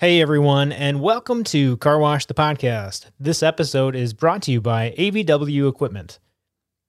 Hey 0.00 0.22
everyone, 0.22 0.72
and 0.72 1.02
welcome 1.02 1.44
to 1.44 1.76
Car 1.76 1.98
Wash 1.98 2.24
the 2.24 2.32
Podcast. 2.32 3.10
This 3.20 3.42
episode 3.42 3.94
is 3.94 4.14
brought 4.14 4.40
to 4.44 4.50
you 4.50 4.58
by 4.58 4.94
AVW 4.96 5.68
Equipment. 5.68 6.18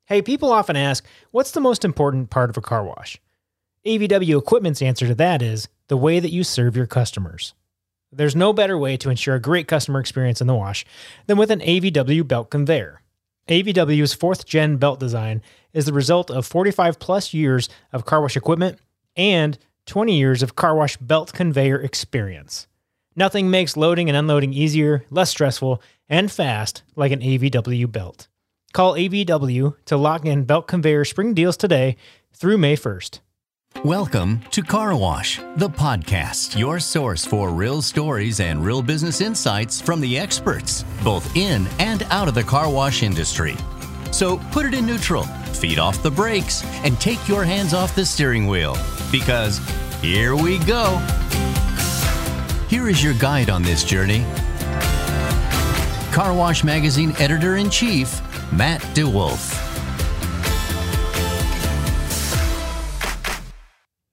Hey, 0.05 0.21
people 0.21 0.49
often 0.49 0.77
ask, 0.77 1.05
what's 1.31 1.51
the 1.51 1.59
most 1.59 1.83
important 1.83 2.29
part 2.29 2.49
of 2.49 2.55
a 2.55 2.61
car 2.61 2.85
wash? 2.85 3.19
AVW 3.85 4.39
Equipment's 4.39 4.81
answer 4.81 5.07
to 5.07 5.15
that 5.15 5.41
is 5.41 5.67
the 5.89 5.97
way 5.97 6.21
that 6.21 6.31
you 6.31 6.45
serve 6.45 6.77
your 6.77 6.85
customers. 6.85 7.53
There's 8.13 8.33
no 8.33 8.53
better 8.53 8.77
way 8.77 8.95
to 8.95 9.09
ensure 9.09 9.35
a 9.35 9.41
great 9.41 9.67
customer 9.67 9.99
experience 9.99 10.39
in 10.39 10.47
the 10.47 10.55
wash 10.55 10.85
than 11.27 11.37
with 11.37 11.51
an 11.51 11.59
AVW 11.59 12.25
belt 12.25 12.49
conveyor. 12.49 13.01
AVW's 13.49 14.13
fourth 14.13 14.45
gen 14.45 14.77
belt 14.77 15.01
design 15.01 15.41
is 15.73 15.85
the 15.85 15.91
result 15.91 16.31
of 16.31 16.47
45 16.47 16.97
plus 16.97 17.33
years 17.33 17.67
of 17.91 18.05
car 18.05 18.21
wash 18.21 18.37
equipment 18.37 18.79
and 19.17 19.57
20 19.87 20.17
years 20.17 20.41
of 20.41 20.55
car 20.55 20.75
wash 20.75 20.95
belt 20.95 21.33
conveyor 21.33 21.81
experience. 21.81 22.67
Nothing 23.15 23.49
makes 23.49 23.75
loading 23.75 24.07
and 24.07 24.17
unloading 24.17 24.53
easier, 24.53 25.03
less 25.09 25.29
stressful, 25.29 25.81
and 26.07 26.31
fast 26.31 26.83
like 26.95 27.11
an 27.11 27.19
AVW 27.19 27.91
belt. 27.91 28.29
Call 28.71 28.93
AVW 28.93 29.75
to 29.85 29.97
lock 29.97 30.25
in 30.25 30.45
belt 30.45 30.65
conveyor 30.65 31.03
spring 31.03 31.33
deals 31.33 31.57
today 31.57 31.97
through 32.33 32.57
May 32.57 32.77
1st. 32.77 33.19
Welcome 33.83 34.39
to 34.51 34.61
Car 34.61 34.95
Wash, 34.95 35.41
the 35.57 35.69
podcast, 35.69 36.57
your 36.57 36.79
source 36.79 37.25
for 37.25 37.49
real 37.49 37.81
stories 37.81 38.39
and 38.39 38.63
real 38.63 38.81
business 38.81 39.19
insights 39.19 39.81
from 39.81 39.99
the 39.99 40.17
experts, 40.17 40.85
both 41.03 41.35
in 41.35 41.67
and 41.79 42.03
out 42.11 42.29
of 42.29 42.33
the 42.33 42.43
car 42.43 42.71
wash 42.71 43.03
industry. 43.03 43.55
So 44.11 44.37
put 44.51 44.65
it 44.65 44.73
in 44.73 44.85
neutral, 44.85 45.23
feed 45.23 45.79
off 45.79 46.01
the 46.01 46.11
brakes, 46.11 46.63
and 46.85 46.97
take 47.01 47.27
your 47.27 47.43
hands 47.43 47.73
off 47.73 47.93
the 47.93 48.05
steering 48.05 48.47
wheel 48.47 48.77
because 49.11 49.59
here 50.01 50.33
we 50.33 50.59
go. 50.59 51.05
Here 52.71 52.87
is 52.87 53.03
your 53.03 53.13
guide 53.15 53.49
on 53.49 53.63
this 53.63 53.83
journey 53.83 54.23
Car 56.13 56.33
Wash 56.33 56.63
Magazine 56.63 57.13
editor 57.19 57.57
in 57.57 57.69
chief, 57.69 58.21
Matt 58.53 58.79
DeWolf. 58.95 59.51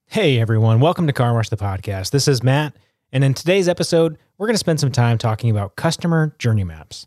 Hey 0.06 0.40
everyone, 0.40 0.80
welcome 0.80 1.06
to 1.06 1.12
Car 1.12 1.34
Wash 1.34 1.50
the 1.50 1.56
Podcast. 1.56 2.10
This 2.10 2.26
is 2.26 2.42
Matt, 2.42 2.74
and 3.12 3.22
in 3.22 3.32
today's 3.32 3.68
episode, 3.68 4.18
we're 4.38 4.48
going 4.48 4.54
to 4.54 4.58
spend 4.58 4.80
some 4.80 4.90
time 4.90 5.18
talking 5.18 5.50
about 5.50 5.76
customer 5.76 6.34
journey 6.40 6.64
maps. 6.64 7.06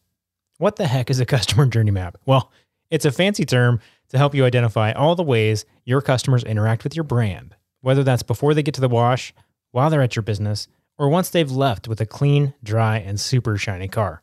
What 0.57 0.77
the 0.77 0.87
heck 0.87 1.09
is 1.09 1.19
a 1.19 1.25
customer 1.35 1.65
journey 1.65 1.91
map? 1.91 2.15
Well, 2.25 2.49
it's 2.89 3.03
a 3.03 3.11
fancy 3.11 3.43
term 3.43 3.81
to 4.07 4.17
help 4.17 4.33
you 4.33 4.45
identify 4.45 4.93
all 4.93 5.17
the 5.17 5.23
ways 5.23 5.65
your 5.83 6.01
customers 6.01 6.45
interact 6.45 6.85
with 6.85 6.95
your 6.95 7.03
brand, 7.03 7.57
whether 7.81 8.05
that's 8.05 8.23
before 8.23 8.53
they 8.53 8.63
get 8.63 8.75
to 8.75 8.81
the 8.81 8.87
wash, 8.87 9.33
while 9.71 9.89
they're 9.89 10.01
at 10.01 10.15
your 10.15 10.23
business, 10.23 10.69
or 11.01 11.09
once 11.09 11.31
they've 11.31 11.49
left 11.49 11.87
with 11.87 11.99
a 11.99 12.05
clean, 12.05 12.53
dry, 12.63 12.99
and 12.99 13.19
super 13.19 13.57
shiny 13.57 13.87
car. 13.87 14.21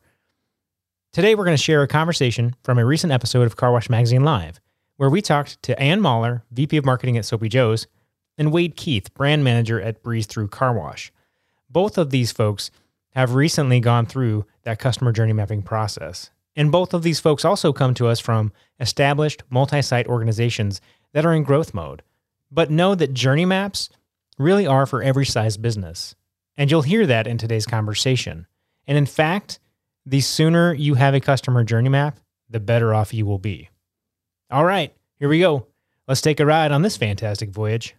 Today, 1.12 1.34
we're 1.34 1.44
going 1.44 1.56
to 1.56 1.60
share 1.60 1.82
a 1.82 1.88
conversation 1.88 2.54
from 2.62 2.78
a 2.78 2.84
recent 2.84 3.12
episode 3.12 3.48
of 3.48 3.56
Car 3.56 3.72
Wash 3.72 3.90
Magazine 3.90 4.22
Live, 4.22 4.60
where 4.96 5.10
we 5.10 5.20
talked 5.20 5.60
to 5.64 5.76
Ann 5.82 6.00
Mahler, 6.00 6.44
VP 6.52 6.76
of 6.76 6.84
Marketing 6.84 7.18
at 7.18 7.24
Soapy 7.24 7.48
Joe's, 7.48 7.88
and 8.38 8.52
Wade 8.52 8.76
Keith, 8.76 9.12
brand 9.12 9.42
manager 9.42 9.80
at 9.80 10.04
Breeze 10.04 10.26
Thru 10.26 10.46
Car 10.46 10.72
Wash. 10.72 11.10
Both 11.68 11.98
of 11.98 12.10
these 12.10 12.30
folks 12.30 12.70
have 13.10 13.34
recently 13.34 13.80
gone 13.80 14.06
through 14.06 14.46
that 14.62 14.78
customer 14.78 15.10
journey 15.10 15.32
mapping 15.32 15.62
process. 15.62 16.30
And 16.54 16.70
both 16.70 16.94
of 16.94 17.02
these 17.02 17.18
folks 17.18 17.44
also 17.44 17.72
come 17.72 17.92
to 17.94 18.06
us 18.06 18.20
from 18.20 18.52
established 18.78 19.42
multi 19.50 19.82
site 19.82 20.06
organizations 20.06 20.80
that 21.12 21.26
are 21.26 21.34
in 21.34 21.42
growth 21.42 21.74
mode. 21.74 22.04
But 22.52 22.70
know 22.70 22.94
that 22.94 23.14
journey 23.14 23.46
maps 23.46 23.90
really 24.38 24.68
are 24.68 24.86
for 24.86 25.02
every 25.02 25.26
size 25.26 25.56
business. 25.56 26.14
And 26.58 26.70
you'll 26.70 26.82
hear 26.82 27.06
that 27.06 27.28
in 27.28 27.38
today's 27.38 27.66
conversation. 27.66 28.46
And 28.88 28.98
in 28.98 29.06
fact, 29.06 29.60
the 30.04 30.20
sooner 30.20 30.74
you 30.74 30.94
have 30.94 31.14
a 31.14 31.20
customer 31.20 31.62
journey 31.62 31.88
map, 31.88 32.18
the 32.50 32.58
better 32.58 32.92
off 32.92 33.14
you 33.14 33.24
will 33.24 33.38
be. 33.38 33.70
All 34.50 34.64
right, 34.64 34.92
here 35.18 35.28
we 35.28 35.38
go. 35.38 35.66
Let's 36.08 36.20
take 36.20 36.40
a 36.40 36.46
ride 36.46 36.72
on 36.72 36.82
this 36.82 36.96
fantastic 36.96 37.50
voyage. 37.50 37.94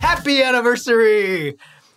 Happy 0.00 0.42
anniversary! 0.42 1.56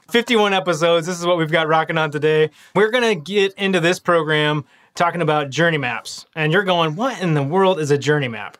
51 0.10 0.54
episodes. 0.54 1.08
This 1.08 1.20
is 1.20 1.26
what 1.26 1.38
we've 1.38 1.52
got 1.52 1.68
rocking 1.68 1.98
on 1.98 2.12
today. 2.12 2.52
We're 2.76 2.92
going 2.92 3.04
to 3.04 3.16
get 3.16 3.54
into 3.54 3.80
this 3.80 4.00
program 4.00 4.66
talking 4.96 5.22
about 5.22 5.50
journey 5.50 5.78
maps. 5.78 6.26
And 6.36 6.52
you're 6.52 6.64
going, 6.64 6.96
what 6.96 7.22
in 7.22 7.34
the 7.34 7.44
world 7.44 7.80
is 7.80 7.92
a 7.92 7.98
journey 7.98 8.28
map? 8.28 8.58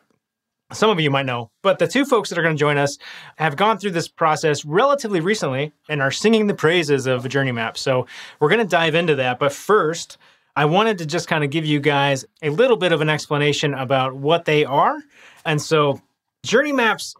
Some 0.72 0.90
of 0.90 1.00
you 1.00 1.10
might 1.10 1.26
know, 1.26 1.50
but 1.62 1.78
the 1.78 1.86
two 1.86 2.04
folks 2.04 2.28
that 2.28 2.38
are 2.38 2.42
going 2.42 2.56
to 2.56 2.60
join 2.60 2.78
us 2.78 2.98
have 3.36 3.56
gone 3.56 3.78
through 3.78 3.92
this 3.92 4.08
process 4.08 4.64
relatively 4.64 5.20
recently 5.20 5.72
and 5.88 6.00
are 6.00 6.10
singing 6.10 6.46
the 6.46 6.54
praises 6.54 7.06
of 7.06 7.28
journey 7.28 7.52
map. 7.52 7.76
So 7.76 8.06
we're 8.40 8.48
going 8.48 8.60
to 8.60 8.66
dive 8.66 8.94
into 8.94 9.14
that. 9.16 9.38
But 9.38 9.52
first, 9.52 10.18
I 10.56 10.64
wanted 10.66 10.98
to 10.98 11.06
just 11.06 11.28
kind 11.28 11.44
of 11.44 11.50
give 11.50 11.64
you 11.64 11.80
guys 11.80 12.24
a 12.42 12.50
little 12.50 12.76
bit 12.76 12.92
of 12.92 13.00
an 13.00 13.08
explanation 13.08 13.74
about 13.74 14.14
what 14.14 14.44
they 14.44 14.64
are. 14.64 14.98
And 15.44 15.60
so, 15.60 16.00
journey 16.44 16.72
maps, 16.72 17.14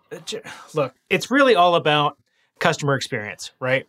look, 0.74 0.94
it's 1.08 1.30
really 1.30 1.54
all 1.54 1.74
about 1.74 2.18
customer 2.58 2.94
experience, 2.94 3.52
right? 3.60 3.86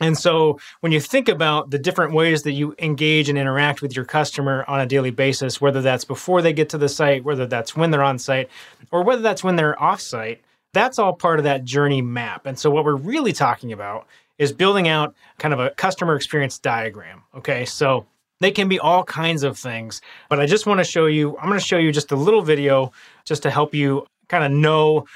And 0.00 0.16
so, 0.16 0.58
when 0.80 0.90
you 0.90 1.00
think 1.00 1.28
about 1.28 1.70
the 1.70 1.78
different 1.78 2.14
ways 2.14 2.42
that 2.44 2.52
you 2.52 2.74
engage 2.78 3.28
and 3.28 3.36
interact 3.36 3.82
with 3.82 3.94
your 3.94 4.04
customer 4.04 4.64
on 4.66 4.80
a 4.80 4.86
daily 4.86 5.10
basis, 5.10 5.60
whether 5.60 5.82
that's 5.82 6.04
before 6.04 6.40
they 6.40 6.52
get 6.52 6.70
to 6.70 6.78
the 6.78 6.88
site, 6.88 7.24
whether 7.24 7.46
that's 7.46 7.76
when 7.76 7.90
they're 7.90 8.02
on 8.02 8.18
site, 8.18 8.48
or 8.90 9.02
whether 9.02 9.22
that's 9.22 9.44
when 9.44 9.56
they're 9.56 9.80
off 9.80 10.00
site, 10.00 10.42
that's 10.72 10.98
all 10.98 11.12
part 11.12 11.38
of 11.38 11.44
that 11.44 11.64
journey 11.64 12.00
map. 12.00 12.46
And 12.46 12.58
so, 12.58 12.70
what 12.70 12.84
we're 12.84 12.96
really 12.96 13.32
talking 13.32 13.72
about 13.72 14.06
is 14.38 14.50
building 14.50 14.88
out 14.88 15.14
kind 15.38 15.52
of 15.52 15.60
a 15.60 15.70
customer 15.70 16.16
experience 16.16 16.58
diagram. 16.58 17.22
Okay. 17.34 17.66
So, 17.66 18.06
they 18.40 18.50
can 18.50 18.68
be 18.68 18.80
all 18.80 19.04
kinds 19.04 19.44
of 19.44 19.56
things, 19.56 20.00
but 20.28 20.40
I 20.40 20.46
just 20.46 20.66
want 20.66 20.80
to 20.80 20.84
show 20.84 21.06
you, 21.06 21.38
I'm 21.38 21.48
going 21.48 21.60
to 21.60 21.64
show 21.64 21.78
you 21.78 21.92
just 21.92 22.10
a 22.10 22.16
little 22.16 22.42
video 22.42 22.90
just 23.24 23.44
to 23.44 23.50
help 23.50 23.72
you 23.72 24.04
kind 24.28 24.42
of 24.42 24.50
know 24.50 25.06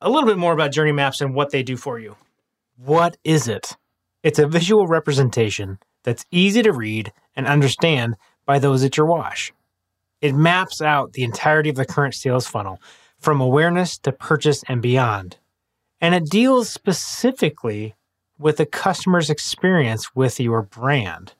a 0.00 0.08
little 0.08 0.26
bit 0.26 0.38
more 0.38 0.54
about 0.54 0.72
journey 0.72 0.92
maps 0.92 1.20
and 1.20 1.34
what 1.34 1.50
they 1.50 1.62
do 1.62 1.76
for 1.76 1.98
you. 1.98 2.16
What 2.78 3.18
is 3.22 3.48
it? 3.48 3.76
It's 4.22 4.38
a 4.38 4.46
visual 4.46 4.86
representation 4.86 5.78
that's 6.04 6.26
easy 6.30 6.62
to 6.62 6.72
read 6.72 7.12
and 7.34 7.46
understand 7.46 8.16
by 8.44 8.58
those 8.58 8.84
at 8.84 8.96
your 8.96 9.06
wash. 9.06 9.52
It 10.20 10.34
maps 10.34 10.82
out 10.82 11.14
the 11.14 11.24
entirety 11.24 11.70
of 11.70 11.76
the 11.76 11.86
current 11.86 12.14
sales 12.14 12.46
funnel 12.46 12.82
from 13.18 13.40
awareness 13.40 13.96
to 13.98 14.12
purchase 14.12 14.62
and 14.68 14.82
beyond. 14.82 15.38
And 16.00 16.14
it 16.14 16.28
deals 16.28 16.68
specifically 16.68 17.94
with 18.38 18.58
the 18.58 18.66
customer's 18.66 19.30
experience 19.30 20.14
with 20.14 20.38
your 20.38 20.62
brand. 20.62 21.34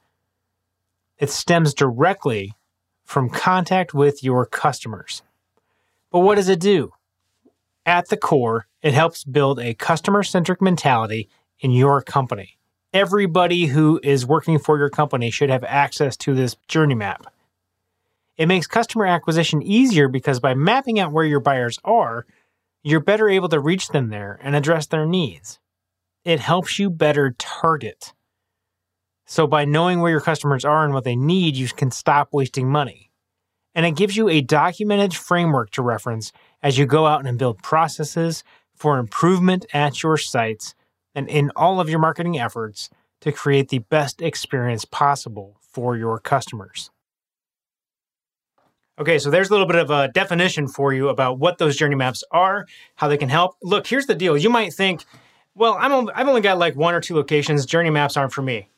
It 1.18 1.30
stems 1.30 1.74
directly 1.74 2.54
from 3.04 3.28
contact 3.28 3.92
with 3.92 4.22
your 4.22 4.46
customers. 4.46 5.22
But 6.10 6.20
what 6.20 6.36
does 6.36 6.48
it 6.48 6.60
do? 6.60 6.92
At 7.84 8.08
the 8.08 8.16
core, 8.16 8.66
it 8.82 8.94
helps 8.94 9.24
build 9.24 9.58
a 9.58 9.74
customer 9.74 10.22
centric 10.22 10.62
mentality 10.62 11.28
in 11.58 11.72
your 11.72 12.00
company. 12.00 12.56
Everybody 12.92 13.66
who 13.66 14.00
is 14.02 14.26
working 14.26 14.58
for 14.58 14.76
your 14.76 14.90
company 14.90 15.30
should 15.30 15.48
have 15.48 15.62
access 15.62 16.16
to 16.18 16.34
this 16.34 16.56
journey 16.66 16.96
map. 16.96 17.32
It 18.36 18.46
makes 18.46 18.66
customer 18.66 19.06
acquisition 19.06 19.62
easier 19.62 20.08
because 20.08 20.40
by 20.40 20.54
mapping 20.54 20.98
out 20.98 21.12
where 21.12 21.24
your 21.24 21.38
buyers 21.38 21.78
are, 21.84 22.26
you're 22.82 22.98
better 22.98 23.28
able 23.28 23.48
to 23.50 23.60
reach 23.60 23.88
them 23.88 24.08
there 24.08 24.40
and 24.42 24.56
address 24.56 24.86
their 24.86 25.06
needs. 25.06 25.60
It 26.24 26.40
helps 26.40 26.80
you 26.80 26.90
better 26.90 27.36
target. 27.38 28.12
So, 29.24 29.46
by 29.46 29.66
knowing 29.66 30.00
where 30.00 30.10
your 30.10 30.20
customers 30.20 30.64
are 30.64 30.84
and 30.84 30.92
what 30.92 31.04
they 31.04 31.14
need, 31.14 31.54
you 31.54 31.68
can 31.68 31.92
stop 31.92 32.30
wasting 32.32 32.68
money. 32.68 33.12
And 33.72 33.86
it 33.86 33.94
gives 33.94 34.16
you 34.16 34.28
a 34.28 34.40
documented 34.40 35.14
framework 35.14 35.70
to 35.72 35.82
reference 35.82 36.32
as 36.60 36.76
you 36.76 36.86
go 36.86 37.06
out 37.06 37.24
and 37.24 37.38
build 37.38 37.62
processes 37.62 38.42
for 38.74 38.98
improvement 38.98 39.64
at 39.72 40.02
your 40.02 40.16
sites 40.16 40.74
and 41.14 41.28
in 41.28 41.50
all 41.56 41.80
of 41.80 41.88
your 41.88 41.98
marketing 41.98 42.38
efforts 42.38 42.90
to 43.20 43.32
create 43.32 43.68
the 43.68 43.78
best 43.78 44.22
experience 44.22 44.84
possible 44.84 45.58
for 45.60 45.96
your 45.96 46.18
customers. 46.18 46.90
Okay, 48.98 49.18
so 49.18 49.30
there's 49.30 49.48
a 49.48 49.52
little 49.52 49.66
bit 49.66 49.76
of 49.76 49.90
a 49.90 50.08
definition 50.08 50.68
for 50.68 50.92
you 50.92 51.08
about 51.08 51.38
what 51.38 51.58
those 51.58 51.76
journey 51.76 51.94
maps 51.94 52.22
are, 52.30 52.66
how 52.96 53.08
they 53.08 53.16
can 53.16 53.30
help. 53.30 53.56
Look, 53.62 53.86
here's 53.86 54.06
the 54.06 54.14
deal. 54.14 54.36
You 54.36 54.50
might 54.50 54.74
think, 54.74 55.04
well, 55.54 55.76
I'm, 55.78 56.10
I've 56.14 56.28
only 56.28 56.42
got 56.42 56.58
like 56.58 56.76
one 56.76 56.94
or 56.94 57.00
two 57.00 57.14
locations. 57.14 57.64
Journey 57.64 57.90
maps 57.90 58.16
aren't 58.16 58.32
for 58.32 58.42
me 58.42 58.68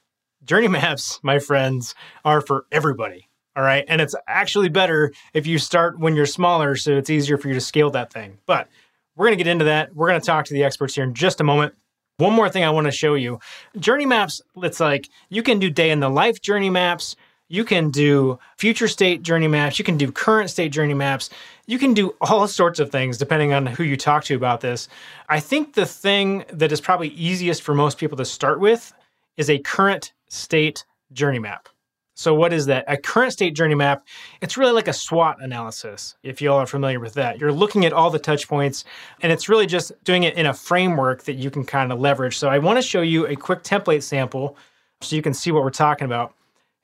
journey 0.45 0.69
maps, 0.69 1.21
my 1.23 1.39
friends, 1.39 1.95
are 2.25 2.41
for 2.41 2.67
everybody. 2.73 3.29
All 3.55 3.63
right. 3.63 3.85
And 3.87 4.01
it's 4.01 4.15
actually 4.27 4.71
better 4.71 5.13
if 5.35 5.47
you 5.47 5.59
start 5.59 5.99
when 5.99 6.17
you're 6.17 6.27
smaller 6.27 6.75
so 6.75 6.97
it's 6.97 7.11
easier 7.11 7.37
for 7.37 7.49
you 7.49 7.55
to 7.55 7.61
scale 7.61 7.91
that 7.91 8.13
thing. 8.13 8.39
But 8.47 8.69
we're 9.15 9.27
going 9.27 9.37
to 9.37 9.45
get 9.45 9.51
into 9.51 9.67
that. 9.67 9.95
We're 9.95 10.09
going 10.09 10.21
to 10.21 10.27
talk 10.27 10.47
to 10.47 10.55
the 10.55 10.65
experts 10.65 10.95
here 10.95 11.05
in 11.05 11.13
just 11.13 11.41
a 11.41 11.45
moment. 11.45 11.75
One 12.23 12.35
more 12.35 12.49
thing 12.49 12.63
I 12.63 12.71
want 12.71 12.85
to 12.85 12.93
show 12.93 13.15
you 13.15 13.41
journey 13.81 14.07
maps. 14.07 14.41
It's 14.59 14.79
like 14.79 15.11
you 15.29 15.43
can 15.43 15.59
do 15.59 15.69
day 15.69 15.91
in 15.91 15.99
the 15.99 16.09
life 16.09 16.41
journey 16.41 16.71
maps. 16.71 17.17
You 17.49 17.65
can 17.65 17.91
do 17.91 18.39
future 18.57 18.87
state 18.87 19.23
journey 19.23 19.49
maps. 19.49 19.77
You 19.77 19.85
can 19.85 19.97
do 19.97 20.13
current 20.13 20.49
state 20.49 20.71
journey 20.71 20.95
maps. 20.95 21.31
You 21.67 21.81
can 21.81 21.95
do 21.95 22.15
all 22.21 22.47
sorts 22.47 22.79
of 22.79 22.93
things 22.93 23.19
depending 23.19 23.53
on 23.53 23.67
who 23.67 23.83
you 23.83 23.97
talk 23.97 24.23
to 24.27 24.37
about 24.37 24.61
this. 24.61 24.89
I 25.29 25.41
think 25.41 25.75
the 25.75 25.85
thing 25.85 26.45
that 26.53 26.71
is 26.71 26.81
probably 26.81 27.09
easiest 27.09 27.61
for 27.61 27.75
most 27.75 27.99
people 27.99 28.17
to 28.19 28.25
start 28.25 28.61
with 28.61 28.93
is 29.37 29.51
a 29.51 29.59
current 29.59 30.13
state 30.29 30.85
journey 31.13 31.41
map. 31.41 31.69
So, 32.15 32.35
what 32.35 32.53
is 32.53 32.67
that? 32.67 32.85
A 32.89 32.97
current 32.97 33.33
state 33.33 33.55
journey 33.55 33.75
map, 33.75 34.07
it's 34.43 34.59
really 34.59 34.73
like 34.73 34.89
a 34.89 34.93
SWOT 34.93 35.39
analysis, 35.41 36.15
if 36.23 36.43
you 36.43 36.53
all 36.53 36.59
are 36.59 36.67
familiar 36.67 37.01
with 37.01 37.15
that. 37.15 37.39
You're 37.39 37.53
looking 37.53 37.87
at 37.87 37.93
all 37.93 38.11
the 38.11 38.19
touch 38.19 38.49
points, 38.49 38.85
and 39.23 39.33
it's 39.33 39.49
really 39.49 39.67
just 39.67 39.93
doing 40.05 40.25
it 40.25 40.35
in 40.35 40.47
a 40.47 40.53
framework 40.53 41.25
that 41.25 41.35
you 41.35 41.51
can 41.51 41.65
kind 41.65 41.91
of 41.91 42.01
leverage. 42.01 42.37
So, 42.37 42.49
I 42.49 42.59
want 42.59 42.79
to 42.79 42.83
show 42.83 43.01
you 43.01 43.27
a 43.27 43.37
quick 43.37 43.63
template 43.63 44.03
sample 44.03 44.57
so 45.01 45.17
you 45.17 45.23
can 45.23 45.33
see 45.33 45.53
what 45.53 45.63
we're 45.63 45.71
talking 45.71 46.05
about. 46.05 46.35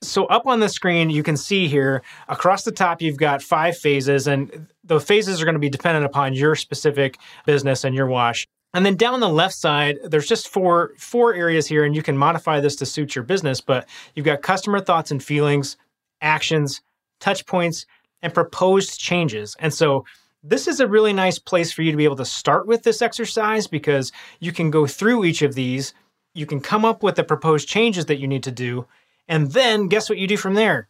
So, 0.00 0.24
up 0.26 0.46
on 0.46 0.60
the 0.60 0.68
screen, 0.68 1.10
you 1.10 1.22
can 1.22 1.36
see 1.36 1.68
here 1.68 2.02
across 2.28 2.62
the 2.62 2.72
top, 2.72 3.02
you've 3.02 3.18
got 3.18 3.42
five 3.42 3.76
phases, 3.76 4.26
and 4.28 4.68
the 4.84 4.98
phases 4.98 5.42
are 5.42 5.44
going 5.44 5.56
to 5.56 5.60
be 5.60 5.68
dependent 5.68 6.06
upon 6.06 6.32
your 6.32 6.54
specific 6.54 7.18
business 7.44 7.84
and 7.84 7.94
your 7.94 8.06
wash. 8.06 8.46
And 8.74 8.84
then 8.84 8.96
down 8.96 9.20
the 9.20 9.28
left 9.28 9.54
side, 9.54 9.98
there's 10.04 10.28
just 10.28 10.48
four 10.48 10.92
four 10.98 11.34
areas 11.34 11.66
here, 11.66 11.84
and 11.84 11.96
you 11.96 12.02
can 12.02 12.16
modify 12.16 12.60
this 12.60 12.76
to 12.76 12.86
suit 12.86 13.14
your 13.14 13.24
business. 13.24 13.60
But 13.60 13.88
you've 14.14 14.26
got 14.26 14.42
customer 14.42 14.80
thoughts 14.80 15.10
and 15.10 15.22
feelings, 15.22 15.76
actions, 16.20 16.80
touch 17.20 17.46
points, 17.46 17.86
and 18.22 18.34
proposed 18.34 19.00
changes. 19.00 19.56
And 19.58 19.72
so 19.72 20.04
this 20.42 20.68
is 20.68 20.80
a 20.80 20.86
really 20.86 21.12
nice 21.12 21.38
place 21.38 21.72
for 21.72 21.82
you 21.82 21.90
to 21.90 21.96
be 21.96 22.04
able 22.04 22.16
to 22.16 22.24
start 22.24 22.66
with 22.66 22.82
this 22.82 23.02
exercise 23.02 23.66
because 23.66 24.12
you 24.40 24.52
can 24.52 24.70
go 24.70 24.86
through 24.86 25.24
each 25.24 25.42
of 25.42 25.54
these. 25.54 25.94
You 26.34 26.46
can 26.46 26.60
come 26.60 26.84
up 26.84 27.02
with 27.02 27.16
the 27.16 27.24
proposed 27.24 27.68
changes 27.68 28.06
that 28.06 28.18
you 28.18 28.28
need 28.28 28.44
to 28.44 28.52
do. 28.52 28.86
And 29.26 29.50
then 29.52 29.88
guess 29.88 30.08
what 30.08 30.18
you 30.18 30.26
do 30.26 30.36
from 30.36 30.54
there? 30.54 30.88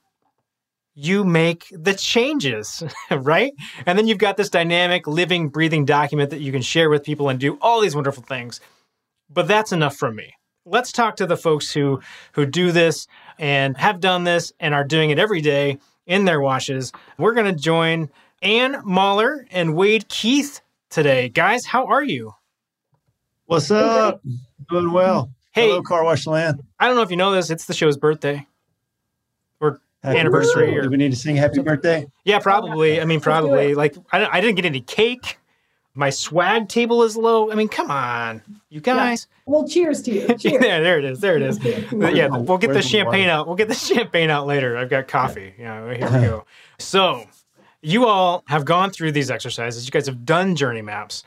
You 0.99 1.23
make 1.23 1.69
the 1.71 1.95
changes, 1.95 2.83
right? 3.11 3.53
And 3.87 3.97
then 3.97 4.09
you've 4.09 4.19
got 4.19 4.37
this 4.37 4.51
dynamic, 4.51 5.07
living, 5.07 5.49
breathing 5.49 5.85
document 5.85 6.31
that 6.31 6.41
you 6.41 6.51
can 6.51 6.61
share 6.61 6.91
with 6.91 7.05
people 7.05 7.29
and 7.29 7.39
do 7.39 7.57
all 7.63 7.81
these 7.81 7.95
wonderful 7.95 8.25
things. 8.25 8.61
But 9.31 9.47
that's 9.47 9.71
enough 9.71 9.97
from 9.97 10.17
me. 10.17 10.35
Let's 10.67 10.91
talk 10.91 11.15
to 11.17 11.27
the 11.27 11.37
folks 11.37 11.73
who 11.73 12.01
who 12.33 12.45
do 12.47 12.73
this 12.73 13.07
and 13.39 13.77
have 13.77 14.01
done 14.01 14.25
this 14.25 14.53
and 14.59 14.75
are 14.75 14.83
doing 14.83 15.11
it 15.11 15.21
every 15.21 15.41
day 15.41 15.79
in 16.05 16.25
their 16.25 16.41
washes. 16.41 16.93
We're 17.17 17.35
going 17.35 17.55
to 17.55 17.63
join 17.63 18.11
Ann 18.43 18.83
Mahler 18.85 19.47
and 19.53 19.77
Wade 19.77 20.09
Keith 20.09 20.61
today. 20.91 21.29
Guys, 21.29 21.65
how 21.65 21.87
are 21.87 22.03
you? 22.03 22.35
What's 23.47 23.71
up? 23.71 24.21
Doing 24.69 24.91
well. 24.91 25.31
Hey, 25.53 25.69
Hello, 25.69 25.81
Car 25.81 26.03
Wash 26.03 26.27
Land. 26.27 26.61
I 26.81 26.89
don't 26.89 26.97
know 26.97 27.03
if 27.03 27.11
you 27.11 27.17
know 27.17 27.31
this, 27.31 27.51
it's 27.51 27.67
the 27.67 27.73
show's 27.73 27.97
birthday. 27.97 28.48
We're 30.03 30.11
Happy 30.11 30.21
anniversary 30.21 30.67
birthday. 30.67 30.83
Do 30.83 30.91
we 30.91 30.97
need 30.97 31.11
to 31.11 31.17
sing 31.17 31.37
happy 31.37 31.61
birthday? 31.61 32.07
Yeah, 32.25 32.39
probably. 32.39 33.01
I 33.01 33.05
mean, 33.05 33.21
probably. 33.21 33.75
Like, 33.75 33.97
I, 34.13 34.27
I 34.27 34.41
didn't 34.41 34.57
get 34.57 34.65
any 34.65 34.81
cake. 34.81 35.39
My 35.95 36.11
swag 36.11 36.69
table 36.69 37.03
is 37.03 37.17
low. 37.17 37.51
I 37.51 37.57
mean, 37.57 37.69
come 37.69 37.91
on, 37.91 38.41
you 38.69 38.81
guys. 38.81 39.27
Yeah. 39.29 39.53
Well, 39.53 39.69
cheers 39.69 40.01
to 40.03 40.13
you. 40.13 40.29
Cheers. 40.39 40.63
there, 40.63 40.81
there 40.81 40.99
it 41.01 41.05
is. 41.05 41.19
There 41.19 41.37
it 41.37 41.43
is. 41.43 41.59
yeah, 41.65 42.29
we'll 42.29 42.59
get 42.59 42.73
the 42.73 42.83
champagne 42.83 43.29
out. 43.29 43.49
We'll 43.49 43.57
get 43.57 43.67
the 43.67 43.75
champagne 43.95 44.31
out 44.31 44.47
later. 44.47 44.77
I've 44.77 44.91
got 44.91 45.09
coffee. 45.09 45.55
Yeah, 45.59 45.93
here 45.93 46.11
we 46.11 46.27
go. 46.27 46.45
So, 46.79 47.25
you 47.83 48.07
all 48.07 48.45
have 48.47 48.65
gone 48.65 48.91
through 48.91 49.11
these 49.11 49.33
exercises. 49.33 49.85
You 49.85 49.91
guys 49.91 50.07
have 50.07 50.25
done 50.25 50.55
journey 50.55 50.83
maps. 50.83 51.25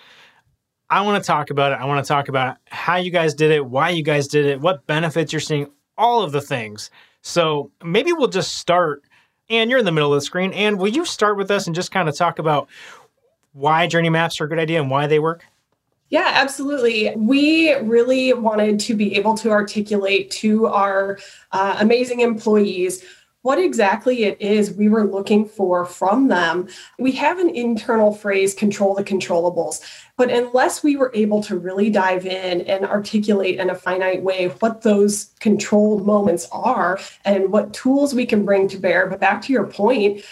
I 0.89 1.01
want 1.01 1.21
to 1.21 1.27
talk 1.27 1.49
about 1.49 1.73
it. 1.73 1.75
I 1.75 1.85
want 1.85 2.05
to 2.05 2.07
talk 2.07 2.29
about 2.29 2.55
how 2.67 2.95
you 2.95 3.11
guys 3.11 3.33
did 3.33 3.51
it, 3.51 3.65
why 3.65 3.89
you 3.89 4.03
guys 4.03 4.29
did 4.29 4.45
it, 4.45 4.61
what 4.61 4.87
benefits 4.87 5.33
you're 5.33 5.41
seeing, 5.41 5.69
all 5.97 6.23
of 6.23 6.31
the 6.31 6.39
things. 6.41 6.89
So 7.21 7.71
maybe 7.83 8.13
we'll 8.13 8.27
just 8.27 8.55
start. 8.55 9.03
And 9.49 9.69
you're 9.69 9.79
in 9.79 9.85
the 9.85 9.91
middle 9.91 10.13
of 10.13 10.17
the 10.17 10.25
screen. 10.25 10.53
And 10.53 10.79
will 10.79 10.87
you 10.87 11.05
start 11.05 11.37
with 11.37 11.51
us 11.51 11.67
and 11.67 11.75
just 11.75 11.91
kind 11.91 12.07
of 12.07 12.15
talk 12.15 12.39
about 12.39 12.69
why 13.53 13.85
journey 13.87 14.09
maps 14.09 14.39
are 14.39 14.45
a 14.45 14.49
good 14.49 14.59
idea 14.59 14.81
and 14.81 14.89
why 14.89 15.07
they 15.07 15.19
work? 15.19 15.43
Yeah, 16.09 16.29
absolutely. 16.33 17.13
We 17.15 17.73
really 17.75 18.33
wanted 18.33 18.79
to 18.81 18.95
be 18.95 19.15
able 19.15 19.35
to 19.37 19.49
articulate 19.49 20.29
to 20.31 20.67
our 20.67 21.19
uh, 21.53 21.77
amazing 21.79 22.19
employees 22.19 23.03
what 23.43 23.59
exactly 23.59 24.23
it 24.23 24.39
is 24.39 24.71
we 24.71 24.87
were 24.87 25.05
looking 25.05 25.45
for 25.45 25.85
from 25.85 26.27
them. 26.27 26.67
We 26.99 27.11
have 27.13 27.39
an 27.39 27.49
internal 27.49 28.13
phrase, 28.13 28.53
control 28.53 28.93
the 28.93 29.03
controllables. 29.03 29.81
But 30.15 30.29
unless 30.29 30.83
we 30.83 30.95
were 30.95 31.11
able 31.15 31.41
to 31.43 31.57
really 31.57 31.89
dive 31.89 32.25
in 32.25 32.61
and 32.61 32.85
articulate 32.85 33.59
in 33.59 33.69
a 33.71 33.75
finite 33.75 34.21
way 34.21 34.49
what 34.59 34.83
those 34.83 35.31
control 35.39 35.99
moments 35.99 36.47
are 36.51 36.99
and 37.25 37.51
what 37.51 37.73
tools 37.73 38.13
we 38.13 38.25
can 38.25 38.45
bring 38.45 38.67
to 38.67 38.77
bear, 38.77 39.07
but 39.07 39.19
back 39.19 39.41
to 39.43 39.53
your 39.53 39.65
point, 39.65 40.23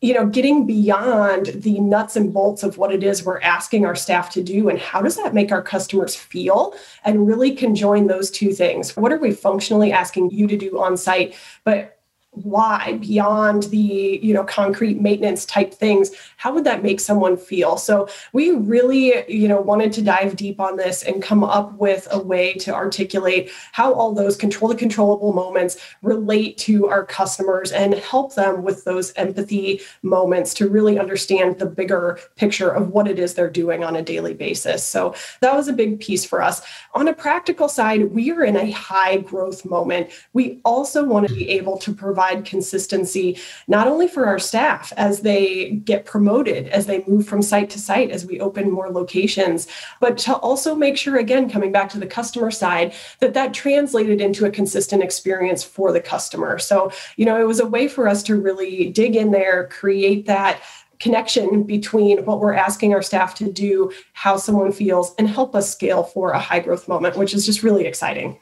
you 0.00 0.14
know 0.14 0.26
getting 0.26 0.64
beyond 0.64 1.46
the 1.46 1.80
nuts 1.80 2.14
and 2.14 2.32
bolts 2.32 2.62
of 2.62 2.78
what 2.78 2.92
it 2.92 3.02
is 3.02 3.24
we're 3.24 3.40
asking 3.40 3.84
our 3.84 3.96
staff 3.96 4.30
to 4.30 4.42
do 4.42 4.68
and 4.68 4.78
how 4.78 5.02
does 5.02 5.16
that 5.16 5.34
make 5.34 5.50
our 5.50 5.62
customers 5.62 6.14
feel 6.14 6.72
and 7.04 7.26
really 7.26 7.54
conjoin 7.54 8.06
those 8.06 8.30
two 8.30 8.52
things 8.52 8.96
what 8.96 9.12
are 9.12 9.18
we 9.18 9.32
functionally 9.32 9.90
asking 9.90 10.30
you 10.30 10.46
to 10.46 10.56
do 10.56 10.78
on 10.78 10.96
site 10.96 11.36
but 11.64 11.97
why 12.32 12.98
beyond 13.00 13.64
the 13.64 14.20
you 14.22 14.32
know 14.32 14.44
concrete 14.44 15.00
maintenance 15.00 15.44
type 15.44 15.72
things 15.72 16.12
how 16.38 16.54
would 16.54 16.64
that 16.64 16.84
make 16.84 17.00
someone 17.00 17.36
feel? 17.36 17.76
So 17.76 18.08
we 18.32 18.52
really 18.52 19.24
you 19.28 19.48
know 19.48 19.60
wanted 19.60 19.92
to 19.94 20.02
dive 20.02 20.36
deep 20.36 20.60
on 20.60 20.76
this 20.76 21.02
and 21.02 21.22
come 21.22 21.44
up 21.44 21.72
with 21.74 22.06
a 22.10 22.18
way 22.18 22.54
to 22.54 22.72
articulate 22.72 23.50
how 23.72 23.92
all 23.92 24.14
those 24.14 24.36
control 24.36 24.68
the 24.68 24.76
controllable 24.76 25.32
moments 25.32 25.76
relate 26.00 26.56
to 26.58 26.86
our 26.86 27.04
customers 27.04 27.72
and 27.72 27.94
help 27.94 28.36
them 28.36 28.62
with 28.62 28.84
those 28.84 29.12
empathy 29.14 29.80
moments 30.02 30.54
to 30.54 30.68
really 30.68 30.98
understand 30.98 31.58
the 31.58 31.66
bigger 31.66 32.20
picture 32.36 32.70
of 32.70 32.90
what 32.90 33.08
it 33.08 33.18
is 33.18 33.34
they're 33.34 33.50
doing 33.50 33.82
on 33.82 33.96
a 33.96 34.02
daily 34.02 34.34
basis. 34.34 34.84
So 34.84 35.14
that 35.40 35.54
was 35.54 35.66
a 35.66 35.72
big 35.72 35.98
piece 35.98 36.24
for 36.24 36.40
us. 36.40 36.62
On 36.94 37.08
a 37.08 37.12
practical 37.12 37.68
side 37.68 38.12
we 38.12 38.30
are 38.30 38.44
in 38.44 38.56
a 38.56 38.70
high 38.70 39.16
growth 39.16 39.64
moment. 39.64 40.10
We 40.34 40.60
also 40.64 41.04
want 41.04 41.26
to 41.26 41.34
be 41.34 41.48
able 41.48 41.78
to 41.78 41.92
provide 41.92 42.27
provide 42.28 42.44
consistency, 42.44 43.38
not 43.66 43.86
only 43.86 44.08
for 44.08 44.26
our 44.26 44.38
staff 44.38 44.92
as 44.96 45.20
they 45.20 45.70
get 45.84 46.04
promoted, 46.04 46.68
as 46.68 46.86
they 46.86 47.04
move 47.06 47.26
from 47.26 47.42
site 47.42 47.70
to 47.70 47.78
site, 47.78 48.10
as 48.10 48.26
we 48.26 48.40
open 48.40 48.70
more 48.70 48.90
locations, 48.90 49.66
but 50.00 50.18
to 50.18 50.34
also 50.36 50.74
make 50.74 50.96
sure, 50.96 51.16
again, 51.16 51.48
coming 51.48 51.72
back 51.72 51.88
to 51.90 51.98
the 51.98 52.06
customer 52.06 52.50
side, 52.50 52.92
that 53.20 53.34
that 53.34 53.54
translated 53.54 54.20
into 54.20 54.44
a 54.46 54.50
consistent 54.50 55.02
experience 55.02 55.62
for 55.64 55.92
the 55.92 56.00
customer. 56.00 56.58
So, 56.58 56.90
you 57.16 57.24
know, 57.24 57.40
it 57.40 57.46
was 57.46 57.60
a 57.60 57.66
way 57.66 57.88
for 57.88 58.08
us 58.08 58.22
to 58.24 58.36
really 58.36 58.90
dig 58.90 59.16
in 59.16 59.30
there, 59.30 59.68
create 59.68 60.26
that 60.26 60.60
connection 61.00 61.62
between 61.62 62.24
what 62.24 62.40
we're 62.40 62.52
asking 62.52 62.92
our 62.92 63.02
staff 63.02 63.34
to 63.36 63.50
do, 63.52 63.92
how 64.14 64.36
someone 64.36 64.72
feels, 64.72 65.14
and 65.16 65.28
help 65.28 65.54
us 65.54 65.70
scale 65.70 66.02
for 66.02 66.32
a 66.32 66.40
high 66.40 66.58
growth 66.58 66.88
moment, 66.88 67.16
which 67.16 67.32
is 67.34 67.46
just 67.46 67.62
really 67.62 67.86
exciting. 67.86 68.38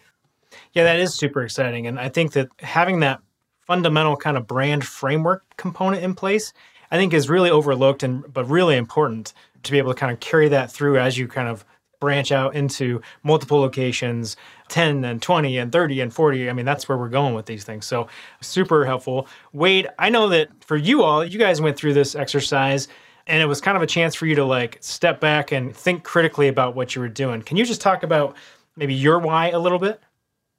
Yeah, 0.73 0.85
that 0.85 0.99
is 0.99 1.15
super 1.15 1.43
exciting. 1.43 1.87
And 1.87 1.99
I 1.99 2.09
think 2.09 2.33
that 2.33 2.49
having 2.61 3.01
that 3.01 3.21
fundamental 3.67 4.17
kind 4.17 4.37
of 4.37 4.47
brand 4.47 4.85
framework 4.85 5.45
component 5.57 6.03
in 6.03 6.15
place, 6.15 6.53
I 6.91 6.97
think 6.97 7.13
is 7.13 7.29
really 7.29 7.51
overlooked 7.51 8.03
and 8.03 8.33
but 8.33 8.45
really 8.45 8.77
important 8.77 9.33
to 9.63 9.73
be 9.73 9.79
able 9.79 9.93
to 9.93 9.99
kind 9.99 10.13
of 10.13 10.21
carry 10.21 10.49
that 10.49 10.71
through 10.71 10.99
as 10.99 11.19
you 11.19 11.27
kind 11.29 11.49
of 11.49 11.65
branch 11.99 12.31
out 12.31 12.55
into 12.55 13.01
multiple 13.23 13.59
locations 13.59 14.37
10 14.69 15.05
and 15.05 15.23
20 15.23 15.57
and 15.57 15.73
30 15.73 16.03
and 16.03 16.13
40 16.13 16.51
i 16.51 16.53
mean 16.53 16.67
that's 16.67 16.89
where 16.89 16.99
we're 16.99 17.09
going 17.09 17.35
with 17.35 17.47
these 17.47 17.65
things. 17.65 17.87
So 17.87 18.07
super 18.43 18.85
helpful. 18.85 19.27
Wade 19.53 19.89
i 19.99 20.11
know 20.11 20.29
that 20.29 20.49
for 20.63 20.77
you 20.77 21.03
all 21.03 21.25
you 21.25 21.39
guys 21.39 21.61
went 21.61 21.77
through 21.77 21.95
this 21.95 22.15
exercise 22.15 22.89
and 23.27 23.43
it 23.43 23.47
was 23.47 23.61
kind 23.61 23.77
of 23.77 23.83
a 23.83 23.87
chance 23.87 24.15
for 24.15 24.27
you 24.27 24.35
to 24.37 24.45
like 24.45 24.79
step 24.81 25.21
back 25.21 25.53
and 25.53 25.75
think 25.75 26.05
critically 26.05 26.49
about 26.49 26.77
what 26.77 26.95
you 26.95 27.01
were 27.01 27.09
doing. 27.09 27.43
Can 27.43 27.57
you 27.57 27.65
just 27.65 27.81
talk 27.81 28.03
about 28.03 28.37
maybe 28.77 28.95
your 28.95 29.19
why 29.19 29.51
a 29.51 29.59
little 29.59 29.79
bit 29.79 30.01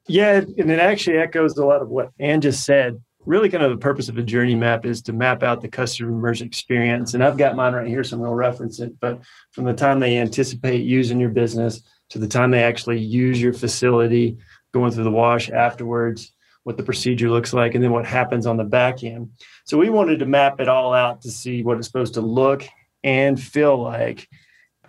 yeah, 0.08 0.38
and 0.38 0.72
it 0.72 0.80
actually 0.80 1.18
echoes 1.18 1.58
a 1.58 1.66
lot 1.66 1.82
of 1.82 1.90
what 1.90 2.12
Ann 2.20 2.42
just 2.42 2.64
said. 2.64 3.02
Really, 3.26 3.50
kind 3.50 3.64
of 3.64 3.72
the 3.72 3.78
purpose 3.78 4.08
of 4.08 4.18
a 4.18 4.24
journey 4.24 4.56
map 4.56 4.86
is 4.86 5.02
to 5.04 5.14
map 5.14 5.44
out 5.44 5.62
the 5.62 5.68
customer's 5.68 6.42
experience. 6.42 7.14
And 7.14 7.24
I've 7.24 7.38
got 7.38 7.58
mine 7.58 7.74
right 7.74 7.88
here, 7.88 8.04
so 8.04 8.16
I'm 8.16 8.22
going 8.22 8.32
to 8.32 8.36
reference 8.36 8.80
it. 8.80 8.98
But 9.02 9.22
from 9.52 9.66
the 9.66 9.74
time 9.74 10.00
they 10.00 10.18
anticipate 10.18 10.86
using 10.86 11.20
your 11.20 11.30
business 11.30 11.82
to 12.10 12.20
the 12.20 12.28
time 12.28 12.52
they 12.52 12.64
actually 12.64 13.00
use 13.00 13.42
your 13.42 13.52
facility, 13.52 14.38
going 14.74 14.92
through 14.92 15.04
the 15.04 15.12
wash 15.12 15.50
afterwards, 15.50 16.34
what 16.64 16.78
the 16.78 16.84
procedure 16.84 17.30
looks 17.30 17.54
like, 17.54 17.76
and 17.76 17.84
then 17.84 17.92
what 17.92 18.06
happens 18.06 18.46
on 18.46 18.56
the 18.56 18.64
back 18.64 19.04
end. 19.04 19.32
So 19.66 19.78
we 19.78 19.90
wanted 19.90 20.20
to 20.20 20.26
map 20.26 20.62
it 20.62 20.70
all 20.70 20.94
out 20.94 21.22
to 21.24 21.32
see 21.32 21.64
what 21.64 21.78
it's 21.78 21.88
supposed 21.88 22.14
to 22.14 22.22
look 22.22 22.66
and 23.04 23.42
feel 23.42 23.82
like. 23.82 24.28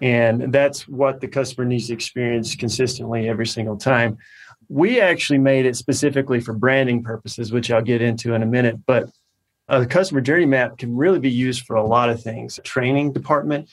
And 0.00 0.52
that's 0.52 0.86
what 0.86 1.20
the 1.20 1.26
customer 1.26 1.64
needs 1.64 1.88
to 1.88 1.92
experience 1.92 2.54
consistently 2.54 3.28
every 3.28 3.46
single 3.46 3.76
time 3.76 4.18
we 4.68 5.00
actually 5.00 5.38
made 5.38 5.66
it 5.66 5.76
specifically 5.76 6.40
for 6.40 6.52
branding 6.52 7.02
purposes, 7.02 7.52
which 7.52 7.70
I'll 7.70 7.82
get 7.82 8.02
into 8.02 8.34
in 8.34 8.42
a 8.42 8.46
minute. 8.46 8.84
But 8.86 9.10
a 9.68 9.86
customer 9.86 10.20
journey 10.20 10.46
map 10.46 10.78
can 10.78 10.96
really 10.96 11.18
be 11.18 11.30
used 11.30 11.66
for 11.66 11.76
a 11.76 11.86
lot 11.86 12.10
of 12.10 12.22
things. 12.22 12.58
Training 12.64 13.12
department, 13.12 13.70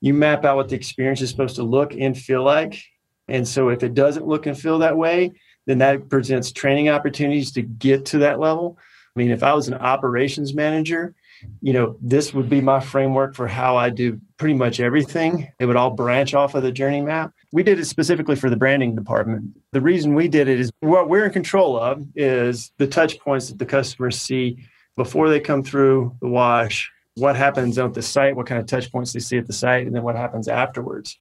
you 0.00 0.14
map 0.14 0.44
out 0.44 0.56
what 0.56 0.68
the 0.68 0.76
experience 0.76 1.20
is 1.20 1.30
supposed 1.30 1.56
to 1.56 1.62
look 1.62 1.94
and 1.94 2.16
feel 2.16 2.42
like. 2.42 2.82
And 3.28 3.46
so 3.46 3.68
if 3.68 3.82
it 3.82 3.94
doesn't 3.94 4.26
look 4.26 4.46
and 4.46 4.58
feel 4.58 4.80
that 4.80 4.96
way, 4.96 5.32
then 5.66 5.78
that 5.78 6.08
presents 6.08 6.50
training 6.50 6.88
opportunities 6.88 7.52
to 7.52 7.62
get 7.62 8.06
to 8.06 8.18
that 8.18 8.40
level. 8.40 8.78
I 9.14 9.18
mean, 9.18 9.30
if 9.30 9.42
I 9.42 9.54
was 9.54 9.68
an 9.68 9.74
operations 9.74 10.54
manager 10.54 11.14
you 11.60 11.72
know, 11.72 11.96
this 12.00 12.34
would 12.34 12.48
be 12.48 12.60
my 12.60 12.80
framework 12.80 13.34
for 13.34 13.46
how 13.46 13.76
I 13.76 13.90
do 13.90 14.20
pretty 14.36 14.54
much 14.54 14.80
everything. 14.80 15.48
It 15.58 15.66
would 15.66 15.76
all 15.76 15.90
branch 15.90 16.34
off 16.34 16.54
of 16.54 16.62
the 16.62 16.72
journey 16.72 17.00
map. 17.00 17.32
We 17.52 17.62
did 17.62 17.78
it 17.78 17.84
specifically 17.84 18.34
for 18.34 18.48
the 18.48 18.56
branding 18.56 18.96
department. 18.96 19.56
The 19.72 19.80
reason 19.82 20.14
we 20.14 20.26
did 20.26 20.48
it 20.48 20.58
is 20.58 20.72
what 20.80 21.08
we're 21.08 21.26
in 21.26 21.32
control 21.32 21.78
of 21.78 22.04
is 22.16 22.72
the 22.78 22.86
touch 22.86 23.18
points 23.20 23.48
that 23.48 23.58
the 23.58 23.66
customers 23.66 24.18
see 24.18 24.66
before 24.96 25.28
they 25.28 25.38
come 25.38 25.62
through 25.62 26.16
the 26.20 26.28
wash, 26.28 26.90
what 27.14 27.36
happens 27.36 27.78
at 27.78 27.92
the 27.92 28.02
site, 28.02 28.36
what 28.36 28.46
kind 28.46 28.58
of 28.58 28.66
touch 28.66 28.90
points 28.90 29.12
they 29.12 29.20
see 29.20 29.36
at 29.36 29.46
the 29.46 29.52
site, 29.52 29.86
and 29.86 29.94
then 29.94 30.02
what 30.02 30.16
happens 30.16 30.48
afterwards. 30.48 31.18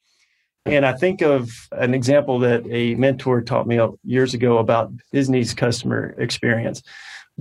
And 0.66 0.86
I 0.86 0.94
think 0.94 1.22
of 1.22 1.52
an 1.72 1.94
example 1.94 2.40
that 2.40 2.64
a 2.70 2.96
mentor 2.96 3.42
taught 3.42 3.68
me 3.68 3.80
years 4.04 4.34
ago 4.34 4.58
about 4.58 4.94
Disney's 5.12 5.54
customer 5.54 6.16
experience. 6.18 6.82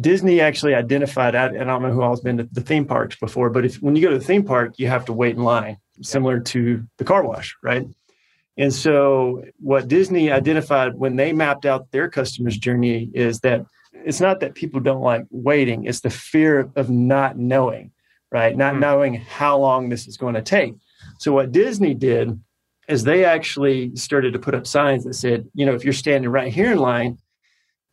Disney 0.01 0.41
actually 0.41 0.75
identified, 0.75 1.35
I, 1.35 1.47
I 1.47 1.65
don't 1.65 1.83
know 1.83 1.93
who 1.93 2.03
all's 2.03 2.23
been 2.23 2.39
to 2.39 2.49
the 2.51 2.63
theme 2.63 2.87
parks 2.87 3.17
before, 3.17 3.51
but 3.51 3.65
if 3.65 3.77
when 3.77 3.95
you 3.95 4.03
go 4.03 4.11
to 4.11 4.19
the 4.19 4.25
theme 4.25 4.45
park, 4.45 4.79
you 4.79 4.89
have 4.89 5.05
to 5.05 5.13
wait 5.13 5.37
in 5.37 5.45
line, 5.45 5.77
similar 6.01 6.41
to 6.41 6.83
the 6.97 7.05
car 7.05 7.23
wash, 7.23 7.57
right? 7.63 7.87
And 8.57 8.73
so, 8.73 9.45
what 9.59 9.89
Disney 9.89 10.31
identified 10.31 10.95
when 10.95 11.17
they 11.17 11.33
mapped 11.33 11.65
out 11.65 11.91
their 11.91 12.09
customers' 12.09 12.59
journey 12.59 13.11
is 13.15 13.41
that 13.41 13.65
it's 13.93 14.21
not 14.21 14.41
that 14.41 14.55
people 14.55 14.81
don't 14.81 15.03
like 15.03 15.25
waiting, 15.31 15.85
it's 15.85 16.01
the 16.01 16.11
fear 16.11 16.71
of 16.77 16.91
not 16.91 17.39
knowing, 17.39 17.93
right? 18.31 18.57
Not 18.57 18.73
mm-hmm. 18.73 18.81
knowing 18.81 19.15
how 19.15 19.59
long 19.59 19.89
this 19.89 20.07
is 20.07 20.17
going 20.17 20.35
to 20.35 20.43
take. 20.43 20.75
So, 21.19 21.33
what 21.33 21.53
Disney 21.53 21.95
did 21.95 22.39
is 22.89 23.05
they 23.05 23.25
actually 23.25 23.95
started 23.95 24.33
to 24.33 24.39
put 24.39 24.55
up 24.55 24.67
signs 24.67 25.05
that 25.05 25.15
said, 25.15 25.49
you 25.55 25.65
know, 25.65 25.75
if 25.75 25.85
you're 25.85 25.93
standing 25.93 26.31
right 26.31 26.53
here 26.53 26.73
in 26.73 26.79
line, 26.79 27.19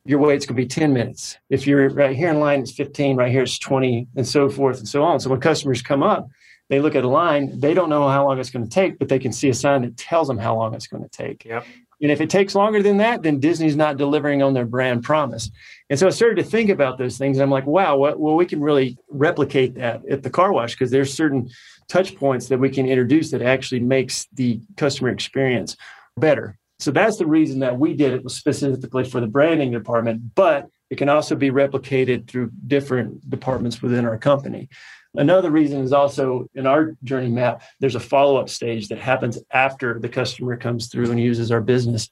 your 0.05 0.19
wait's 0.19 0.45
going 0.45 0.55
to 0.55 0.61
be 0.61 0.67
10 0.67 0.93
minutes. 0.93 1.37
If 1.49 1.67
you're 1.67 1.89
right 1.89 2.15
here 2.15 2.29
in 2.29 2.39
line, 2.39 2.61
it's 2.61 2.71
15, 2.71 3.17
right 3.17 3.31
here 3.31 3.43
it's 3.43 3.59
20, 3.59 4.07
and 4.15 4.27
so 4.27 4.49
forth 4.49 4.79
and 4.79 4.87
so 4.87 5.03
on. 5.03 5.19
So 5.19 5.29
when 5.29 5.39
customers 5.39 5.81
come 5.81 6.01
up, 6.01 6.27
they 6.69 6.79
look 6.79 6.95
at 6.95 7.03
a 7.03 7.07
line, 7.07 7.59
they 7.59 7.73
don't 7.73 7.89
know 7.89 8.07
how 8.09 8.27
long 8.27 8.39
it's 8.39 8.49
going 8.49 8.65
to 8.65 8.69
take, 8.69 8.99
but 8.99 9.07
they 9.07 9.19
can 9.19 9.31
see 9.31 9.49
a 9.49 9.53
sign 9.53 9.83
that 9.83 9.97
tells 9.97 10.27
them 10.27 10.37
how 10.37 10.55
long 10.55 10.73
it's 10.73 10.87
going 10.87 11.03
to 11.03 11.09
take. 11.09 11.45
Yep. 11.45 11.65
And 12.01 12.11
if 12.11 12.21
it 12.21 12.29
takes 12.29 12.53
longer 12.53 12.83
than 12.83 12.97
that, 12.97 13.23
then 13.23 13.39
Disney's 13.39 13.75
not 13.75 13.97
delivering 13.97 14.43
on 14.43 14.53
their 14.53 14.65
brand 14.65 15.03
promise. 15.03 15.49
And 15.89 15.97
so 15.97 16.05
I 16.05 16.11
started 16.11 16.35
to 16.35 16.43
think 16.43 16.69
about 16.69 16.97
those 16.97 17.17
things. 17.17 17.37
And 17.37 17.43
I'm 17.43 17.49
like, 17.49 17.65
wow, 17.65 17.97
well, 17.97 18.35
we 18.35 18.45
can 18.45 18.61
really 18.61 18.97
replicate 19.09 19.75
that 19.75 20.07
at 20.07 20.21
the 20.21 20.29
car 20.29 20.53
wash 20.53 20.73
because 20.73 20.91
there's 20.91 21.11
certain 21.11 21.49
touch 21.87 22.15
points 22.15 22.49
that 22.49 22.59
we 22.59 22.69
can 22.69 22.87
introduce 22.87 23.31
that 23.31 23.41
actually 23.41 23.79
makes 23.79 24.27
the 24.33 24.59
customer 24.75 25.09
experience 25.09 25.75
better. 26.17 26.59
So 26.79 26.91
that's 26.91 27.17
the 27.17 27.25
reason 27.25 27.59
that 27.59 27.79
we 27.79 27.95
did 27.95 28.13
it 28.13 28.23
was 28.23 28.35
specifically 28.35 29.03
for 29.03 29.19
the 29.19 29.27
branding 29.27 29.71
department, 29.71 30.35
but 30.35 30.69
it 30.91 30.97
can 30.97 31.09
also 31.09 31.35
be 31.35 31.49
replicated 31.49 32.27
through 32.27 32.51
different 32.67 33.27
departments 33.29 33.81
within 33.81 34.05
our 34.05 34.17
company. 34.17 34.69
Another 35.17 35.49
reason 35.49 35.81
is 35.81 35.93
also 35.93 36.47
in 36.53 36.67
our 36.67 36.95
journey 37.03 37.29
map, 37.29 37.63
there's 37.79 37.95
a 37.95 37.99
follow 37.99 38.37
up 38.37 38.49
stage 38.49 38.87
that 38.89 38.99
happens 38.99 39.39
after 39.51 39.99
the 39.99 40.09
customer 40.09 40.55
comes 40.55 40.87
through 40.87 41.09
and 41.09 41.19
uses 41.19 41.51
our 41.51 41.61
business. 41.61 42.09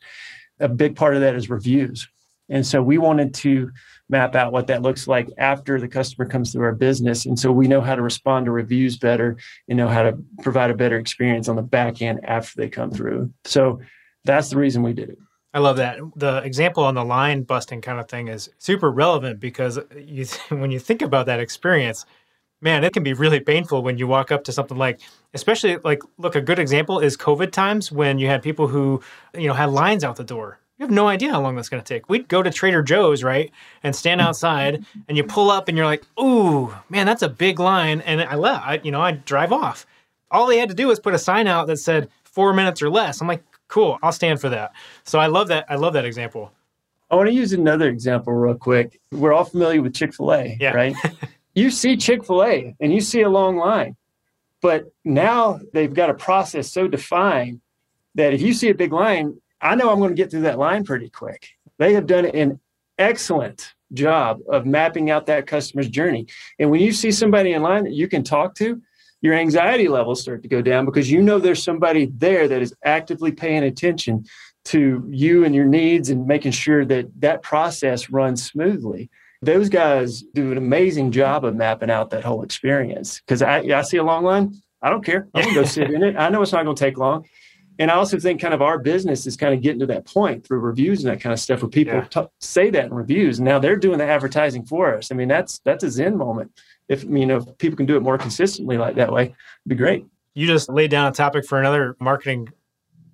A 0.59 0.67
big 0.67 0.95
part 0.95 1.15
of 1.15 1.21
that 1.21 1.35
is 1.35 1.49
reviews. 1.49 2.07
And 2.49 2.65
so 2.65 2.81
we 2.81 2.97
wanted 2.97 3.33
to 3.35 3.71
map 4.09 4.35
out 4.35 4.51
what 4.51 4.67
that 4.67 4.81
looks 4.81 5.07
like 5.07 5.29
after 5.37 5.79
the 5.79 5.87
customer 5.87 6.27
comes 6.27 6.51
through 6.51 6.65
our 6.65 6.75
business. 6.75 7.25
And 7.25 7.39
so 7.39 7.51
we 7.51 7.67
know 7.67 7.81
how 7.81 7.95
to 7.95 8.01
respond 8.01 8.45
to 8.45 8.51
reviews 8.51 8.97
better 8.97 9.37
and 9.67 9.77
know 9.77 9.87
how 9.87 10.03
to 10.03 10.17
provide 10.41 10.69
a 10.69 10.75
better 10.75 10.97
experience 10.97 11.47
on 11.47 11.55
the 11.55 11.63
back 11.63 12.01
end 12.01 12.19
after 12.23 12.53
they 12.57 12.69
come 12.69 12.91
through. 12.91 13.31
So 13.45 13.81
that's 14.25 14.49
the 14.49 14.57
reason 14.57 14.83
we 14.83 14.93
did 14.93 15.09
it. 15.09 15.17
I 15.53 15.59
love 15.59 15.77
that. 15.77 15.99
The 16.17 16.37
example 16.43 16.83
on 16.83 16.95
the 16.95 17.05
line 17.05 17.43
busting 17.43 17.81
kind 17.81 17.99
of 17.99 18.09
thing 18.09 18.27
is 18.27 18.49
super 18.57 18.91
relevant 18.91 19.39
because 19.39 19.79
you 19.95 20.25
when 20.49 20.69
you 20.69 20.79
think 20.79 21.01
about 21.01 21.27
that 21.27 21.39
experience, 21.39 22.05
man, 22.61 22.83
it 22.83 22.93
can 22.93 23.03
be 23.03 23.13
really 23.13 23.39
painful 23.39 23.83
when 23.83 23.97
you 23.97 24.07
walk 24.07 24.31
up 24.31 24.43
to 24.45 24.51
something 24.51 24.77
like, 24.77 25.01
especially 25.33 25.77
like, 25.77 26.01
look, 26.17 26.35
a 26.35 26.41
good 26.41 26.59
example 26.59 26.99
is 26.99 27.17
COVID 27.17 27.51
times 27.51 27.91
when 27.91 28.19
you 28.19 28.27
had 28.27 28.41
people 28.41 28.67
who, 28.67 29.01
you 29.33 29.47
know, 29.47 29.53
had 29.53 29.69
lines 29.69 30.03
out 30.03 30.15
the 30.15 30.23
door. 30.23 30.59
You 30.77 30.83
have 30.83 30.91
no 30.91 31.07
idea 31.07 31.31
how 31.31 31.41
long 31.41 31.55
that's 31.55 31.69
going 31.69 31.81
to 31.81 31.87
take. 31.87 32.09
We'd 32.09 32.27
go 32.27 32.43
to 32.43 32.51
Trader 32.51 32.83
Joe's, 32.83 33.23
right, 33.23 33.49
and 33.83 33.95
stand 33.95 34.19
mm-hmm. 34.19 34.27
outside, 34.27 34.85
and 35.07 35.15
you 35.15 35.23
pull 35.23 35.49
up, 35.49 35.69
and 35.69 35.77
you're 35.77 35.85
like, 35.85 36.03
"Ooh, 36.19 36.75
man, 36.89 37.05
that's 37.05 37.21
a 37.21 37.29
big 37.29 37.59
line." 37.59 38.01
And 38.01 38.21
I 38.21 38.35
left. 38.35 38.67
I, 38.67 38.81
you 38.83 38.91
know, 38.91 38.99
I 39.01 39.13
drive 39.13 39.53
off. 39.53 39.85
All 40.31 40.47
they 40.47 40.57
had 40.57 40.67
to 40.67 40.75
do 40.75 40.87
was 40.87 40.99
put 40.99 41.13
a 41.13 41.17
sign 41.17 41.47
out 41.47 41.67
that 41.67 41.77
said 41.77 42.09
four 42.25 42.53
minutes 42.53 42.81
or 42.81 42.89
less. 42.89 43.21
I'm 43.21 43.27
like, 43.27 43.41
Cool. 43.67 43.97
I'll 44.03 44.11
stand 44.11 44.39
for 44.39 44.49
that. 44.49 44.71
So 45.03 45.19
I 45.19 45.27
love 45.27 45.47
that. 45.49 45.65
I 45.69 45.75
love 45.75 45.93
that 45.93 46.05
example. 46.05 46.51
I 47.09 47.15
want 47.15 47.27
to 47.27 47.33
use 47.33 47.53
another 47.53 47.89
example 47.89 48.33
real 48.33 48.55
quick. 48.55 48.99
We're 49.11 49.33
all 49.33 49.45
familiar 49.45 49.81
with 49.81 49.93
Chick 49.93 50.13
fil 50.13 50.33
A, 50.33 50.57
yeah. 50.59 50.71
right? 50.71 50.95
you 51.55 51.71
see 51.71 51.97
Chick 51.97 52.25
fil 52.25 52.43
A 52.43 52.75
and 52.79 52.93
you 52.93 53.01
see 53.01 53.21
a 53.21 53.29
long 53.29 53.57
line, 53.57 53.95
but 54.61 54.91
now 55.03 55.59
they've 55.73 55.93
got 55.93 56.09
a 56.09 56.13
process 56.13 56.71
so 56.71 56.87
defined 56.87 57.61
that 58.15 58.33
if 58.33 58.41
you 58.41 58.53
see 58.53 58.69
a 58.69 58.75
big 58.75 58.91
line, 58.91 59.39
I 59.61 59.75
know 59.75 59.89
I'm 59.89 59.99
going 59.99 60.09
to 60.09 60.15
get 60.15 60.29
through 60.29 60.41
that 60.41 60.59
line 60.59 60.83
pretty 60.83 61.09
quick. 61.09 61.47
They 61.77 61.93
have 61.93 62.07
done 62.07 62.25
an 62.25 62.59
excellent 62.97 63.73
job 63.93 64.39
of 64.49 64.65
mapping 64.65 65.09
out 65.09 65.25
that 65.27 65.47
customer's 65.47 65.89
journey. 65.89 66.27
And 66.59 66.69
when 66.69 66.81
you 66.81 66.91
see 66.91 67.11
somebody 67.11 67.53
in 67.53 67.61
line 67.61 67.83
that 67.85 67.93
you 67.93 68.07
can 68.07 68.23
talk 68.23 68.55
to, 68.55 68.81
your 69.21 69.33
anxiety 69.33 69.87
levels 69.87 70.21
start 70.21 70.43
to 70.43 70.47
go 70.47 70.61
down 70.61 70.85
because 70.85 71.09
you 71.09 71.21
know 71.21 71.39
there's 71.39 71.63
somebody 71.63 72.11
there 72.17 72.47
that 72.47 72.61
is 72.61 72.75
actively 72.83 73.31
paying 73.31 73.63
attention 73.63 74.25
to 74.65 75.03
you 75.09 75.45
and 75.45 75.55
your 75.55 75.65
needs 75.65 76.09
and 76.09 76.27
making 76.27 76.51
sure 76.51 76.85
that 76.85 77.07
that 77.21 77.41
process 77.41 78.09
runs 78.09 78.43
smoothly. 78.43 79.09
Those 79.45 79.69
guys 79.69 80.23
do 80.33 80.51
an 80.51 80.57
amazing 80.57 81.11
job 81.11 81.45
of 81.45 81.55
mapping 81.55 81.89
out 81.89 82.09
that 82.09 82.23
whole 82.23 82.43
experience. 82.43 83.19
Because 83.19 83.41
I, 83.41 83.59
I 83.59 83.81
see 83.81 83.97
a 83.97 84.03
long 84.03 84.23
line, 84.23 84.55
I 84.81 84.89
don't 84.89 85.05
care. 85.05 85.27
I'm 85.33 85.43
gonna 85.43 85.55
go 85.55 85.63
sit 85.63 85.91
in 85.91 86.03
it. 86.03 86.15
I 86.17 86.29
know 86.29 86.41
it's 86.41 86.51
not 86.51 86.63
gonna 86.63 86.75
take 86.75 86.97
long. 86.97 87.27
And 87.77 87.91
I 87.91 87.95
also 87.95 88.17
think 88.17 88.39
kind 88.39 88.53
of 88.53 88.61
our 88.61 88.79
business 88.79 89.27
is 89.27 89.35
kind 89.35 89.53
of 89.53 89.61
getting 89.61 89.81
to 89.81 89.85
that 89.87 90.05
point 90.05 90.47
through 90.47 90.59
reviews 90.59 91.03
and 91.03 91.11
that 91.11 91.21
kind 91.21 91.33
of 91.33 91.39
stuff 91.39 91.61
where 91.61 91.69
people 91.69 91.95
yeah. 91.95 92.05
t- 92.05 92.27
say 92.39 92.69
that 92.69 92.85
in 92.85 92.93
reviews. 92.93 93.39
Now 93.41 93.59
they're 93.59 93.75
doing 93.75 93.97
the 93.97 94.05
advertising 94.05 94.65
for 94.65 94.95
us. 94.95 95.11
I 95.11 95.15
mean, 95.15 95.27
that's 95.27 95.59
that's 95.65 95.83
a 95.83 95.91
zen 95.91 96.17
moment 96.17 96.51
if 96.87 97.03
you 97.03 97.25
know 97.25 97.37
if 97.37 97.57
people 97.57 97.77
can 97.77 97.85
do 97.85 97.97
it 97.97 98.01
more 98.01 98.17
consistently 98.17 98.77
like 98.77 98.95
that 98.95 99.11
way, 99.11 99.23
it'd 99.23 99.35
be 99.67 99.75
great. 99.75 100.05
You 100.33 100.47
just 100.47 100.69
laid 100.69 100.91
down 100.91 101.07
a 101.07 101.11
topic 101.11 101.45
for 101.45 101.59
another 101.59 101.95
marketing 101.99 102.49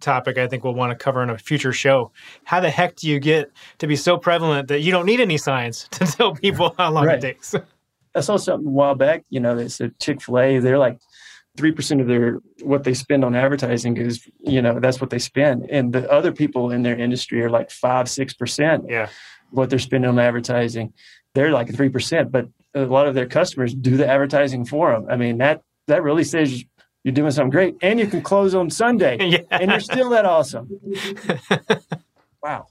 topic 0.01 0.37
I 0.37 0.47
think 0.47 0.63
we'll 0.63 0.73
want 0.73 0.91
to 0.91 1.01
cover 1.01 1.23
in 1.23 1.29
a 1.29 1.37
future 1.37 1.73
show. 1.73 2.11
How 2.43 2.59
the 2.59 2.69
heck 2.69 2.95
do 2.95 3.09
you 3.09 3.19
get 3.19 3.51
to 3.79 3.87
be 3.87 3.95
so 3.95 4.17
prevalent 4.17 4.67
that 4.67 4.81
you 4.81 4.91
don't 4.91 5.05
need 5.05 5.19
any 5.19 5.37
signs 5.37 5.87
to 5.91 6.05
tell 6.05 6.35
people 6.35 6.75
how 6.77 6.91
long 6.91 7.05
right. 7.05 7.17
it 7.17 7.21
takes? 7.21 7.55
I 8.15 8.19
saw 8.19 8.35
something 8.35 8.67
a 8.67 8.71
while 8.71 8.95
back, 8.95 9.23
you 9.29 9.39
know, 9.39 9.55
they 9.55 9.69
said 9.69 9.97
Chick-fil-A, 9.99 10.59
they're 10.59 10.77
like 10.77 10.99
3% 11.57 12.01
of 12.01 12.07
their 12.07 12.39
what 12.61 12.83
they 12.83 12.93
spend 12.93 13.25
on 13.25 13.35
advertising 13.35 13.97
is, 13.97 14.27
you 14.39 14.61
know, 14.61 14.79
that's 14.79 15.01
what 15.01 15.09
they 15.09 15.19
spend. 15.19 15.69
And 15.69 15.93
the 15.93 16.09
other 16.09 16.31
people 16.31 16.71
in 16.71 16.81
their 16.81 16.97
industry 16.97 17.41
are 17.43 17.49
like 17.49 17.71
five, 17.71 18.09
six 18.09 18.33
percent. 18.33 18.85
Yeah. 18.87 19.09
What 19.49 19.69
they're 19.69 19.79
spending 19.79 20.09
on 20.09 20.19
advertising. 20.19 20.93
They're 21.33 21.51
like 21.51 21.73
three 21.73 21.89
percent, 21.89 22.31
but 22.31 22.47
a 22.73 22.85
lot 22.85 23.07
of 23.07 23.15
their 23.15 23.25
customers 23.25 23.73
do 23.73 23.97
the 23.97 24.07
advertising 24.07 24.65
for 24.65 24.93
them. 24.93 25.07
I 25.09 25.17
mean, 25.17 25.39
that 25.39 25.61
that 25.87 26.03
really 26.03 26.23
says 26.23 26.63
you're 27.03 27.13
doing 27.13 27.31
something 27.31 27.49
great, 27.49 27.77
and 27.81 27.99
you 27.99 28.07
can 28.07 28.21
close 28.21 28.53
on 28.53 28.69
Sunday, 28.69 29.17
yeah. 29.21 29.39
and 29.51 29.71
you're 29.71 29.79
still 29.79 30.09
that 30.09 30.25
awesome. 30.25 30.69
wow, 32.43 32.67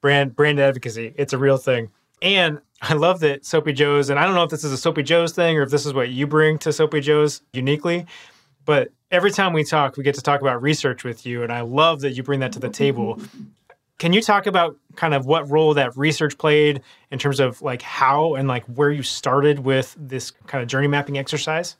brand 0.00 0.36
brand 0.36 0.60
advocacy, 0.60 1.14
it's 1.16 1.32
a 1.32 1.38
real 1.38 1.56
thing. 1.56 1.90
And 2.22 2.60
I 2.80 2.94
love 2.94 3.20
that 3.20 3.44
Soapy 3.44 3.72
Joe's, 3.72 4.10
and 4.10 4.18
I 4.18 4.24
don't 4.24 4.34
know 4.34 4.42
if 4.42 4.50
this 4.50 4.64
is 4.64 4.72
a 4.72 4.76
Soapy 4.76 5.02
Joe's 5.02 5.32
thing 5.32 5.58
or 5.58 5.62
if 5.62 5.70
this 5.70 5.86
is 5.86 5.94
what 5.94 6.10
you 6.10 6.26
bring 6.26 6.58
to 6.58 6.72
Soapy 6.72 7.00
Joe's 7.00 7.42
uniquely, 7.52 8.06
but 8.64 8.90
every 9.10 9.30
time 9.30 9.52
we 9.52 9.64
talk, 9.64 9.96
we 9.96 10.02
get 10.02 10.14
to 10.16 10.22
talk 10.22 10.40
about 10.40 10.60
research 10.62 11.04
with 11.04 11.24
you, 11.24 11.42
and 11.42 11.52
I 11.52 11.62
love 11.62 12.00
that 12.00 12.12
you 12.12 12.22
bring 12.22 12.40
that 12.40 12.52
to 12.52 12.58
the 12.58 12.68
table. 12.68 13.20
Can 13.98 14.12
you 14.12 14.20
talk 14.20 14.46
about 14.46 14.76
kind 14.94 15.14
of 15.14 15.24
what 15.24 15.50
role 15.50 15.72
that 15.74 15.96
research 15.96 16.36
played 16.36 16.82
in 17.10 17.18
terms 17.18 17.40
of 17.40 17.62
like 17.62 17.80
how 17.80 18.34
and 18.34 18.46
like 18.46 18.64
where 18.66 18.90
you 18.90 19.02
started 19.02 19.60
with 19.60 19.96
this 19.98 20.32
kind 20.46 20.62
of 20.62 20.68
journey 20.68 20.88
mapping 20.88 21.16
exercise? 21.16 21.76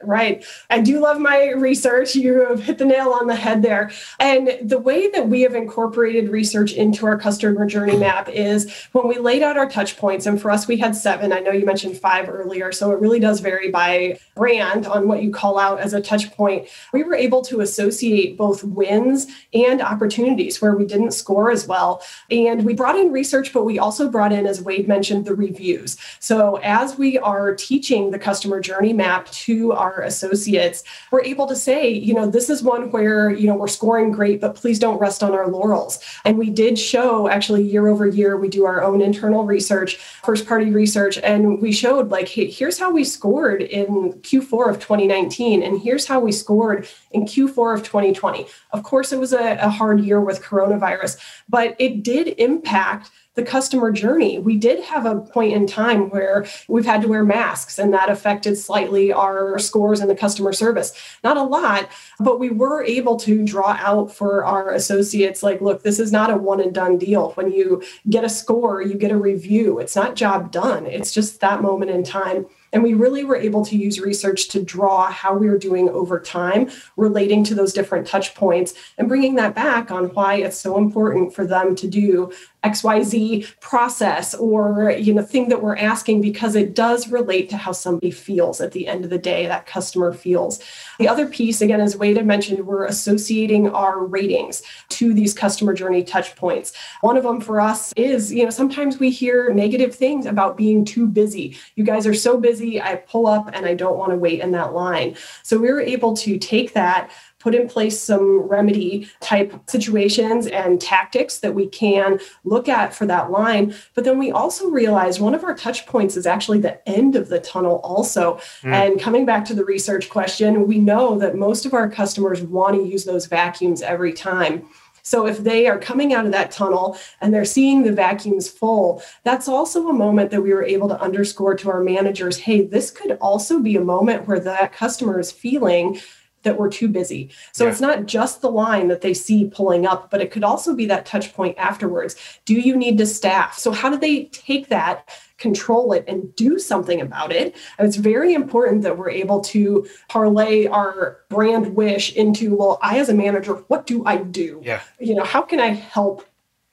Right. 0.00 0.44
I 0.70 0.80
do 0.80 1.00
love 1.00 1.18
my 1.18 1.50
research. 1.50 2.14
You 2.14 2.46
have 2.48 2.62
hit 2.62 2.78
the 2.78 2.84
nail 2.84 3.08
on 3.08 3.26
the 3.26 3.34
head 3.34 3.62
there. 3.62 3.90
And 4.20 4.56
the 4.62 4.78
way 4.78 5.10
that 5.10 5.28
we 5.28 5.40
have 5.40 5.56
incorporated 5.56 6.28
research 6.28 6.72
into 6.72 7.04
our 7.04 7.18
customer 7.18 7.66
journey 7.66 7.96
map 7.96 8.28
is 8.28 8.72
when 8.92 9.08
we 9.08 9.18
laid 9.18 9.42
out 9.42 9.56
our 9.58 9.68
touch 9.68 9.96
points, 9.96 10.24
and 10.26 10.40
for 10.40 10.52
us, 10.52 10.68
we 10.68 10.76
had 10.76 10.94
seven. 10.94 11.32
I 11.32 11.40
know 11.40 11.50
you 11.50 11.66
mentioned 11.66 11.98
five 11.98 12.28
earlier. 12.28 12.70
So 12.70 12.92
it 12.92 13.00
really 13.00 13.18
does 13.18 13.40
vary 13.40 13.72
by 13.72 14.20
brand 14.36 14.86
on 14.86 15.08
what 15.08 15.20
you 15.20 15.32
call 15.32 15.58
out 15.58 15.80
as 15.80 15.94
a 15.94 16.00
touch 16.00 16.30
point. 16.30 16.68
We 16.92 17.02
were 17.02 17.16
able 17.16 17.42
to 17.42 17.60
associate 17.60 18.36
both 18.36 18.62
wins 18.62 19.26
and 19.52 19.82
opportunities 19.82 20.62
where 20.62 20.76
we 20.76 20.86
didn't 20.86 21.10
score 21.10 21.50
as 21.50 21.66
well. 21.66 22.04
And 22.30 22.64
we 22.64 22.72
brought 22.72 22.96
in 22.96 23.10
research, 23.10 23.52
but 23.52 23.64
we 23.64 23.80
also 23.80 24.08
brought 24.08 24.32
in, 24.32 24.46
as 24.46 24.62
Wade 24.62 24.86
mentioned, 24.86 25.24
the 25.24 25.34
reviews. 25.34 25.96
So 26.20 26.60
as 26.62 26.96
we 26.96 27.18
are 27.18 27.52
teaching 27.56 28.12
the 28.12 28.18
customer 28.20 28.60
journey 28.60 28.92
map 28.92 29.28
to 29.32 29.72
our 29.72 29.87
our 29.88 30.02
associates, 30.02 30.84
we're 31.10 31.22
able 31.22 31.46
to 31.46 31.56
say, 31.56 31.88
you 31.88 32.14
know, 32.14 32.26
this 32.26 32.50
is 32.50 32.62
one 32.62 32.90
where, 32.90 33.30
you 33.30 33.46
know, 33.46 33.54
we're 33.54 33.68
scoring 33.68 34.12
great, 34.12 34.40
but 34.40 34.54
please 34.54 34.78
don't 34.78 34.98
rest 34.98 35.22
on 35.22 35.32
our 35.32 35.48
laurels. 35.48 35.98
And 36.24 36.38
we 36.38 36.50
did 36.50 36.78
show 36.78 37.28
actually 37.28 37.62
year 37.62 37.88
over 37.88 38.06
year, 38.06 38.36
we 38.36 38.48
do 38.48 38.64
our 38.64 38.82
own 38.82 39.00
internal 39.00 39.44
research, 39.44 39.96
first 39.96 40.46
party 40.46 40.70
research, 40.70 41.18
and 41.18 41.60
we 41.60 41.72
showed 41.72 42.10
like, 42.10 42.28
hey, 42.28 42.50
here's 42.50 42.78
how 42.78 42.90
we 42.90 43.04
scored 43.04 43.62
in 43.62 44.12
Q4 44.14 44.70
of 44.70 44.76
2019, 44.76 45.62
and 45.62 45.80
here's 45.80 46.06
how 46.06 46.20
we 46.20 46.32
scored 46.32 46.88
in 47.10 47.22
Q4 47.22 47.74
of 47.74 47.82
2020. 47.82 48.46
Of 48.72 48.82
course, 48.82 49.12
it 49.12 49.18
was 49.18 49.32
a, 49.32 49.58
a 49.60 49.68
hard 49.68 50.00
year 50.00 50.20
with 50.20 50.42
coronavirus, 50.42 51.18
but 51.48 51.76
it 51.78 52.02
did 52.02 52.28
impact 52.38 53.10
the 53.38 53.44
customer 53.44 53.92
journey. 53.92 54.40
We 54.40 54.56
did 54.56 54.82
have 54.82 55.06
a 55.06 55.20
point 55.20 55.52
in 55.52 55.68
time 55.68 56.10
where 56.10 56.44
we've 56.66 56.84
had 56.84 57.02
to 57.02 57.08
wear 57.08 57.24
masks, 57.24 57.78
and 57.78 57.94
that 57.94 58.10
affected 58.10 58.58
slightly 58.58 59.12
our 59.12 59.60
scores 59.60 60.00
in 60.00 60.08
the 60.08 60.16
customer 60.16 60.52
service. 60.52 60.92
Not 61.22 61.36
a 61.36 61.44
lot, 61.44 61.88
but 62.18 62.40
we 62.40 62.50
were 62.50 62.82
able 62.82 63.16
to 63.18 63.44
draw 63.44 63.78
out 63.78 64.12
for 64.12 64.44
our 64.44 64.72
associates 64.72 65.44
like, 65.44 65.60
look, 65.60 65.84
this 65.84 66.00
is 66.00 66.10
not 66.10 66.32
a 66.32 66.36
one 66.36 66.60
and 66.60 66.74
done 66.74 66.98
deal. 66.98 67.30
When 67.34 67.52
you 67.52 67.80
get 68.10 68.24
a 68.24 68.28
score, 68.28 68.82
you 68.82 68.94
get 68.94 69.12
a 69.12 69.16
review. 69.16 69.78
It's 69.78 69.94
not 69.94 70.16
job 70.16 70.50
done, 70.50 70.86
it's 70.86 71.12
just 71.12 71.40
that 71.40 71.62
moment 71.62 71.92
in 71.92 72.02
time. 72.02 72.46
And 72.72 72.82
we 72.82 72.94
really 72.94 73.24
were 73.24 73.36
able 73.36 73.64
to 73.64 73.76
use 73.76 73.98
research 73.98 74.48
to 74.48 74.62
draw 74.62 75.10
how 75.10 75.34
we 75.34 75.48
were 75.48 75.58
doing 75.58 75.88
over 75.88 76.20
time 76.20 76.70
relating 76.96 77.42
to 77.44 77.54
those 77.54 77.72
different 77.72 78.06
touch 78.06 78.34
points 78.34 78.74
and 78.98 79.08
bringing 79.08 79.36
that 79.36 79.54
back 79.54 79.90
on 79.90 80.06
why 80.06 80.34
it's 80.34 80.58
so 80.58 80.76
important 80.76 81.34
for 81.34 81.46
them 81.46 81.74
to 81.76 81.88
do 81.88 82.30
xyz 82.64 83.58
process 83.60 84.34
or 84.34 84.90
you 84.90 85.14
know 85.14 85.22
thing 85.22 85.48
that 85.48 85.62
we're 85.62 85.76
asking 85.76 86.20
because 86.20 86.56
it 86.56 86.74
does 86.74 87.08
relate 87.08 87.48
to 87.48 87.56
how 87.56 87.70
somebody 87.70 88.10
feels 88.10 88.60
at 88.60 88.72
the 88.72 88.88
end 88.88 89.04
of 89.04 89.10
the 89.10 89.18
day 89.18 89.46
that 89.46 89.66
customer 89.66 90.12
feels. 90.12 90.60
The 90.98 91.06
other 91.06 91.26
piece 91.26 91.60
again 91.60 91.80
as 91.80 91.96
wade 91.96 92.16
had 92.16 92.26
mentioned 92.26 92.66
we're 92.66 92.86
associating 92.86 93.68
our 93.70 94.04
ratings 94.04 94.62
to 94.90 95.14
these 95.14 95.34
customer 95.34 95.72
journey 95.72 96.02
touch 96.02 96.34
points. 96.34 96.72
One 97.00 97.16
of 97.16 97.22
them 97.22 97.40
for 97.40 97.60
us 97.60 97.92
is 97.92 98.32
you 98.32 98.44
know 98.44 98.50
sometimes 98.50 98.98
we 98.98 99.10
hear 99.10 99.52
negative 99.54 99.94
things 99.94 100.26
about 100.26 100.56
being 100.56 100.84
too 100.84 101.06
busy. 101.06 101.56
You 101.76 101.84
guys 101.84 102.06
are 102.06 102.14
so 102.14 102.38
busy 102.38 102.80
i 102.80 102.96
pull 102.96 103.26
up 103.26 103.50
and 103.52 103.66
i 103.66 103.74
don't 103.74 103.98
want 103.98 104.10
to 104.10 104.16
wait 104.16 104.40
in 104.40 104.50
that 104.52 104.72
line. 104.74 105.16
So 105.44 105.58
we 105.58 105.70
were 105.70 105.80
able 105.80 106.16
to 106.16 106.38
take 106.38 106.72
that 106.74 107.10
put 107.38 107.54
in 107.54 107.68
place 107.68 108.00
some 108.00 108.40
remedy 108.40 109.08
type 109.20 109.54
situations 109.68 110.46
and 110.48 110.80
tactics 110.80 111.38
that 111.38 111.54
we 111.54 111.66
can 111.66 112.18
look 112.44 112.68
at 112.68 112.94
for 112.94 113.06
that 113.06 113.30
line. 113.30 113.74
But 113.94 114.04
then 114.04 114.18
we 114.18 114.30
also 114.30 114.68
realize 114.68 115.20
one 115.20 115.34
of 115.34 115.44
our 115.44 115.54
touch 115.54 115.86
points 115.86 116.16
is 116.16 116.26
actually 116.26 116.60
the 116.60 116.86
end 116.88 117.16
of 117.16 117.28
the 117.28 117.40
tunnel, 117.40 117.76
also. 117.84 118.40
Mm. 118.62 118.72
And 118.72 119.00
coming 119.00 119.24
back 119.24 119.44
to 119.46 119.54
the 119.54 119.64
research 119.64 120.08
question, 120.08 120.66
we 120.66 120.78
know 120.78 121.18
that 121.18 121.36
most 121.36 121.64
of 121.64 121.74
our 121.74 121.88
customers 121.88 122.42
want 122.42 122.76
to 122.76 122.82
use 122.82 123.04
those 123.04 123.26
vacuums 123.26 123.82
every 123.82 124.12
time. 124.12 124.68
So 125.08 125.26
if 125.26 125.38
they 125.38 125.66
are 125.66 125.78
coming 125.78 126.12
out 126.12 126.26
of 126.26 126.32
that 126.32 126.50
tunnel 126.50 126.98
and 127.22 127.32
they're 127.32 127.46
seeing 127.46 127.82
the 127.82 127.92
vacuums 127.92 128.46
full, 128.46 129.02
that's 129.24 129.48
also 129.48 129.88
a 129.88 129.92
moment 129.92 130.30
that 130.30 130.42
we 130.42 130.52
were 130.52 130.62
able 130.62 130.86
to 130.88 131.00
underscore 131.00 131.54
to 131.54 131.70
our 131.70 131.82
managers 131.82 132.36
hey, 132.36 132.66
this 132.66 132.90
could 132.90 133.12
also 133.12 133.58
be 133.58 133.76
a 133.76 133.80
moment 133.80 134.28
where 134.28 134.40
that 134.40 134.74
customer 134.74 135.18
is 135.18 135.32
feeling 135.32 135.98
that 136.42 136.58
we're 136.58 136.70
too 136.70 136.88
busy. 136.88 137.30
So 137.52 137.64
yeah. 137.64 137.70
it's 137.70 137.80
not 137.80 138.06
just 138.06 138.40
the 138.40 138.50
line 138.50 138.88
that 138.88 139.00
they 139.00 139.14
see 139.14 139.50
pulling 139.52 139.86
up, 139.86 140.10
but 140.10 140.20
it 140.20 140.30
could 140.30 140.44
also 140.44 140.74
be 140.74 140.86
that 140.86 141.06
touch 141.06 141.34
point 141.34 141.56
afterwards. 141.58 142.16
Do 142.44 142.54
you 142.54 142.76
need 142.76 142.98
to 142.98 143.06
staff? 143.06 143.58
So 143.58 143.72
how 143.72 143.90
do 143.90 143.98
they 143.98 144.24
take 144.26 144.68
that, 144.68 145.08
control 145.36 145.92
it, 145.92 146.04
and 146.06 146.34
do 146.36 146.58
something 146.58 147.00
about 147.00 147.32
it? 147.32 147.56
And 147.78 147.86
it's 147.86 147.96
very 147.96 148.34
important 148.34 148.82
that 148.82 148.96
we're 148.96 149.10
able 149.10 149.40
to 149.40 149.86
parlay 150.08 150.66
our 150.66 151.20
brand 151.28 151.74
wish 151.74 152.14
into, 152.14 152.54
well, 152.54 152.78
I 152.82 152.98
as 152.98 153.08
a 153.08 153.14
manager, 153.14 153.54
what 153.68 153.86
do 153.86 154.04
I 154.06 154.18
do? 154.18 154.60
Yeah. 154.64 154.80
You 155.00 155.14
know, 155.14 155.24
how 155.24 155.42
can 155.42 155.60
I 155.60 155.68
help 155.68 156.24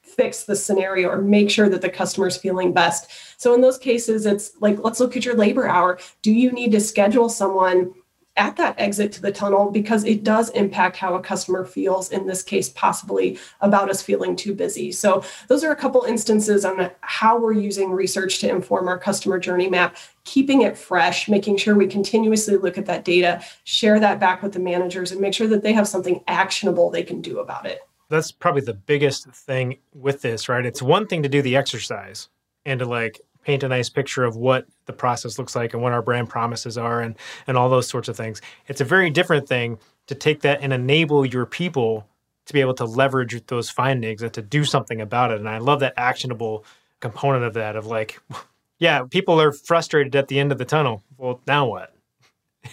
fix 0.04 0.44
the 0.44 0.56
scenario 0.56 1.10
or 1.10 1.22
make 1.22 1.50
sure 1.50 1.68
that 1.68 1.82
the 1.82 1.90
customer's 1.90 2.38
feeling 2.38 2.72
best? 2.72 3.12
So 3.38 3.54
in 3.54 3.62
those 3.62 3.78
cases, 3.78 4.26
it's 4.26 4.52
like, 4.62 4.78
let's 4.84 5.00
look 5.00 5.18
at 5.18 5.26
your 5.26 5.36
labor 5.36 5.68
hour. 5.68 6.00
Do 6.22 6.32
you 6.32 6.52
need 6.52 6.72
to 6.72 6.80
schedule 6.80 7.30
someone 7.30 7.94
at 8.38 8.58
that 8.58 8.76
exit 8.78 9.12
to 9.14 9.22
the 9.22 9.32
tunnel 9.32 9.72
because 9.72 10.04
it 10.04 10.24
does 10.24 10.50
impact 10.52 10.98
how 10.98 11.16
a 11.16 11.22
customer 11.22 11.66
feels 11.66 12.12
in 12.12 12.28
this 12.28 12.44
case 12.44 12.70
possibly 12.70 13.40
about 13.62 13.90
us 13.90 14.02
feeling 14.02 14.36
too 14.36 14.54
busy. 14.54 14.92
So 14.92 15.24
those 15.48 15.64
are 15.64 15.72
a 15.72 15.76
couple 15.76 16.04
instances 16.04 16.66
on 16.66 16.92
how 17.02 17.40
we're 17.40 17.54
using 17.54 17.92
research 17.92 18.40
to 18.40 18.50
inform 18.50 18.88
our 18.88 19.00
customer 19.00 19.40
journey 19.40 19.70
map 19.70 19.96
keeping 20.26 20.64
it 20.64 20.76
fresh 20.76 21.30
making 21.30 21.56
sure 21.56 21.76
we 21.76 21.86
continuously 21.86 22.58
look 22.58 22.80
at 22.80 22.88
that 22.88 23.06
data 23.06 23.44
share 23.64 24.00
that 24.00 24.20
back 24.20 24.42
with 24.42 24.54
the 24.54 24.60
managers 24.60 25.12
and 25.12 25.22
make 25.22 25.36
sure 25.36 25.48
that 25.48 25.62
they 25.62 25.72
have 25.72 25.88
something 25.88 26.22
actionable 26.28 26.90
they 26.90 27.04
can 27.04 27.22
do 27.22 27.40
about 27.40 27.66
it. 27.66 27.82
That's 28.10 28.32
probably 28.32 28.62
the 28.62 28.74
biggest 28.74 29.28
thing 29.28 29.78
with 29.94 30.22
this 30.22 30.50
right? 30.50 30.66
It's 30.66 30.82
one 30.82 31.08
thing 31.08 31.24
to 31.24 31.30
do 31.30 31.42
the 31.42 31.56
exercise 31.56 32.28
and 32.66 32.80
to 32.80 32.86
like 32.86 33.22
paint 33.46 33.64
a 33.64 33.68
nice 33.68 33.90
picture 33.90 34.24
of 34.24 34.36
what 34.36 34.66
the 34.88 34.94
process 34.94 35.38
looks 35.40 35.56
like 35.56 35.74
and 35.74 35.82
what 35.82 35.94
our 35.94 36.02
brand 36.02 36.28
promises 36.28 36.78
are 36.78 37.00
and 37.02 37.16
and 37.48 37.58
all 37.58 37.70
those 37.70 37.88
sorts 37.88 38.10
of 38.10 38.18
things. 38.18 38.42
It's 38.68 38.82
a 38.82 38.86
very 38.86 39.10
different 39.10 39.48
thing 39.48 39.78
to 40.08 40.16
take 40.16 40.42
that 40.42 40.60
and 40.62 40.74
enable 40.74 41.26
your 41.26 41.46
people 41.46 42.08
to 42.46 42.54
be 42.54 42.62
able 42.62 42.74
to 42.76 42.86
leverage 42.86 43.46
those 43.48 43.70
findings 43.70 44.22
and 44.22 44.34
to 44.34 44.42
do 44.42 44.64
something 44.66 45.02
about 45.02 45.32
it. 45.32 45.40
And 45.40 45.50
I 45.50 45.58
love 45.58 45.80
that 45.80 45.94
actionable 45.98 46.66
component 47.00 47.44
of 47.44 47.54
that 47.54 47.76
of 47.76 47.86
like, 47.86 48.20
yeah, 48.80 49.04
people 49.04 49.40
are 49.42 49.52
frustrated 49.52 50.16
at 50.16 50.28
the 50.28 50.40
end 50.40 50.52
of 50.52 50.58
the 50.58 50.66
tunnel. 50.66 51.04
Well, 51.18 51.40
now 51.48 51.68
what? 51.68 51.94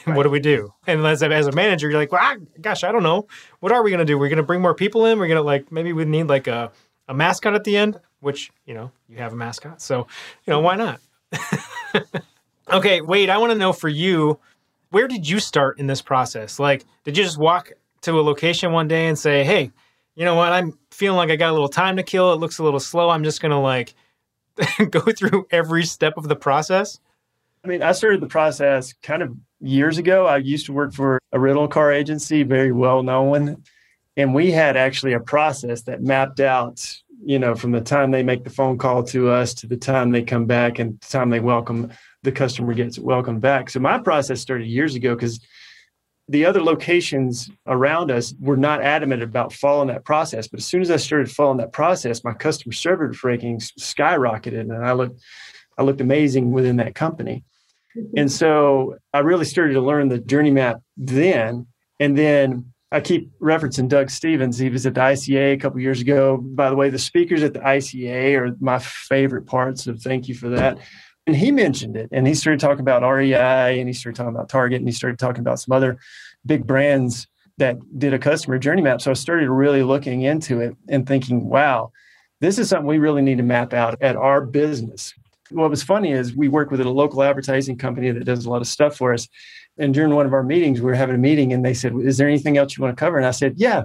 Right. 0.07 0.17
what 0.17 0.23
do 0.25 0.31
we 0.31 0.41
do? 0.41 0.73
And 0.87 1.07
as 1.07 1.23
a, 1.23 1.33
as 1.33 1.47
a 1.47 1.53
manager, 1.53 1.89
you're 1.89 1.99
like, 1.99 2.13
well, 2.13 2.23
I, 2.23 2.37
gosh, 2.61 2.85
I 2.85 2.93
don't 2.93 3.03
know. 3.03 3.27
What 3.61 3.73
are 3.73 3.83
we 3.83 3.91
going 3.91 3.99
to 3.99 4.05
do? 4.05 4.19
We're 4.19 4.29
going 4.29 4.39
to 4.39 4.43
bring 4.43 4.61
more 4.61 4.75
people 4.75 5.07
in. 5.07 5.19
We're 5.19 5.29
going 5.29 5.37
to 5.37 5.43
like, 5.43 5.71
maybe 5.71 5.93
we 5.93 6.05
need 6.05 6.29
like 6.29 6.47
a, 6.47 6.71
a 7.09 7.15
mascot 7.15 7.55
at 7.55 7.65
the 7.65 7.77
end 7.77 7.99
which 8.23 8.51
you 8.67 8.73
know 8.73 8.91
you 9.09 9.19
have 9.19 9.35
a 9.35 9.37
mascot, 9.37 9.83
so 9.83 10.07
you 10.47 10.53
know 10.53 10.61
why 10.61 10.77
not? 10.77 11.01
okay, 12.73 13.01
Wade, 13.03 13.29
I 13.29 13.37
want 13.37 13.53
to 13.53 13.59
know 13.59 13.73
for 13.73 13.89
you, 13.89 14.39
where 14.91 15.09
did 15.09 15.29
you 15.29 15.41
start 15.41 15.79
in 15.79 15.87
this 15.89 16.01
process? 16.01 16.59
Like, 16.59 16.85
did 17.05 17.17
you 17.19 17.25
just 17.25 17.39
walk 17.39 17.73
to 18.03 18.19
a 18.19 18.23
location 18.23 18.73
one 18.73 18.89
day 18.89 19.09
and 19.09 19.19
say, 19.19 19.45
"Hey, 19.45 19.71
you 20.15 20.25
know 20.25 20.37
what? 20.37 20.53
I'm 20.53 20.79
feeling 20.93 21.17
like 21.17 21.31
I 21.31 21.37
got 21.37 21.51
a 21.51 21.53
little 21.53 21.69
time 21.69 21.97
to 21.97 22.03
kill. 22.03 22.33
It 22.33 22.37
looks 22.37 22.59
a 22.59 22.65
little 22.65 22.81
slow. 22.81 23.11
I'm 23.11 23.25
just 23.25 23.43
gonna 23.43 23.61
like 23.61 23.95
go 24.91 25.01
through 25.01 25.47
every 25.51 25.85
step 25.85 26.17
of 26.17 26.29
the 26.29 26.37
process." 26.37 27.01
I 27.65 27.69
mean, 27.69 27.83
I 27.83 27.93
started 27.93 28.21
the 28.21 28.29
process 28.29 28.93
kind 29.03 29.23
of 29.23 29.37
years 29.61 29.99
ago. 29.99 30.27
I 30.27 30.39
used 30.39 30.67
to 30.67 30.73
work 30.73 30.93
for 30.93 31.21
a 31.33 31.39
rental 31.39 31.69
car 31.69 31.93
agency, 31.93 32.43
very 32.45 32.73
well 32.73 33.03
known, 33.03 33.63
and 34.17 34.35
we 34.35 34.51
had 34.51 34.77
actually 34.77 35.13
a 35.13 35.21
process 35.21 35.83
that 35.83 36.03
mapped 36.03 36.41
out 36.41 37.03
you 37.25 37.39
know, 37.39 37.55
from 37.55 37.73
the 37.73 37.81
time 37.81 38.11
they 38.11 38.23
make 38.23 38.45
the 38.45 38.51
phone 38.51 38.77
call 38.79 39.03
to 39.05 39.31
us 39.31 39.55
to 39.55 39.67
the 39.67 39.77
time 39.77 40.11
they 40.11 40.23
come 40.23 40.47
back 40.47 40.79
and 40.79 41.01
the 41.01 41.07
time 41.07 41.31
they 41.31 41.41
welcome 41.41 41.91
the 42.23 42.33
customer 42.33 42.75
gets 42.75 42.99
welcomed 42.99 43.41
back. 43.41 43.71
So 43.71 43.81
my 43.81 43.99
process 43.99 44.41
started 44.41 44.67
years 44.67 44.95
ago 44.95 45.15
because 45.15 45.41
the 46.29 46.45
other 46.45 46.63
locations 46.63 47.51
around 47.67 48.11
us 48.11 48.35
were 48.41 48.57
not 48.57 48.83
adamant 48.83 49.23
about 49.23 49.53
following 49.53 49.89
that 49.89 50.05
process. 50.05 50.47
But 50.47 50.61
as 50.61 50.67
soon 50.67 50.83
as 50.83 50.91
I 50.91 50.97
started 50.97 51.31
following 51.31 51.59
that 51.59 51.73
process, 51.73 52.25
my 52.25 52.33
customer 52.33 52.73
service 52.73 53.21
rankings 53.23 53.73
skyrocketed, 53.79 54.61
and 54.61 54.73
I 54.73 54.93
looked, 54.93 55.21
I 55.77 55.83
looked 55.83 56.01
amazing 56.01 56.53
within 56.53 56.77
that 56.77 56.95
company. 56.95 57.45
Mm-hmm. 57.97 58.19
And 58.19 58.33
so 58.33 58.97
I 59.13 59.21
really 59.21 59.45
started 59.45 59.75
to 59.75 59.81
learn 59.81 60.09
the 60.09 60.19
journey 60.19 60.53
map 60.53 60.81
then. 60.97 61.67
And 61.99 62.17
then 62.17 62.72
I 62.93 63.01
keep 63.01 63.31
referencing 63.41 63.89
Doug 63.89 64.11
Stephens. 64.11 64.59
He 64.59 64.69
was 64.69 64.85
at 64.85 64.95
the 64.95 65.01
ICA 65.01 65.55
a 65.55 65.57
couple 65.57 65.81
years 65.81 66.03
ago. 66.03 66.37
By 66.37 66.69
the 66.69 66.77
way, 66.77 66.91
the 66.91 66.99
speakers 66.99 67.43
at 67.43 67.55
the 67.55 67.61
ICA 67.61 68.39
are 68.39 68.57
my 68.61 68.79
favorite 68.79 69.47
parts. 69.47 69.85
So 69.85 69.95
thank 69.95 70.29
you 70.29 70.35
for 70.35 70.51
that. 70.51 70.79
And 71.27 71.35
he 71.35 71.53
mentioned 71.53 71.97
it, 71.97 72.11
and 72.13 72.27
he 72.27 72.35
started 72.35 72.61
talking 72.61 72.81
about 72.81 73.03
REI, 73.03 73.79
and 73.79 73.89
he 73.89 73.93
started 73.95 74.17
talking 74.17 74.35
about 74.35 74.49
Target, 74.49 74.81
and 74.81 74.89
he 74.89 74.93
started 74.93 75.19
talking 75.19 75.41
about 75.41 75.61
some 75.61 75.73
other 75.73 75.99
big 76.45 76.67
brands 76.67 77.29
that 77.59 77.79
did 77.99 78.13
a 78.13 78.19
customer 78.19 78.59
journey 78.59 78.83
map. 78.83 79.01
So 79.01 79.11
I 79.11 79.15
started 79.15 79.49
really 79.49 79.83
looking 79.83 80.23
into 80.23 80.61
it 80.61 80.77
and 80.89 81.07
thinking, 81.07 81.49
wow, 81.49 81.93
this 82.41 82.59
is 82.59 82.69
something 82.69 82.89
we 82.89 82.99
really 82.99 83.23
need 83.23 83.39
to 83.39 83.45
map 83.45 83.73
out 83.73 84.03
at 84.03 84.17
our 84.17 84.45
business. 84.45 85.15
What 85.53 85.71
was 85.71 85.83
funny 85.83 86.13
is 86.13 86.35
we 86.35 86.49
work 86.49 86.71
with 86.71 86.81
a 86.81 86.89
local 86.89 87.23
advertising 87.23 87.79
company 87.79 88.11
that 88.11 88.25
does 88.25 88.47
a 88.47 88.51
lot 88.51 88.61
of 88.61 88.67
stuff 88.67 88.97
for 88.97 89.13
us 89.13 89.29
and 89.79 89.95
during 89.95 90.15
one 90.15 90.27
of 90.27 90.33
our 90.33 90.43
meetings, 90.43 90.81
we 90.81 90.87
were 90.87 90.95
having 90.95 91.15
a 91.15 91.19
meeting 91.19 91.53
and 91.53 91.65
they 91.65 91.75
said, 91.75 91.95
Is 91.97 92.19
there 92.19 92.29
anything 92.29 92.59
else 92.59 92.77
you 92.77 92.83
want 92.83 92.97
to 92.97 93.01
cover? 93.01 93.17
And 93.17 93.27
I 93.27 93.31
said, 93.31 93.55
Yeah. 93.57 93.83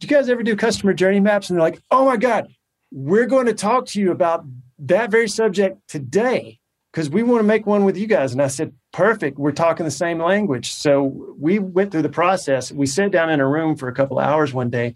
Do 0.00 0.06
you 0.06 0.08
guys 0.08 0.28
ever 0.28 0.42
do 0.42 0.56
customer 0.56 0.92
journey 0.92 1.20
maps? 1.20 1.48
And 1.48 1.56
they're 1.56 1.64
like, 1.64 1.80
Oh 1.90 2.04
my 2.04 2.16
God, 2.16 2.48
we're 2.90 3.26
going 3.26 3.46
to 3.46 3.54
talk 3.54 3.86
to 3.86 4.00
you 4.00 4.10
about 4.10 4.44
that 4.80 5.10
very 5.10 5.28
subject 5.28 5.78
today 5.88 6.58
because 6.92 7.08
we 7.08 7.22
want 7.22 7.40
to 7.40 7.46
make 7.46 7.66
one 7.66 7.84
with 7.84 7.96
you 7.96 8.06
guys. 8.06 8.32
And 8.32 8.42
I 8.42 8.48
said, 8.48 8.72
Perfect. 8.92 9.38
We're 9.38 9.52
talking 9.52 9.84
the 9.84 9.90
same 9.90 10.20
language. 10.20 10.72
So 10.72 11.34
we 11.38 11.58
went 11.58 11.90
through 11.90 12.02
the 12.02 12.08
process. 12.08 12.70
We 12.70 12.86
sat 12.86 13.10
down 13.10 13.30
in 13.30 13.40
a 13.40 13.48
room 13.48 13.76
for 13.76 13.88
a 13.88 13.94
couple 13.94 14.18
hours 14.18 14.52
one 14.52 14.70
day 14.70 14.94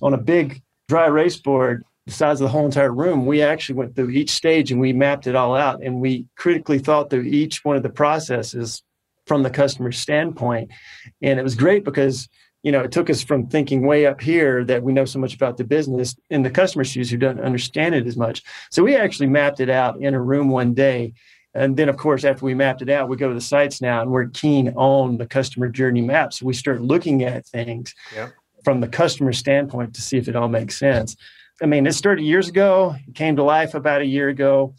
on 0.00 0.12
a 0.12 0.18
big 0.18 0.62
dry 0.88 1.06
erase 1.06 1.36
board 1.36 1.84
the 2.06 2.12
size 2.12 2.40
of 2.40 2.44
the 2.44 2.50
whole 2.50 2.64
entire 2.64 2.92
room, 2.92 3.26
we 3.26 3.42
actually 3.42 3.76
went 3.76 3.94
through 3.94 4.10
each 4.10 4.30
stage 4.30 4.72
and 4.72 4.80
we 4.80 4.92
mapped 4.92 5.26
it 5.26 5.36
all 5.36 5.54
out 5.54 5.82
and 5.82 6.00
we 6.00 6.26
critically 6.36 6.78
thought 6.78 7.10
through 7.10 7.22
each 7.22 7.64
one 7.64 7.76
of 7.76 7.82
the 7.82 7.90
processes 7.90 8.82
from 9.26 9.42
the 9.42 9.50
customer 9.50 9.92
standpoint. 9.92 10.70
And 11.22 11.38
it 11.38 11.42
was 11.42 11.54
great 11.54 11.84
because 11.84 12.28
you 12.62 12.70
know, 12.70 12.80
it 12.80 12.92
took 12.92 13.10
us 13.10 13.22
from 13.22 13.48
thinking 13.48 13.86
way 13.86 14.06
up 14.06 14.20
here 14.20 14.64
that 14.64 14.82
we 14.82 14.92
know 14.92 15.04
so 15.04 15.18
much 15.18 15.34
about 15.34 15.56
the 15.56 15.64
business 15.64 16.14
in 16.30 16.42
the 16.42 16.50
customer 16.50 16.84
shoes 16.84 17.10
who 17.10 17.16
don't 17.16 17.40
understand 17.40 17.94
it 17.94 18.06
as 18.06 18.16
much. 18.16 18.42
So 18.70 18.84
we 18.84 18.94
actually 18.96 19.26
mapped 19.26 19.60
it 19.60 19.68
out 19.68 20.00
in 20.00 20.14
a 20.14 20.20
room 20.20 20.48
one 20.48 20.72
day. 20.72 21.14
And 21.54 21.76
then, 21.76 21.88
of 21.88 21.96
course, 21.96 22.24
after 22.24 22.46
we 22.46 22.54
mapped 22.54 22.80
it 22.80 22.88
out, 22.88 23.08
we 23.08 23.16
go 23.16 23.28
to 23.28 23.34
the 23.34 23.40
sites 23.40 23.82
now 23.82 24.00
and 24.00 24.10
we're 24.10 24.28
keen 24.28 24.68
on 24.76 25.18
the 25.18 25.26
customer 25.26 25.68
journey 25.68 26.00
maps. 26.00 26.38
So 26.38 26.46
we 26.46 26.54
start 26.54 26.80
looking 26.80 27.24
at 27.24 27.46
things 27.46 27.94
yep. 28.14 28.32
from 28.64 28.80
the 28.80 28.88
customer 28.88 29.32
standpoint 29.32 29.94
to 29.94 30.02
see 30.02 30.16
if 30.16 30.28
it 30.28 30.36
all 30.36 30.48
makes 30.48 30.78
sense. 30.78 31.16
I 31.62 31.66
mean, 31.66 31.86
it 31.86 31.92
started 31.92 32.22
years 32.22 32.48
ago, 32.48 32.96
it 33.06 33.14
came 33.14 33.36
to 33.36 33.44
life 33.44 33.74
about 33.74 34.00
a 34.00 34.06
year 34.06 34.28
ago 34.28 34.74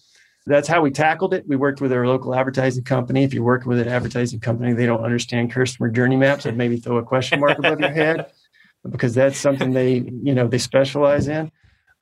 that's 0.46 0.68
how 0.68 0.82
we 0.82 0.92
tackled 0.92 1.34
it. 1.34 1.48
We 1.48 1.56
worked 1.56 1.80
with 1.80 1.94
our 1.94 2.06
local 2.06 2.36
advertising 2.36 2.84
company. 2.84 3.24
If 3.24 3.34
you're 3.34 3.44
working 3.44 3.70
with 3.70 3.80
an 3.80 3.88
advertising 3.88 4.42
company, 4.42 4.74
they 4.74 4.86
don't 4.86 5.04
understand 5.04 5.52
customer 5.52 5.90
journey 5.90 6.18
maps, 6.18 6.46
I'd 6.46 6.58
maybe 6.58 6.78
throw 6.78 6.98
a 6.98 7.04
question 7.04 7.40
mark 7.40 7.58
above 7.58 7.80
your 7.80 7.92
head 7.92 8.32
because 8.90 9.14
that's 9.14 9.38
something 9.38 9.72
they, 9.72 10.04
you 10.22 10.34
know, 10.34 10.48
they 10.48 10.58
specialize 10.58 11.28
in. 11.28 11.52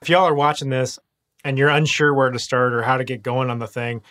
If 0.01 0.09
y'all 0.09 0.25
are 0.25 0.33
watching 0.33 0.69
this 0.69 0.97
and 1.43 1.57
you're 1.57 1.69
unsure 1.69 2.13
where 2.13 2.31
to 2.31 2.39
start 2.39 2.73
or 2.73 2.81
how 2.81 2.97
to 2.97 3.03
get 3.03 3.21
going 3.21 3.51
on 3.51 3.59
the 3.59 3.67
thing, 3.67 4.01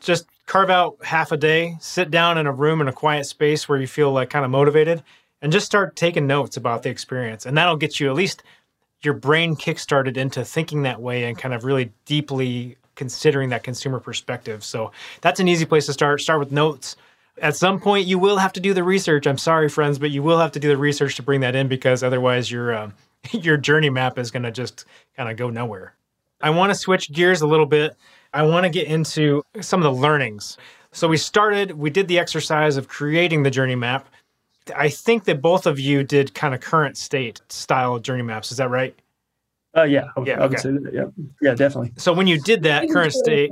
just 0.00 0.26
carve 0.46 0.70
out 0.70 0.96
half 1.04 1.30
a 1.30 1.36
day, 1.36 1.76
sit 1.80 2.10
down 2.10 2.38
in 2.38 2.46
a 2.46 2.52
room 2.52 2.80
in 2.80 2.88
a 2.88 2.92
quiet 2.92 3.26
space 3.26 3.68
where 3.68 3.78
you 3.78 3.86
feel 3.86 4.10
like 4.10 4.30
kind 4.30 4.44
of 4.44 4.50
motivated 4.50 5.02
and 5.40 5.52
just 5.52 5.66
start 5.66 5.94
taking 5.94 6.26
notes 6.26 6.56
about 6.56 6.82
the 6.82 6.88
experience. 6.88 7.46
And 7.46 7.56
that'll 7.56 7.76
get 7.76 8.00
you 8.00 8.08
at 8.08 8.16
least 8.16 8.42
your 9.06 9.14
brain 9.14 9.56
kickstarted 9.56 10.18
into 10.18 10.44
thinking 10.44 10.82
that 10.82 11.00
way 11.00 11.24
and 11.24 11.38
kind 11.38 11.54
of 11.54 11.64
really 11.64 11.92
deeply 12.04 12.76
considering 12.96 13.50
that 13.50 13.62
consumer 13.62 14.00
perspective. 14.00 14.64
So 14.64 14.92
that's 15.20 15.40
an 15.40 15.48
easy 15.48 15.64
place 15.64 15.86
to 15.86 15.92
start. 15.92 16.20
Start 16.20 16.40
with 16.40 16.52
notes. 16.52 16.96
At 17.40 17.56
some 17.56 17.80
point, 17.80 18.06
you 18.06 18.18
will 18.18 18.38
have 18.38 18.52
to 18.54 18.60
do 18.60 18.74
the 18.74 18.82
research. 18.82 19.26
I'm 19.26 19.38
sorry, 19.38 19.68
friends, 19.68 19.98
but 19.98 20.10
you 20.10 20.22
will 20.22 20.38
have 20.38 20.52
to 20.52 20.60
do 20.60 20.68
the 20.68 20.76
research 20.76 21.16
to 21.16 21.22
bring 21.22 21.40
that 21.40 21.54
in 21.54 21.68
because 21.68 22.02
otherwise, 22.02 22.50
your 22.50 22.74
uh, 22.74 22.90
your 23.30 23.56
journey 23.56 23.90
map 23.90 24.18
is 24.18 24.30
going 24.30 24.42
to 24.42 24.50
just 24.50 24.84
kind 25.16 25.30
of 25.30 25.36
go 25.36 25.50
nowhere. 25.50 25.94
I 26.40 26.50
want 26.50 26.70
to 26.70 26.74
switch 26.74 27.12
gears 27.12 27.40
a 27.40 27.46
little 27.46 27.66
bit. 27.66 27.96
I 28.32 28.42
want 28.42 28.64
to 28.64 28.70
get 28.70 28.86
into 28.88 29.42
some 29.60 29.80
of 29.80 29.84
the 29.84 30.00
learnings. 30.00 30.58
So 30.92 31.08
we 31.08 31.16
started, 31.16 31.72
we 31.72 31.90
did 31.90 32.08
the 32.08 32.18
exercise 32.18 32.76
of 32.76 32.88
creating 32.88 33.42
the 33.42 33.50
journey 33.50 33.74
map. 33.74 34.08
I 34.74 34.88
think 34.88 35.24
that 35.24 35.40
both 35.40 35.66
of 35.66 35.78
you 35.78 36.02
did 36.02 36.34
kind 36.34 36.54
of 36.54 36.60
current 36.60 36.96
state 36.96 37.40
style 37.48 37.98
journey 37.98 38.22
maps. 38.22 38.50
Is 38.50 38.58
that 38.58 38.70
right? 38.70 38.98
Uh, 39.76 39.82
yeah, 39.82 40.08
yeah, 40.24 40.40
okay. 40.40 40.56
yeah, 40.90 41.04
yeah, 41.42 41.54
definitely. 41.54 41.92
So 41.98 42.12
when 42.12 42.26
you 42.26 42.40
did 42.40 42.62
that 42.62 42.88
current 42.88 43.12
state, 43.12 43.50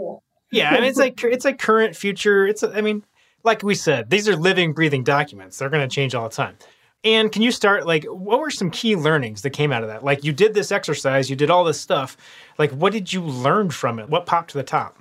yeah, 0.51 0.71
I 0.71 0.75
mean, 0.75 0.85
it's 0.85 0.99
like 0.99 1.23
it's 1.23 1.45
like 1.45 1.59
current, 1.59 1.95
future. 1.95 2.47
It's 2.47 2.65
I 2.65 2.81
mean, 2.81 3.05
like 3.43 3.63
we 3.63 3.75
said, 3.75 4.09
these 4.09 4.29
are 4.29 4.37
living, 4.37 4.73
breathing 4.73 5.05
documents. 5.05 5.59
They're 5.59 5.69
going 5.69 5.87
to 5.87 5.95
change 5.95 6.15
all 6.15 6.29
the 6.29 6.35
time. 6.35 6.57
And 7.05 7.31
can 7.31 7.43
you 7.43 7.53
start 7.53 7.87
like 7.87 8.05
what 8.05 8.41
were 8.41 8.51
some 8.51 8.71
key 8.71 8.97
learnings 8.97 9.43
that 9.43 9.51
came 9.51 9.71
out 9.71 9.83
of 9.83 9.89
that? 9.91 10.03
Like 10.03 10.25
you 10.25 10.33
did 10.33 10.55
this 10.55 10.73
exercise, 10.73 11.29
you 11.29 11.37
did 11.37 11.51
all 11.51 11.63
this 11.63 11.79
stuff. 11.79 12.17
Like 12.59 12.73
what 12.73 12.93
did 12.93 13.13
you 13.13 13.21
learn 13.23 13.71
from 13.71 13.99
it? 13.99 14.09
What 14.09 14.25
popped 14.25 14.51
to 14.53 14.59
the 14.59 14.65
top? 14.65 14.99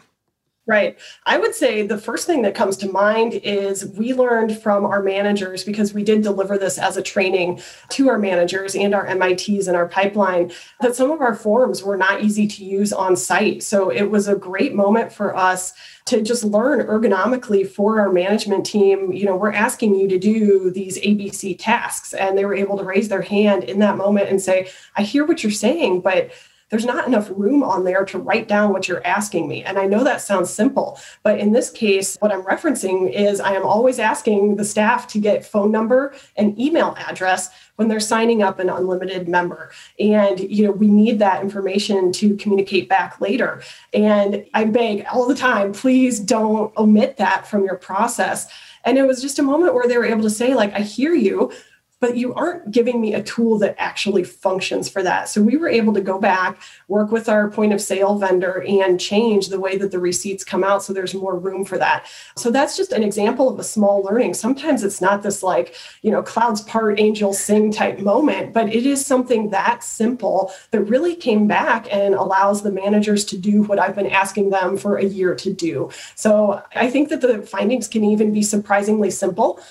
Right. 0.66 0.98
I 1.26 1.38
would 1.38 1.54
say 1.54 1.86
the 1.86 1.98
first 1.98 2.26
thing 2.26 2.44
that 2.44 2.56
comes 2.56 2.78
to 2.78 2.90
mind 2.90 3.34
is 3.34 3.86
we 3.98 4.14
learned 4.14 4.58
from 4.62 4.86
our 4.86 5.04
managers 5.04 5.66
because 5.66 5.94
we 5.94 6.06
did 6.06 6.22
deliver 6.22 6.58
this 6.58 6.78
as 6.78 6.96
a 6.96 7.02
training 7.02 7.60
to 7.90 8.08
our 8.08 8.18
managers 8.18 8.74
and 8.74 8.96
our 8.96 9.14
MITs 9.14 9.68
and 9.68 9.76
our 9.76 9.90
pipeline 9.90 10.54
that 10.80 10.96
some 10.96 11.12
of 11.12 11.20
our 11.20 11.36
forms 11.36 11.84
were 11.84 11.98
not 11.98 12.24
easy 12.24 12.48
to 12.48 12.64
use 12.64 12.94
on 12.94 13.18
site. 13.18 13.62
So 13.62 13.90
it 13.90 14.10
was 14.10 14.30
a 14.30 14.38
great 14.38 14.74
moment 14.74 15.12
for 15.12 15.36
us 15.36 15.74
to 16.06 16.22
just 16.22 16.46
learn 16.46 16.88
ergonomically 16.88 17.68
for 17.68 18.00
our 18.00 18.12
management 18.12 18.66
team. 18.66 19.12
You 19.12 19.26
know, 19.26 19.36
we're 19.36 19.52
asking 19.52 19.96
you 19.96 20.08
to 20.08 20.18
do 20.18 20.72
these 20.72 20.98
ABC 21.00 21.58
tasks, 21.60 22.14
and 22.14 22.38
they 22.38 22.46
were 22.46 22.56
able 22.56 22.78
to 22.78 22.86
raise 22.86 23.10
their 23.10 23.22
hand 23.22 23.66
in 23.66 23.80
that 23.80 23.98
moment 23.98 24.30
and 24.30 24.42
say, 24.42 24.70
I 24.96 25.04
hear 25.04 25.26
what 25.26 25.44
you're 25.44 25.52
saying, 25.52 26.02
but 26.02 26.32
there's 26.74 26.86
not 26.86 27.06
enough 27.06 27.30
room 27.36 27.62
on 27.62 27.84
there 27.84 28.04
to 28.04 28.18
write 28.18 28.48
down 28.48 28.74
what 28.74 28.88
you're 28.88 29.06
asking 29.06 29.48
me. 29.48 29.64
And 29.64 29.78
I 29.78 29.86
know 29.86 30.04
that 30.04 30.22
sounds 30.22 30.50
simple, 30.50 31.00
but 31.22 31.38
in 31.38 31.52
this 31.52 31.70
case, 31.70 32.18
what 32.20 32.32
I'm 32.32 32.42
referencing 32.42 33.14
is 33.14 33.40
I 33.40 33.54
am 33.54 33.64
always 33.64 34.00
asking 34.00 34.56
the 34.56 34.66
staff 34.66 35.06
to 35.10 35.20
get 35.20 35.46
phone 35.46 35.72
number 35.72 36.16
and 36.36 36.60
email 36.60 36.96
address 36.98 37.52
when 37.76 37.90
they're 37.90 38.00
signing 38.00 38.42
up 38.42 38.58
an 38.58 38.72
unlimited 38.72 39.28
member. 39.28 39.70
And, 40.00 40.40
you 40.40 40.66
know, 40.66 40.72
we 40.72 40.88
need 40.88 41.20
that 41.20 41.44
information 41.44 42.12
to 42.14 42.36
communicate 42.38 42.90
back 42.90 43.22
later. 43.22 43.62
And 43.94 44.44
I 44.56 44.64
beg 44.66 45.06
all 45.14 45.28
the 45.28 45.36
time, 45.36 45.74
please 45.74 46.20
don't 46.20 46.76
omit 46.76 47.18
that 47.18 47.46
from 47.46 47.66
your 47.66 47.78
process. 47.78 48.52
And 48.84 48.98
it 48.98 49.06
was 49.06 49.22
just 49.22 49.38
a 49.38 49.44
moment 49.44 49.76
where 49.76 49.88
they 49.88 50.00
were 50.00 50.06
able 50.06 50.24
to 50.24 50.30
say, 50.32 50.56
like, 50.56 50.74
I 50.74 50.80
hear 50.80 51.14
you 51.14 51.52
but 52.04 52.18
you 52.18 52.34
aren't 52.34 52.70
giving 52.70 53.00
me 53.00 53.14
a 53.14 53.24
tool 53.24 53.58
that 53.58 53.74
actually 53.78 54.26
functions 54.26 54.90
for 54.90 55.02
that. 55.02 55.30
So 55.30 55.42
we 55.42 55.56
were 55.56 55.70
able 55.70 55.94
to 55.94 56.02
go 56.02 56.20
back, 56.20 56.62
work 56.90 57.14
with 57.14 57.30
our 57.30 57.50
point 57.50 57.72
of 57.72 57.80
sale 57.80 58.18
vendor, 58.18 58.62
and 58.68 59.00
change 59.00 59.48
the 59.48 59.58
way 59.58 59.78
that 59.78 59.92
the 59.92 60.00
receipts 60.00 60.44
come 60.44 60.66
out 60.66 60.84
so 60.84 60.92
there's 60.92 61.14
more 61.14 61.40
room 61.40 61.64
for 61.64 61.78
that. 61.78 62.06
So 62.36 62.52
that's 62.52 62.76
just 62.76 62.92
an 62.92 63.04
example 63.04 63.48
of 63.48 63.58
a 63.58 63.64
small 63.64 64.02
learning. 64.02 64.34
Sometimes 64.34 64.84
it's 64.84 65.00
not 65.00 65.24
this 65.24 65.42
like, 65.42 65.78
you 66.02 66.12
know, 66.12 66.22
clouds 66.22 66.60
part, 66.60 67.00
angels 67.00 67.40
sing 67.40 67.72
type 67.72 68.00
moment, 68.00 68.52
but 68.52 68.68
it 68.68 68.86
is 68.86 69.06
something 69.06 69.52
that 69.52 69.82
simple 69.82 70.52
that 70.72 70.82
really 70.82 71.16
came 71.16 71.48
back 71.48 71.88
and 71.90 72.16
allows 72.16 72.64
the 72.64 72.72
managers 72.74 73.24
to 73.24 73.38
do 73.38 73.64
what 73.64 73.80
I've 73.80 73.96
been 73.96 74.12
asking 74.12 74.50
them 74.50 74.76
for 74.76 74.98
a 74.98 75.06
year 75.06 75.36
to 75.36 75.54
do. 75.54 75.90
So 76.16 76.62
I 76.76 76.90
think 76.90 77.08
that 77.08 77.22
the 77.22 77.44
findings 77.44 77.88
can 77.88 78.04
even 78.04 78.34
be 78.34 78.44
surprisingly 78.44 79.10
simple 79.10 79.62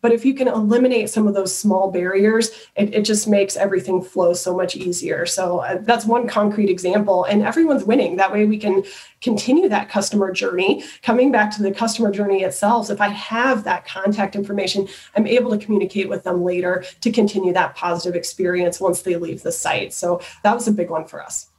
but 0.00 0.12
if 0.12 0.24
you 0.24 0.34
can 0.34 0.48
eliminate 0.48 1.10
some 1.10 1.26
of 1.26 1.34
those 1.34 1.54
small 1.54 1.90
barriers, 1.90 2.50
it, 2.76 2.94
it 2.94 3.02
just 3.02 3.28
makes 3.28 3.56
everything 3.56 4.02
flow 4.02 4.32
so 4.32 4.56
much 4.56 4.76
easier. 4.76 5.26
So 5.26 5.58
uh, 5.58 5.78
that's 5.82 6.04
one 6.04 6.26
concrete 6.26 6.70
example. 6.70 7.24
And 7.24 7.42
everyone's 7.42 7.84
winning. 7.84 8.16
That 8.16 8.32
way 8.32 8.46
we 8.46 8.58
can 8.58 8.82
continue 9.20 9.68
that 9.68 9.88
customer 9.88 10.32
journey. 10.32 10.82
Coming 11.02 11.30
back 11.30 11.54
to 11.56 11.62
the 11.62 11.72
customer 11.72 12.10
journey 12.10 12.42
itself, 12.42 12.90
if 12.90 13.00
I 13.00 13.08
have 13.08 13.64
that 13.64 13.86
contact 13.86 14.34
information, 14.34 14.88
I'm 15.16 15.26
able 15.26 15.50
to 15.50 15.58
communicate 15.58 16.08
with 16.08 16.24
them 16.24 16.42
later 16.42 16.84
to 17.02 17.12
continue 17.12 17.52
that 17.52 17.76
positive 17.76 18.16
experience 18.16 18.80
once 18.80 19.02
they 19.02 19.16
leave 19.16 19.42
the 19.42 19.52
site. 19.52 19.92
So 19.92 20.20
that 20.42 20.54
was 20.54 20.68
a 20.68 20.72
big 20.72 20.90
one 20.90 21.06
for 21.06 21.22
us. 21.22 21.49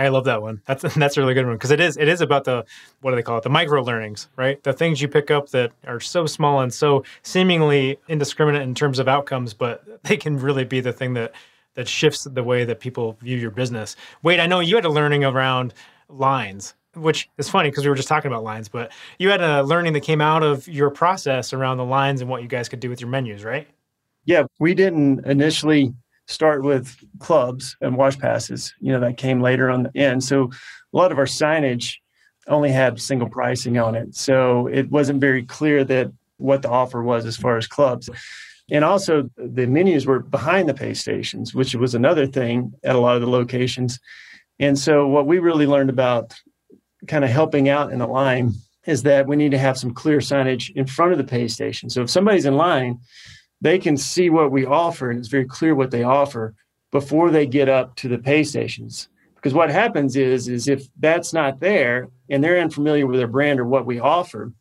I 0.00 0.08
love 0.08 0.24
that 0.24 0.40
one. 0.40 0.62
That's 0.66 0.82
that's 0.94 1.16
a 1.16 1.20
really 1.20 1.34
good 1.34 1.46
one 1.46 1.56
because 1.56 1.70
it 1.70 1.80
is 1.80 1.96
it 1.96 2.08
is 2.08 2.20
about 2.20 2.44
the 2.44 2.64
what 3.00 3.10
do 3.10 3.16
they 3.16 3.22
call 3.22 3.38
it? 3.38 3.44
The 3.44 3.50
micro 3.50 3.82
learnings, 3.82 4.28
right? 4.36 4.62
The 4.62 4.72
things 4.72 5.00
you 5.00 5.08
pick 5.08 5.30
up 5.30 5.50
that 5.50 5.72
are 5.86 6.00
so 6.00 6.26
small 6.26 6.60
and 6.60 6.72
so 6.72 7.04
seemingly 7.22 7.98
indiscriminate 8.08 8.62
in 8.62 8.74
terms 8.74 8.98
of 8.98 9.08
outcomes, 9.08 9.54
but 9.54 9.84
they 10.04 10.16
can 10.16 10.38
really 10.38 10.64
be 10.64 10.80
the 10.80 10.92
thing 10.92 11.14
that 11.14 11.32
that 11.74 11.86
shifts 11.86 12.24
the 12.24 12.42
way 12.42 12.64
that 12.64 12.80
people 12.80 13.16
view 13.20 13.36
your 13.36 13.50
business. 13.50 13.94
Wade, 14.22 14.40
I 14.40 14.46
know 14.46 14.60
you 14.60 14.74
had 14.74 14.84
a 14.84 14.90
learning 14.90 15.24
around 15.24 15.72
lines, 16.08 16.74
which 16.94 17.30
is 17.38 17.48
funny 17.48 17.70
because 17.70 17.84
we 17.84 17.90
were 17.90 17.96
just 17.96 18.08
talking 18.08 18.30
about 18.30 18.42
lines, 18.42 18.68
but 18.68 18.90
you 19.20 19.30
had 19.30 19.40
a 19.40 19.62
learning 19.62 19.92
that 19.92 20.00
came 20.00 20.20
out 20.20 20.42
of 20.42 20.66
your 20.66 20.90
process 20.90 21.52
around 21.52 21.76
the 21.76 21.84
lines 21.84 22.20
and 22.20 22.28
what 22.28 22.42
you 22.42 22.48
guys 22.48 22.68
could 22.68 22.80
do 22.80 22.90
with 22.90 23.00
your 23.00 23.08
menus, 23.08 23.44
right? 23.44 23.68
Yeah, 24.24 24.44
we 24.58 24.74
didn't 24.74 25.24
initially 25.26 25.94
start 26.30 26.62
with 26.62 26.96
clubs 27.18 27.76
and 27.80 27.96
wash 27.96 28.18
passes. 28.18 28.74
You 28.80 28.92
know, 28.92 29.00
that 29.00 29.16
came 29.16 29.40
later 29.40 29.70
on 29.70 29.82
the 29.82 29.96
end. 29.98 30.22
So 30.24 30.50
a 30.92 30.96
lot 30.96 31.12
of 31.12 31.18
our 31.18 31.26
signage 31.26 31.96
only 32.46 32.70
had 32.70 33.00
single 33.00 33.28
pricing 33.28 33.78
on 33.78 33.94
it. 33.94 34.14
So 34.14 34.66
it 34.68 34.90
wasn't 34.90 35.20
very 35.20 35.44
clear 35.44 35.84
that 35.84 36.12
what 36.38 36.62
the 36.62 36.70
offer 36.70 37.02
was 37.02 37.26
as 37.26 37.36
far 37.36 37.56
as 37.56 37.66
clubs. 37.66 38.08
And 38.70 38.84
also 38.84 39.28
the 39.36 39.66
menus 39.66 40.06
were 40.06 40.20
behind 40.20 40.68
the 40.68 40.74
pay 40.74 40.94
stations, 40.94 41.54
which 41.54 41.74
was 41.74 41.94
another 41.94 42.26
thing 42.26 42.72
at 42.84 42.96
a 42.96 43.00
lot 43.00 43.16
of 43.16 43.20
the 43.20 43.28
locations. 43.28 43.98
And 44.58 44.78
so 44.78 45.06
what 45.08 45.26
we 45.26 45.38
really 45.38 45.66
learned 45.66 45.90
about 45.90 46.34
kind 47.06 47.24
of 47.24 47.30
helping 47.30 47.68
out 47.68 47.92
in 47.92 47.98
the 47.98 48.06
line 48.06 48.52
is 48.86 49.02
that 49.02 49.26
we 49.26 49.36
need 49.36 49.50
to 49.50 49.58
have 49.58 49.76
some 49.78 49.92
clear 49.92 50.18
signage 50.18 50.70
in 50.74 50.86
front 50.86 51.12
of 51.12 51.18
the 51.18 51.24
pay 51.24 51.48
station. 51.48 51.90
So 51.90 52.02
if 52.02 52.10
somebody's 52.10 52.46
in 52.46 52.56
line, 52.56 53.00
they 53.60 53.78
can 53.78 53.96
see 53.96 54.30
what 54.30 54.50
we 54.50 54.64
offer 54.64 55.10
and 55.10 55.18
it's 55.18 55.28
very 55.28 55.44
clear 55.44 55.74
what 55.74 55.90
they 55.90 56.02
offer 56.02 56.54
before 56.90 57.30
they 57.30 57.46
get 57.46 57.68
up 57.68 57.94
to 57.96 58.08
the 58.08 58.18
pay 58.18 58.42
stations. 58.42 59.08
Because 59.34 59.54
what 59.54 59.70
happens 59.70 60.16
is 60.16 60.48
is 60.48 60.68
if 60.68 60.88
that's 60.98 61.32
not 61.32 61.60
there 61.60 62.08
and 62.28 62.42
they're 62.42 62.60
unfamiliar 62.60 63.06
with 63.06 63.18
their 63.18 63.26
brand 63.26 63.60
or 63.60 63.64
what 63.64 63.86
we 63.86 63.98
offer 63.98 64.52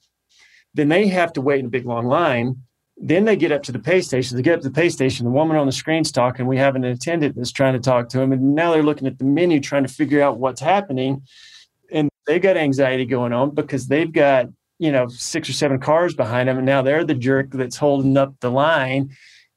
then 0.74 0.90
they 0.90 1.08
have 1.08 1.34
to 1.34 1.42
wait 1.42 1.60
in 1.60 1.66
a 1.66 1.70
big 1.70 1.86
long 1.86 2.06
line. 2.06 2.56
Then 2.96 3.26
they 3.26 3.36
get 3.36 3.52
up 3.52 3.64
to 3.64 3.72
the 3.72 3.80
pay 3.80 4.02
station. 4.02 4.36
They 4.36 4.44
get 4.44 4.56
up 4.56 4.62
to 4.62 4.70
the 4.70 4.76
pay 4.76 4.90
station 4.90 5.26
the 5.26 5.32
woman 5.32 5.58
on 5.58 5.66
the 5.66 5.72
screen's 5.72 6.12
talking 6.12 6.48
we 6.48 6.58
have 6.58 6.76
an 6.76 6.84
attendant 6.84 7.36
that's 7.36 7.52
trying 7.52 7.74
to 7.74 7.80
talk 7.80 8.10
to 8.10 8.18
them 8.18 8.32
and 8.32 8.56
now 8.56 8.72
they're 8.72 8.84
looking 8.84 9.08
at 9.08 9.18
the 9.18 9.26
menu 9.26 9.60
trying 9.60 9.84
to 9.84 9.94
figure 9.94 10.22
out 10.22 10.38
what's 10.38 10.62
happening. 10.62 11.24
And 11.92 12.10
they've 12.28 12.42
got 12.42 12.58
anxiety 12.58 13.06
going 13.06 13.34
on 13.34 13.56
because 13.56 13.88
they've 13.88 14.12
got 14.12 14.48
you 14.80 14.92
know 14.92 15.08
six 15.08 15.50
or 15.50 15.54
seven 15.54 15.80
cars 15.80 16.16
behind 16.16 16.50
them 16.50 16.58
and 16.58 16.66
now 16.66 16.82
they're 16.82 17.06
the 17.06 17.14
jerk 17.14 17.52
that's 17.52 17.78
holding 17.78 18.18
up 18.18 18.34
the 18.40 18.50
line 18.50 19.10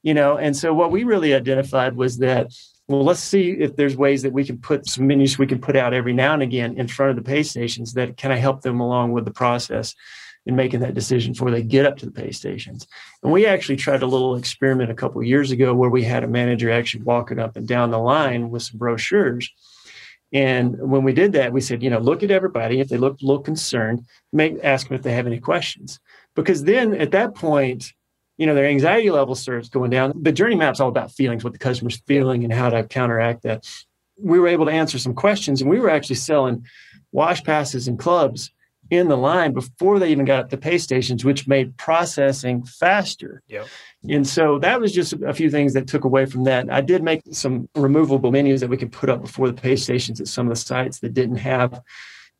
you 0.02 0.12
know 0.12 0.37
and 0.37 0.56
so 0.56 0.74
what 0.74 0.90
we 0.90 1.04
really 1.04 1.32
identified 1.35 1.96
was 1.96 2.18
that 2.18 2.52
well, 2.88 3.04
let's 3.04 3.20
see 3.20 3.52
if 3.52 3.76
there's 3.76 3.96
ways 3.96 4.22
that 4.22 4.32
we 4.32 4.44
can 4.44 4.58
put 4.58 4.87
some 4.87 5.06
menus 5.06 5.38
we 5.38 5.46
can 5.46 5.61
put 5.61 5.76
out 5.76 5.94
every 5.94 6.12
now 6.12 6.35
and 6.35 6.42
again 6.42 6.76
in 6.76 6.88
front 6.88 7.11
of 7.11 7.16
the 7.16 7.22
pay 7.22 7.42
stations 7.42 7.94
that 7.94 8.16
kind 8.16 8.35
of 8.35 8.40
help 8.40 8.61
them 8.62 8.80
along 8.80 9.12
with 9.12 9.24
the 9.24 9.30
process 9.30 9.94
in 10.46 10.56
making 10.56 10.80
that 10.80 10.94
decision 10.94 11.32
before 11.32 11.50
they 11.50 11.62
get 11.62 11.87
up 11.87 11.96
to 11.98 12.06
the 12.06 12.12
pay 12.12 12.32
stations. 12.32 12.87
And 13.22 13.32
we 13.32 13.46
actually 13.46 13.76
tried 13.76 14.02
a 14.02 14.06
little 14.06 14.35
experiment 14.35 14.90
a 14.90 14.94
couple 14.94 15.22
years 15.22 15.52
ago 15.52 15.72
where 15.72 15.90
we 15.90 16.02
had 16.02 16.24
a 16.24 16.28
manager 16.28 16.70
actually 16.70 17.04
walking 17.04 17.38
up 17.38 17.56
and 17.56 17.66
down 17.66 17.90
the 17.90 17.98
line 17.98 18.50
with 18.50 18.62
some 18.62 18.78
brochures. 18.78 19.50
And 20.32 20.78
when 20.78 21.02
we 21.02 21.12
did 21.12 21.32
that, 21.32 21.52
we 21.52 21.60
said, 21.60 21.82
you 21.82 21.90
know, 21.90 21.98
look 21.98 22.22
at 22.22 22.30
everybody. 22.30 22.80
If 22.80 22.88
they 22.88 22.96
look 22.96 23.20
a 23.20 23.26
little 23.26 23.42
concerned, 23.42 24.06
make 24.32 24.56
ask 24.62 24.88
them 24.88 24.96
if 24.96 25.02
they 25.02 25.12
have 25.12 25.26
any 25.26 25.38
questions. 25.38 26.00
Because 26.34 26.64
then 26.64 26.94
at 26.94 27.10
that 27.10 27.34
point, 27.34 27.92
you 28.38 28.46
know, 28.46 28.54
their 28.54 28.66
anxiety 28.66 29.10
level 29.10 29.34
starts 29.34 29.68
going 29.68 29.90
down. 29.90 30.14
The 30.22 30.32
journey 30.32 30.56
map's 30.56 30.80
all 30.80 30.88
about 30.88 31.12
feelings, 31.12 31.44
what 31.44 31.52
the 31.52 31.58
customer's 31.58 32.00
feeling 32.06 32.44
and 32.44 32.52
how 32.52 32.70
to 32.70 32.82
counteract 32.84 33.42
that. 33.42 33.68
We 34.16 34.38
were 34.38 34.48
able 34.48 34.66
to 34.66 34.72
answer 34.72 34.98
some 34.98 35.14
questions 35.14 35.60
and 35.60 35.70
we 35.70 35.80
were 35.80 35.90
actually 35.90 36.16
selling 36.16 36.64
wash 37.12 37.44
passes 37.44 37.88
and 37.88 37.98
clubs 37.98 38.50
in 38.92 39.09
the 39.09 39.16
line 39.16 39.52
before 39.52 39.98
they 39.98 40.11
even 40.11 40.26
got 40.26 40.50
to 40.50 40.57
pay 40.57 40.76
stations, 40.76 41.24
which 41.24 41.48
made 41.48 41.76
processing 41.78 42.62
faster. 42.64 43.42
Yep. 43.48 43.66
And 44.09 44.26
so 44.26 44.59
that 44.59 44.81
was 44.81 44.92
just 44.92 45.14
a 45.14 45.33
few 45.33 45.50
things 45.50 45.72
that 45.72 45.87
took 45.88 46.05
away 46.05 46.26
from 46.26 46.44
that. 46.44 46.70
I 46.70 46.83
did 46.83 47.02
make 47.02 47.22
some 47.33 47.68
removable 47.74 48.31
menus 48.31 48.61
that 48.61 48.68
we 48.68 48.76
could 48.76 48.92
put 48.92 49.09
up 49.09 49.22
before 49.22 49.48
the 49.48 49.61
pay 49.61 49.76
stations 49.76 50.20
at 50.20 50.28
some 50.28 50.46
of 50.46 50.50
the 50.50 50.61
sites 50.61 51.00
that 51.00 51.14
didn't 51.14 51.37
have 51.37 51.81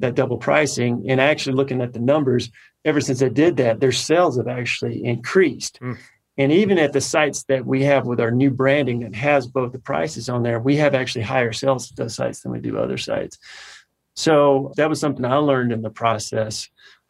that 0.01 0.15
double 0.15 0.37
pricing. 0.37 1.05
And 1.09 1.21
actually 1.21 1.55
looking 1.55 1.81
at 1.81 1.95
the 1.95 2.01
numbers, 2.01 2.51
ever 2.85 3.01
since 3.01 3.23
I 3.23 3.29
did 3.29 3.57
that, 3.57 3.81
their 3.81 3.93
sales 3.93 4.37
have 4.37 4.49
actually 4.49 5.05
increased. 5.05 5.81
Mm. 5.81 5.99
And 6.39 6.53
even 6.53 6.79
at 6.79 6.93
the 6.93 7.01
sites 7.01 7.45
that 7.45 7.65
we 7.65 7.83
have 7.85 8.07
with 8.07 8.21
our 8.21 8.31
new 8.31 8.51
branding 8.51 9.01
that 9.01 9.15
has 9.15 9.47
both 9.47 9.73
the 9.73 9.79
prices 9.79 10.29
on 10.29 10.43
there, 10.43 10.61
we 10.61 10.77
have 10.77 10.95
actually 10.95 11.23
higher 11.23 11.53
sales 11.53 11.91
at 11.91 11.97
those 11.97 12.15
sites 12.15 12.41
than 12.41 12.53
we 12.53 12.61
do 12.61 12.79
other 12.79 12.99
sites. 12.99 13.39
So 14.15 14.73
that 14.77 14.89
was 14.89 15.01
something 15.01 15.25
I 15.25 15.37
learned 15.37 15.73
in 15.73 15.83
the 15.83 15.91
process. 15.91 16.69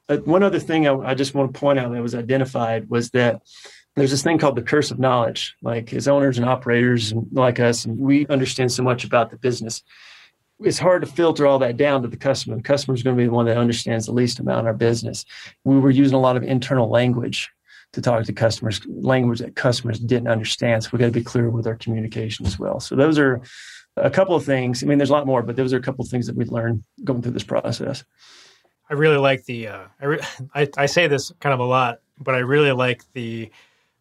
But 0.08 0.26
one 0.26 0.42
other 0.42 0.58
thing 0.58 0.86
I, 0.86 0.94
I 0.94 1.14
just 1.14 1.34
want 1.34 1.52
to 1.52 1.58
point 1.58 1.78
out 1.78 1.92
that 1.92 2.02
was 2.02 2.14
identified 2.14 2.88
was 2.88 3.10
that 3.10 3.42
there's 3.96 4.10
this 4.10 4.22
thing 4.22 4.38
called 4.38 4.56
the 4.56 4.62
curse 4.62 4.90
of 4.90 4.98
knowledge. 4.98 5.54
Like 5.62 5.92
as 5.92 6.08
owners 6.08 6.38
and 6.38 6.48
operators 6.48 7.12
like 7.32 7.60
us, 7.60 7.84
and 7.84 7.98
we 7.98 8.26
understand 8.28 8.72
so 8.72 8.82
much 8.82 9.04
about 9.04 9.30
the 9.30 9.36
business. 9.36 9.82
It's 10.60 10.78
hard 10.78 11.02
to 11.02 11.10
filter 11.10 11.46
all 11.46 11.58
that 11.58 11.76
down 11.76 12.02
to 12.02 12.08
the 12.08 12.16
customer. 12.16 12.56
The 12.56 12.62
customer 12.62 12.94
is 12.94 13.02
going 13.02 13.16
to 13.16 13.20
be 13.20 13.26
the 13.26 13.32
one 13.32 13.46
that 13.46 13.56
understands 13.56 14.06
the 14.06 14.12
least 14.12 14.38
amount 14.38 14.60
of 14.60 14.66
our 14.66 14.74
business. 14.74 15.24
We 15.64 15.78
were 15.78 15.90
using 15.90 16.14
a 16.14 16.20
lot 16.20 16.36
of 16.36 16.44
internal 16.44 16.88
language 16.88 17.50
to 17.92 18.00
talk 18.00 18.24
to 18.24 18.32
customers, 18.32 18.80
language 18.86 19.40
that 19.40 19.56
customers 19.56 19.98
didn't 19.98 20.28
understand. 20.28 20.84
So 20.84 20.90
we 20.92 20.98
got 20.98 21.06
to 21.06 21.12
be 21.12 21.24
clear 21.24 21.50
with 21.50 21.66
our 21.66 21.74
communication 21.74 22.46
as 22.46 22.58
well. 22.58 22.80
So 22.80 22.96
those 22.96 23.18
are 23.18 23.40
a 23.96 24.11
couple 24.11 24.35
of 24.35 24.44
things. 24.44 24.83
I 24.83 24.87
mean, 24.87 24.98
there's 24.98 25.11
a 25.11 25.12
lot 25.12 25.26
more, 25.26 25.42
but 25.42 25.57
those 25.57 25.72
are 25.72 25.78
a 25.78 25.83
couple 25.83 26.05
of 26.05 26.11
things 26.11 26.26
that 26.26 26.37
we 26.37 26.44
learned 26.44 26.85
going 27.05 27.22
through 27.22 27.33
this 27.33 27.44
process. 27.44 28.05
I 28.88 28.94
really 28.94 29.16
like 29.16 29.44
the. 29.44 29.68
Uh, 29.68 29.85
I, 30.00 30.05
re- 30.05 30.20
I, 30.55 30.68
I 30.76 30.87
say 30.87 31.07
this 31.07 31.33
kind 31.40 31.52
of 31.52 31.61
a 31.61 31.64
lot, 31.64 32.00
but 32.18 32.35
I 32.35 32.38
really 32.38 32.72
like 32.72 33.05
the 33.12 33.50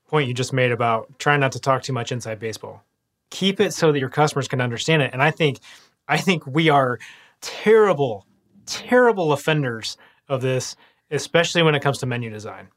point 0.07 0.27
you 0.27 0.33
just 0.33 0.53
made 0.53 0.71
about 0.71 1.19
trying 1.19 1.39
not 1.39 1.53
to 1.53 1.59
talk 1.59 1.83
too 1.83 1.93
much 1.93 2.11
inside 2.11 2.39
baseball. 2.39 2.83
Keep 3.29 3.61
it 3.61 3.73
so 3.73 3.91
that 3.91 3.99
your 3.99 4.09
customers 4.09 4.47
can 4.47 4.59
understand 4.59 5.01
it. 5.01 5.11
And 5.13 5.23
I 5.23 5.31
think, 5.31 5.59
I 6.07 6.17
think 6.17 6.45
we 6.45 6.69
are 6.69 6.99
terrible, 7.39 8.25
terrible 8.65 9.31
offenders 9.31 9.97
of 10.27 10.41
this, 10.41 10.75
especially 11.11 11.63
when 11.63 11.75
it 11.75 11.81
comes 11.81 11.99
to 11.99 12.05
menu 12.05 12.29
design. 12.29 12.67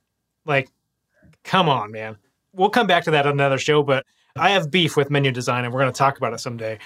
Like, 0.44 0.70
come 1.42 1.68
on, 1.68 1.90
man. 1.90 2.16
We'll 2.52 2.70
come 2.70 2.86
back 2.86 3.02
to 3.04 3.10
that 3.12 3.26
on 3.26 3.32
another 3.32 3.58
show, 3.58 3.82
but 3.82 4.06
I 4.36 4.50
have 4.50 4.70
beef 4.70 4.96
with 4.96 5.10
menu 5.10 5.30
design, 5.30 5.64
and 5.64 5.72
we're 5.72 5.80
going 5.80 5.92
to 5.92 5.96
talk 5.96 6.18
about 6.18 6.32
it 6.32 6.40
someday. 6.40 6.78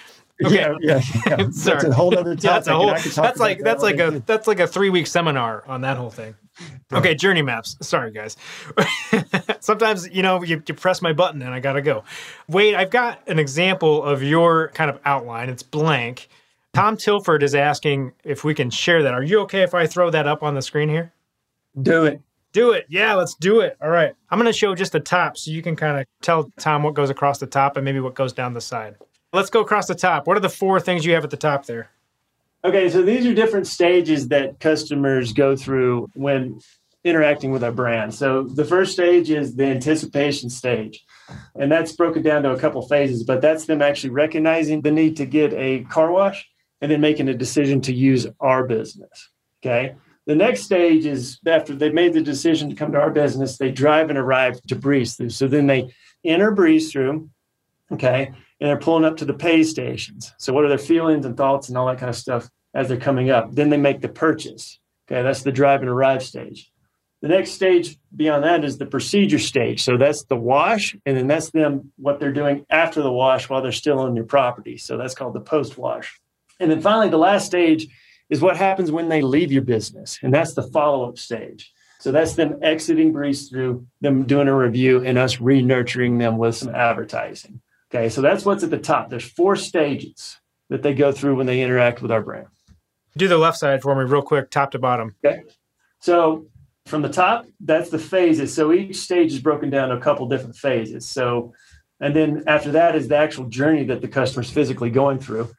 Okay. 0.45 0.55
Yeah, 0.55 0.75
yeah, 0.81 1.01
yeah. 1.27 1.37
that's 1.51 1.67
a 1.67 1.93
whole 1.93 2.17
other 2.17 2.37
topic. 2.37 2.45
Yeah, 2.45 2.53
that's 2.53 2.69
a 2.69 2.75
whole. 2.75 2.91
That's 2.91 3.41
like 3.41 3.59
that's 3.61 3.83
like 3.83 3.99
a 3.99 4.23
that's 4.25 4.47
like 4.47 4.61
a 4.61 4.67
three 4.67 4.91
week 4.91 5.07
seminar 5.07 5.65
on 5.67 5.81
that 5.81 5.97
whole 5.97 6.11
thing. 6.11 6.37
Okay, 6.93 7.15
journey 7.15 7.43
maps. 7.43 7.77
Sorry, 7.81 8.13
guys. 8.13 8.37
Sometimes 9.61 10.09
you 10.11 10.23
know 10.23 10.43
you, 10.43 10.63
you 10.67 10.75
press 10.75 11.03
my 11.03 11.13
button 11.13 11.43
and 11.43 11.53
I 11.53 11.61
gotta 11.61 11.83
go. 11.83 12.05
Wade, 12.49 12.75
I've 12.75 12.91
got 12.91 13.21
an 13.29 13.39
example 13.39 14.03
of 14.03 14.23
your 14.23 14.69
kind 14.69 14.91
of 14.91 15.01
outline. 15.05 15.49
It's 15.49 15.63
blank. 15.63 16.29
Tom 16.75 16.97
Tilford 16.97 17.43
is 17.43 17.55
asking 17.55 18.13
if 18.25 18.45
we 18.45 18.55
can 18.55 18.71
share 18.71 19.03
that. 19.03 19.15
Are 19.15 19.23
you 19.23 19.41
okay 19.41 19.63
if 19.63 19.75
I 19.75 19.87
throw 19.87 20.11
that 20.11 20.29
up 20.29 20.43
on 20.43 20.55
the 20.55 20.63
screen 20.63 20.89
here? 20.89 21.13
Do 21.81 22.05
it. 22.05 22.21
Do 22.53 22.73
it. 22.73 22.87
Yeah, 22.89 23.15
let's 23.15 23.35
do 23.35 23.61
it. 23.61 23.77
All 23.83 23.91
right. 23.91 24.15
I'm 24.31 24.39
going 24.39 24.51
to 24.51 24.59
show 24.59 24.75
just 24.75 24.93
the 24.93 25.01
top 25.01 25.37
so 25.37 25.51
you 25.51 25.63
can 25.63 25.77
kind 25.77 25.99
of 26.01 26.07
tell 26.23 26.51
Tom 26.59 26.83
what 26.83 26.95
goes 26.95 27.11
across 27.11 27.39
the 27.39 27.47
top 27.47 27.77
and 27.77 27.85
maybe 27.85 28.01
what 28.01 28.15
goes 28.15 28.33
down 28.33 28.55
the 28.55 28.61
side. 28.61 28.97
Let's 29.33 29.51
go 29.51 29.61
across 29.61 29.87
the 29.87 29.95
top. 29.95 30.27
What 30.27 30.37
are 30.37 30.41
the 30.41 30.49
four 30.49 30.81
things 30.81 31.05
you 31.05 31.13
have 31.13 31.25
at 31.25 31.31
the 31.31 31.37
top 31.37 31.67
there? 31.67 31.91
Okay, 32.65 32.89
so 32.89 33.03
these 33.03 33.27
are 33.27 33.35
different 33.35 33.67
stages 33.67 34.29
that 34.29 34.59
customers 34.61 35.33
go 35.33 35.55
through 35.55 36.09
when 36.15 36.59
interacting 37.05 37.53
with 37.53 37.63
our 37.63 37.73
brand. 37.73 38.15
So 38.15 38.43
the 38.43 38.65
first 38.65 38.93
stage 38.93 39.31
is 39.31 39.55
the 39.55 39.67
anticipation 39.67 40.51
stage. 40.51 41.05
And 41.55 41.71
that's 41.71 41.93
broken 41.93 42.23
down 42.23 42.43
to 42.43 42.53
a 42.53 42.59
couple 42.59 42.87
phases, 42.89 43.23
but 43.23 43.41
that's 43.41 43.67
them 43.67 43.83
actually 43.83 44.11
recognizing 44.11 44.81
the 44.81 44.91
need 44.91 45.17
to 45.19 45.27
get 45.27 45.53
a 45.53 45.85
car 45.85 46.11
wash 46.11 46.49
and 46.81 46.91
then 46.91 47.01
making 47.01 47.29
a 47.29 47.35
decision 47.35 47.81
to 47.83 47.93
use 47.93 48.27
our 48.41 48.67
business. 48.67 49.31
Okay. 49.63 49.95
The 50.29 50.37
next 50.37 50.65
stage 50.65 51.07
is 51.07 51.41
after 51.47 51.75
they've 51.75 51.93
made 51.93 52.13
the 52.13 52.21
decision 52.21 52.69
to 52.69 52.77
come 52.77 52.93
to 52.93 53.01
our 53.01 53.09
business, 53.11 53.57
they 53.57 53.71
drive 53.71 54.11
and 54.11 54.19
arrive 54.19 54.61
to 54.65 54.77
Breeze 54.77 55.17
Thru. 55.17 55.31
So 55.31 55.49
then 55.49 55.67
they 55.67 55.91
enter 56.23 56.51
Breeze 56.51 56.93
Thru, 56.93 57.31
okay, 57.91 58.27
and 58.27 58.69
they're 58.69 58.77
pulling 58.77 59.07
up 59.07 59.17
to 59.17 59.25
the 59.25 59.33
pay 59.33 59.63
stations. 59.63 60.35
So 60.37 60.53
what 60.53 60.67
are 60.67 60.69
their 60.69 60.77
feelings 60.77 61.25
and 61.25 61.35
thoughts 61.35 61.71
and 61.71 61.79
all 61.79 61.87
that 61.87 61.97
kind 61.97 62.11
of 62.11 62.15
stuff 62.15 62.47
as 62.75 62.89
they're 62.89 62.99
coming 62.99 63.31
up? 63.31 63.55
Then 63.55 63.71
they 63.71 63.79
make 63.79 64.03
the 64.03 64.11
purchase. 64.11 64.79
Okay, 65.11 65.23
that's 65.23 65.45
the 65.45 65.51
drive 65.51 65.81
and 65.81 65.89
arrive 65.89 66.23
stage. 66.23 66.71
The 67.23 67.29
next 67.29 67.53
stage 67.53 67.97
beyond 68.15 68.45
that 68.45 68.65
is 68.65 68.77
the 68.77 68.85
procedure 68.85 69.39
stage. 69.39 69.83
So 69.83 69.97
that's 69.97 70.25
the 70.25 70.37
wash, 70.37 70.95
and 71.07 71.17
then 71.17 71.27
that's 71.27 71.53
them 71.53 71.91
what 71.97 72.21
they're 72.21 72.35
doing 72.35 72.67
after 72.69 73.01
the 73.01 73.11
wash 73.11 73.49
while 73.49 73.63
they're 73.63 73.73
still 73.73 74.01
on 74.01 74.15
your 74.15 74.27
property. 74.27 74.77
So 74.77 74.99
that's 74.99 75.15
called 75.15 75.33
the 75.33 75.41
post 75.41 75.79
wash. 75.79 76.21
And 76.61 76.71
then 76.71 76.83
finally, 76.83 77.09
the 77.09 77.17
last 77.17 77.47
stage 77.47 77.89
is 78.31 78.41
what 78.41 78.57
happens 78.57 78.93
when 78.93 79.09
they 79.09 79.23
leave 79.23 79.53
your 79.53 79.63
business. 79.63 80.19
And 80.23 80.33
that's 80.33 80.55
the 80.55 80.63
follow 80.63 81.09
up 81.09 81.19
stage. 81.19 81.73
So 82.01 82.13
that's 82.13 82.35
them 82.35 82.59
exiting 82.63 83.13
Breeze 83.13 83.49
thru, 83.49 83.87
them 84.01 84.25
doing 84.25 84.49
a 84.49 84.57
review, 84.57 85.05
and 85.05 85.19
us 85.19 85.41
re 85.41 85.63
nurturing 85.63 86.19
them 86.19 86.39
with 86.39 86.57
some 86.57 86.75
advertising. 86.75 87.61
Okay, 87.91 88.09
so 88.09 88.21
that's 88.21 88.45
what's 88.45 88.63
at 88.63 88.71
the 88.71 88.79
top. 88.79 89.11
There's 89.11 89.29
four 89.29 89.57
stages 89.57 90.39
that 90.69 90.83
they 90.83 90.95
go 90.95 91.11
through 91.11 91.37
when 91.37 91.47
they 91.47 91.63
interact 91.63 92.03
with 92.03 92.13
our 92.13 92.23
brand. 92.23 92.49
Do 93.17 93.27
the 93.27 93.39
left 93.39 93.59
side 93.59 93.83
for 93.83 93.95
me, 93.97 94.09
real 94.09 94.23
quick, 94.23 94.51
top 94.51 94.71
to 94.73 94.79
bottom. 94.79 95.17
Okay. 95.25 95.43
So 96.01 96.47
from 96.87 97.03
the 97.03 97.09
top, 97.09 97.47
that's 97.61 97.91
the 97.91 97.99
phases. 97.99 98.55
So 98.55 98.73
each 98.73 98.97
stage 98.97 99.33
is 99.33 99.41
broken 99.41 99.71
down 99.71 99.89
to 99.89 99.97
a 99.97 100.01
couple 100.01 100.29
different 100.29 100.57
phases. 100.57 101.09
So, 101.09 101.53
and 102.01 102.15
then 102.15 102.45
after 102.47 102.73
that 102.73 102.95
is 102.95 103.09
the 103.09 103.17
actual 103.17 103.47
journey 103.49 103.85
that 103.85 104.03
the 104.03 104.09
customer's 104.09 104.51
physically 104.51 104.91
going 104.91 105.19
through. 105.19 105.51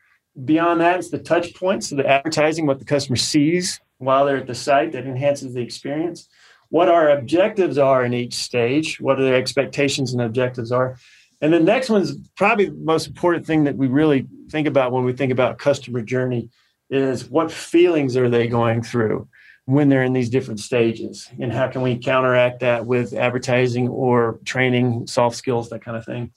Beyond 0.45 0.82
that, 0.82 0.99
it's 0.99 1.10
the 1.10 1.19
touch 1.19 1.54
points, 1.54 1.89
so 1.89 1.95
the 1.95 2.08
advertising, 2.08 2.65
what 2.65 2.80
the 2.80 2.86
customer 2.86 3.15
sees 3.15 3.80
while 3.97 4.25
they're 4.25 4.38
at 4.38 4.47
the 4.47 4.56
site 4.56 4.93
that 4.93 5.06
enhances 5.06 5.54
the 5.54 5.62
experience. 5.62 6.28
What 6.69 6.88
our 6.88 7.10
objectives 7.10 7.78
are 7.78 8.06
in 8.06 8.13
each 8.13 8.36
stage, 8.36 8.99
what 9.02 9.19
are 9.19 9.23
their 9.23 9.36
expectations 9.36 10.13
and 10.13 10.21
objectives 10.21 10.71
are. 10.71 10.97
And 11.41 11.54
the 11.54 11.60
next 11.60 11.89
one's 11.89 12.15
probably 12.36 12.65
the 12.65 12.73
most 12.73 13.08
important 13.08 13.45
thing 13.45 13.63
that 13.63 13.75
we 13.75 13.88
really 13.88 14.28
think 14.49 14.67
about 14.67 14.91
when 14.91 15.04
we 15.04 15.13
think 15.13 15.32
about 15.32 15.58
customer 15.58 16.02
journey 16.02 16.49
is 16.89 17.30
what 17.30 17.52
feelings 17.52 18.17
are 18.17 18.30
they 18.30 18.47
going 18.47 18.84
through 18.84 19.28
when 19.65 19.88
they're 19.88 20.04
in 20.04 20.13
these 20.13 20.30
different 20.30 20.60
stages 20.60 21.30
and 21.39 21.54
how 21.54 21.67
can 21.67 21.82
we 21.82 21.95
counteract 21.95 22.62
that 22.62 22.86
with 22.86 23.13
advertising 23.13 23.88
or 23.88 24.39
training 24.43 25.06
soft 25.06 25.36
skills 25.36 25.69
that 25.69 25.84
kind 25.84 25.95
of 25.95 26.04
thing 26.04 26.32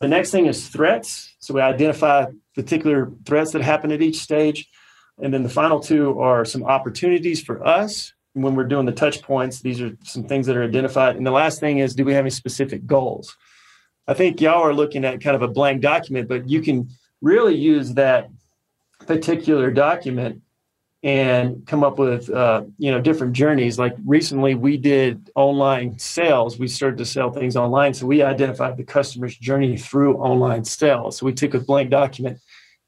the 0.00 0.08
next 0.08 0.30
thing 0.30 0.44
is 0.44 0.68
threats 0.68 1.34
so 1.38 1.54
we 1.54 1.62
identify 1.62 2.26
particular 2.62 3.10
threats 3.24 3.52
that 3.52 3.62
happen 3.62 3.90
at 3.90 4.02
each 4.02 4.18
stage. 4.18 4.68
And 5.22 5.32
then 5.32 5.42
the 5.42 5.48
final 5.48 5.80
two 5.80 6.20
are 6.20 6.44
some 6.44 6.64
opportunities 6.64 7.42
for 7.42 7.66
us 7.66 8.12
when 8.34 8.54
we're 8.54 8.64
doing 8.64 8.86
the 8.86 8.92
touch 8.92 9.22
points. 9.22 9.60
These 9.60 9.80
are 9.80 9.96
some 10.04 10.24
things 10.24 10.46
that 10.46 10.56
are 10.56 10.64
identified. 10.64 11.16
And 11.16 11.26
the 11.26 11.30
last 11.30 11.60
thing 11.60 11.78
is 11.78 11.94
do 11.94 12.04
we 12.04 12.12
have 12.12 12.22
any 12.22 12.30
specific 12.30 12.86
goals? 12.86 13.36
I 14.06 14.14
think 14.14 14.40
y'all 14.40 14.62
are 14.62 14.74
looking 14.74 15.04
at 15.04 15.20
kind 15.20 15.36
of 15.36 15.42
a 15.42 15.48
blank 15.48 15.82
document, 15.82 16.28
but 16.28 16.48
you 16.48 16.60
can 16.60 16.90
really 17.20 17.54
use 17.54 17.94
that 17.94 18.30
particular 19.06 19.70
document 19.70 20.42
and 21.02 21.66
come 21.66 21.82
up 21.82 21.98
with 21.98 22.28
uh, 22.28 22.62
you 22.76 22.90
know 22.90 23.00
different 23.00 23.32
journeys 23.32 23.78
like 23.78 23.94
recently 24.04 24.54
we 24.54 24.76
did 24.76 25.30
online 25.34 25.98
sales 25.98 26.58
we 26.58 26.68
started 26.68 26.98
to 26.98 27.06
sell 27.06 27.30
things 27.30 27.56
online 27.56 27.94
so 27.94 28.04
we 28.06 28.22
identified 28.22 28.76
the 28.76 28.84
customer's 28.84 29.36
journey 29.36 29.78
through 29.78 30.16
online 30.18 30.62
sales 30.62 31.16
so 31.16 31.24
we 31.24 31.32
took 31.32 31.54
a 31.54 31.58
blank 31.58 31.88
document 31.88 32.38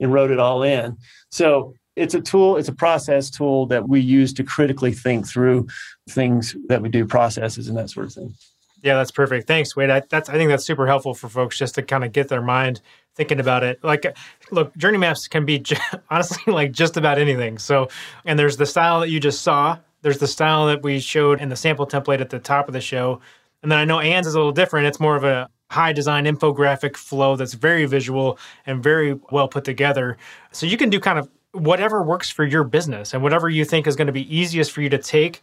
and 0.02 0.12
wrote 0.12 0.30
it 0.30 0.38
all 0.38 0.62
in 0.62 0.96
so 1.30 1.74
it's 1.96 2.14
a 2.14 2.20
tool 2.20 2.58
it's 2.58 2.68
a 2.68 2.74
process 2.74 3.30
tool 3.30 3.64
that 3.66 3.88
we 3.88 4.00
use 4.00 4.32
to 4.34 4.44
critically 4.44 4.92
think 4.92 5.26
through 5.26 5.66
things 6.10 6.54
that 6.68 6.82
we 6.82 6.90
do 6.90 7.06
processes 7.06 7.68
and 7.68 7.78
that 7.78 7.88
sort 7.88 8.06
of 8.06 8.12
thing 8.12 8.34
Yeah, 8.82 8.96
that's 8.96 9.12
perfect. 9.12 9.46
Thanks, 9.46 9.76
Wade. 9.76 9.90
I, 9.90 10.02
that's 10.10 10.28
I 10.28 10.32
think 10.32 10.50
that's 10.50 10.64
super 10.64 10.88
helpful 10.88 11.14
for 11.14 11.28
folks 11.28 11.56
just 11.56 11.76
to 11.76 11.82
kind 11.82 12.02
of 12.02 12.10
get 12.10 12.26
their 12.28 12.42
mind 12.42 12.80
thinking 13.14 13.38
about 13.38 13.62
it. 13.62 13.78
Like, 13.84 14.04
look, 14.50 14.76
journey 14.76 14.98
maps 14.98 15.28
can 15.28 15.44
be 15.44 15.64
honestly 16.10 16.52
like 16.52 16.72
just 16.72 16.96
about 16.96 17.18
anything. 17.18 17.58
So, 17.58 17.88
and 18.24 18.36
there's 18.36 18.56
the 18.56 18.66
style 18.66 18.98
that 19.00 19.08
you 19.08 19.20
just 19.20 19.42
saw. 19.42 19.78
There's 20.02 20.18
the 20.18 20.26
style 20.26 20.66
that 20.66 20.82
we 20.82 20.98
showed 20.98 21.40
in 21.40 21.48
the 21.48 21.54
sample 21.54 21.86
template 21.86 22.20
at 22.20 22.30
the 22.30 22.40
top 22.40 22.66
of 22.66 22.74
the 22.74 22.80
show, 22.80 23.20
and 23.62 23.70
then 23.70 23.78
I 23.78 23.84
know 23.84 24.00
Ann's 24.00 24.26
is 24.26 24.34
a 24.34 24.38
little 24.38 24.50
different. 24.50 24.88
It's 24.88 24.98
more 24.98 25.14
of 25.14 25.22
a 25.22 25.48
high 25.72 25.92
design 25.92 26.24
infographic 26.24 26.96
flow 26.96 27.36
that's 27.36 27.54
very 27.54 27.86
visual 27.86 28.38
and 28.66 28.82
very 28.82 29.18
well 29.30 29.48
put 29.48 29.64
together. 29.64 30.16
So 30.52 30.66
you 30.66 30.76
can 30.76 30.90
do 30.90 31.00
kind 31.00 31.18
of 31.18 31.28
whatever 31.52 32.02
works 32.02 32.30
for 32.30 32.44
your 32.44 32.64
business 32.64 33.12
and 33.12 33.22
whatever 33.22 33.48
you 33.48 33.64
think 33.64 33.86
is 33.86 33.96
going 33.96 34.06
to 34.06 34.12
be 34.12 34.34
easiest 34.34 34.72
for 34.72 34.82
you 34.82 34.88
to 34.88 34.98
take 34.98 35.42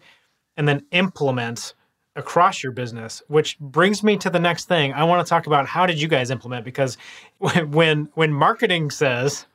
and 0.57 0.67
then 0.67 0.85
implement 0.91 1.73
across 2.15 2.63
your 2.63 2.71
business 2.71 3.21
which 3.27 3.57
brings 3.59 4.03
me 4.03 4.17
to 4.17 4.29
the 4.31 4.39
next 4.39 4.67
thing 4.67 4.91
i 4.93 5.03
want 5.03 5.25
to 5.25 5.29
talk 5.29 5.45
about 5.45 5.67
how 5.67 5.85
did 5.85 6.01
you 6.01 6.07
guys 6.07 6.31
implement 6.31 6.65
because 6.65 6.97
when 7.69 8.09
when 8.15 8.33
marketing 8.33 8.89
says 8.89 9.45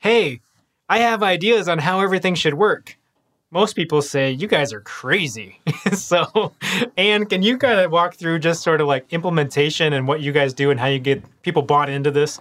hey 0.00 0.40
i 0.88 0.98
have 0.98 1.22
ideas 1.22 1.68
on 1.68 1.78
how 1.78 2.00
everything 2.00 2.34
should 2.34 2.54
work 2.54 2.96
most 3.52 3.76
people 3.76 4.02
say 4.02 4.32
you 4.32 4.48
guys 4.48 4.72
are 4.72 4.80
crazy. 4.80 5.60
So 5.92 6.52
Ann 6.96 7.26
can 7.26 7.42
you 7.42 7.58
kind 7.58 7.78
of 7.80 7.90
walk 7.90 8.14
through 8.14 8.38
just 8.38 8.62
sort 8.62 8.80
of 8.80 8.86
like 8.86 9.04
implementation 9.12 9.92
and 9.92 10.08
what 10.08 10.20
you 10.20 10.32
guys 10.32 10.54
do 10.54 10.70
and 10.70 10.80
how 10.80 10.86
you 10.86 10.98
get 10.98 11.22
people 11.42 11.60
bought 11.62 11.90
into 11.90 12.10
this 12.10 12.40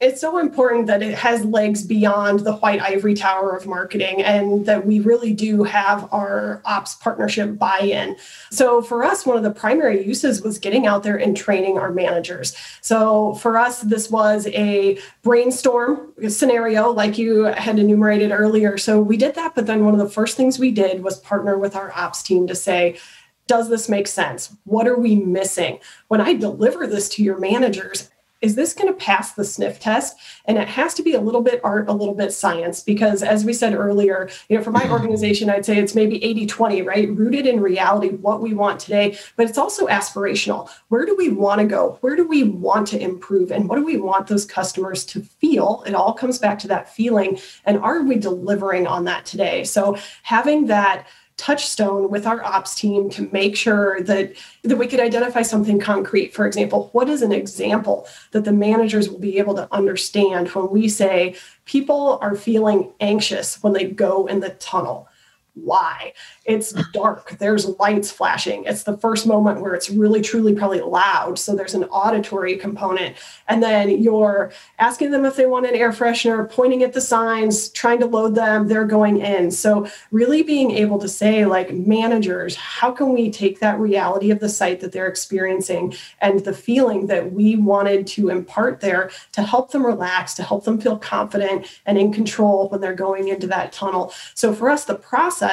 it's 0.00 0.18
so 0.18 0.38
important 0.38 0.86
that 0.86 1.02
it 1.02 1.14
has 1.14 1.44
legs 1.44 1.84
beyond 1.84 2.40
the 2.40 2.54
white 2.54 2.80
ivory 2.80 3.12
tower 3.12 3.54
of 3.54 3.66
marketing 3.66 4.22
and 4.22 4.64
that 4.64 4.86
we 4.86 4.98
really 5.00 5.34
do 5.34 5.62
have 5.62 6.08
our 6.12 6.62
ops 6.64 6.94
partnership 6.96 7.58
buy-in 7.58 8.16
so 8.50 8.80
for 8.80 9.04
us 9.04 9.26
one 9.26 9.36
of 9.36 9.42
the 9.42 9.50
primary 9.50 10.04
uses 10.04 10.40
was 10.42 10.58
getting 10.58 10.86
out 10.86 11.02
there 11.02 11.16
and 11.16 11.36
training 11.36 11.76
our 11.76 11.92
managers 11.92 12.56
so 12.80 13.34
for 13.34 13.58
us 13.58 13.82
this 13.82 14.10
was 14.10 14.46
a 14.48 14.98
brainstorm 15.22 16.12
scenario 16.28 16.90
like 16.90 17.18
you 17.18 17.44
had 17.44 17.78
enumerated 17.78 18.30
earlier 18.30 18.78
so 18.78 19.00
we 19.00 19.16
did 19.16 19.34
that 19.34 19.54
but 19.54 19.66
then 19.66 19.84
one 19.84 19.92
of 19.92 20.00
the 20.00 20.08
first 20.08 20.36
things 20.36 20.58
we 20.58 20.70
did 20.70 21.02
was 21.02 21.20
partner 21.20 21.58
with 21.58 21.76
our 21.76 21.92
ops 21.94 22.22
team 22.22 22.46
to 22.46 22.54
say 22.54 22.98
does 23.46 23.68
this 23.68 23.88
make 23.88 24.06
sense? 24.06 24.56
What 24.62 24.86
are 24.86 24.96
we 24.96 25.16
missing? 25.16 25.80
When 26.06 26.20
I 26.20 26.34
deliver 26.34 26.86
this 26.86 27.08
to 27.08 27.22
your 27.24 27.36
managers, 27.36 28.08
is 28.40 28.54
this 28.54 28.72
going 28.72 28.88
to 28.88 28.94
pass 28.94 29.32
the 29.32 29.44
sniff 29.44 29.78
test? 29.78 30.16
And 30.46 30.56
it 30.58 30.68
has 30.68 30.94
to 30.94 31.02
be 31.02 31.14
a 31.14 31.20
little 31.20 31.42
bit 31.42 31.60
art 31.62 31.88
a 31.88 31.92
little 31.92 32.14
bit 32.14 32.32
science 32.32 32.82
because 32.82 33.22
as 33.22 33.44
we 33.44 33.52
said 33.52 33.74
earlier 33.74 34.28
you 34.48 34.56
know 34.56 34.62
for 34.62 34.70
my 34.70 34.82
mm-hmm. 34.82 34.92
organization 34.92 35.50
i'd 35.50 35.64
say 35.64 35.78
it's 35.78 35.94
maybe 35.94 36.22
80 36.24 36.46
20 36.46 36.82
right? 36.82 37.08
Rooted 37.10 37.46
in 37.46 37.60
reality 37.60 38.08
what 38.08 38.40
we 38.40 38.54
want 38.54 38.80
today 38.80 39.18
but 39.36 39.48
it's 39.48 39.58
also 39.58 39.86
aspirational. 39.86 40.70
Where 40.88 41.04
do 41.04 41.14
we 41.16 41.28
want 41.28 41.60
to 41.60 41.66
go? 41.66 41.98
Where 42.00 42.16
do 42.16 42.26
we 42.26 42.44
want 42.44 42.88
to 42.88 43.00
improve? 43.00 43.50
And 43.50 43.68
what 43.68 43.76
do 43.76 43.84
we 43.84 43.96
want 43.96 44.26
those 44.26 44.44
customers 44.44 45.04
to 45.06 45.20
feel? 45.20 45.82
It 45.86 45.94
all 45.94 46.12
comes 46.12 46.38
back 46.38 46.58
to 46.60 46.68
that 46.68 46.94
feeling. 46.94 47.38
And 47.64 47.78
are 47.78 48.02
we 48.02 48.16
delivering 48.16 48.86
on 48.86 49.04
that 49.04 49.26
today? 49.26 49.64
So 49.64 49.96
having 50.22 50.66
that 50.66 51.06
touchstone 51.40 52.10
with 52.10 52.26
our 52.26 52.44
ops 52.44 52.74
team 52.74 53.08
to 53.08 53.30
make 53.32 53.56
sure 53.56 54.02
that, 54.02 54.34
that 54.62 54.76
we 54.76 54.86
could 54.86 55.00
identify 55.00 55.40
something 55.40 55.80
concrete. 55.80 56.34
For 56.34 56.46
example, 56.46 56.90
what 56.92 57.08
is 57.08 57.22
an 57.22 57.32
example 57.32 58.06
that 58.32 58.44
the 58.44 58.52
managers 58.52 59.08
will 59.08 59.18
be 59.18 59.38
able 59.38 59.54
to 59.54 59.66
understand 59.72 60.48
when 60.48 60.68
we 60.68 60.86
say 60.86 61.34
people 61.64 62.18
are 62.20 62.36
feeling 62.36 62.92
anxious 63.00 63.62
when 63.62 63.72
they 63.72 63.86
go 63.86 64.26
in 64.26 64.40
the 64.40 64.50
tunnel? 64.50 65.08
Why? 65.54 66.12
It's 66.44 66.72
dark. 66.92 67.38
There's 67.38 67.66
lights 67.78 68.10
flashing. 68.10 68.64
It's 68.64 68.84
the 68.84 68.96
first 68.96 69.26
moment 69.26 69.60
where 69.60 69.74
it's 69.74 69.90
really, 69.90 70.20
truly 70.20 70.54
probably 70.54 70.80
loud. 70.80 71.38
So 71.38 71.54
there's 71.54 71.74
an 71.74 71.84
auditory 71.84 72.56
component. 72.56 73.16
And 73.48 73.62
then 73.62 74.02
you're 74.02 74.52
asking 74.78 75.10
them 75.10 75.24
if 75.24 75.36
they 75.36 75.46
want 75.46 75.66
an 75.66 75.74
air 75.74 75.90
freshener, 75.90 76.48
pointing 76.50 76.82
at 76.82 76.92
the 76.92 77.00
signs, 77.00 77.68
trying 77.70 78.00
to 78.00 78.06
load 78.06 78.34
them, 78.34 78.68
they're 78.68 78.84
going 78.84 79.20
in. 79.20 79.50
So 79.50 79.88
really 80.10 80.42
being 80.42 80.70
able 80.70 80.98
to 80.98 81.08
say, 81.08 81.44
like, 81.44 81.74
managers, 81.74 82.56
how 82.56 82.92
can 82.92 83.12
we 83.12 83.30
take 83.30 83.60
that 83.60 83.78
reality 83.78 84.30
of 84.30 84.40
the 84.40 84.48
site 84.48 84.80
that 84.80 84.92
they're 84.92 85.08
experiencing 85.08 85.94
and 86.20 86.40
the 86.40 86.52
feeling 86.52 87.08
that 87.08 87.32
we 87.32 87.56
wanted 87.56 88.06
to 88.08 88.28
impart 88.28 88.80
there 88.80 89.10
to 89.32 89.42
help 89.42 89.72
them 89.72 89.84
relax, 89.84 90.34
to 90.34 90.42
help 90.42 90.64
them 90.64 90.80
feel 90.80 90.96
confident 90.98 91.66
and 91.86 91.98
in 91.98 92.12
control 92.12 92.68
when 92.68 92.80
they're 92.80 92.94
going 92.94 93.28
into 93.28 93.46
that 93.48 93.72
tunnel. 93.72 94.12
So 94.34 94.52
for 94.52 94.70
us, 94.70 94.84
the 94.84 94.94
process 94.94 95.49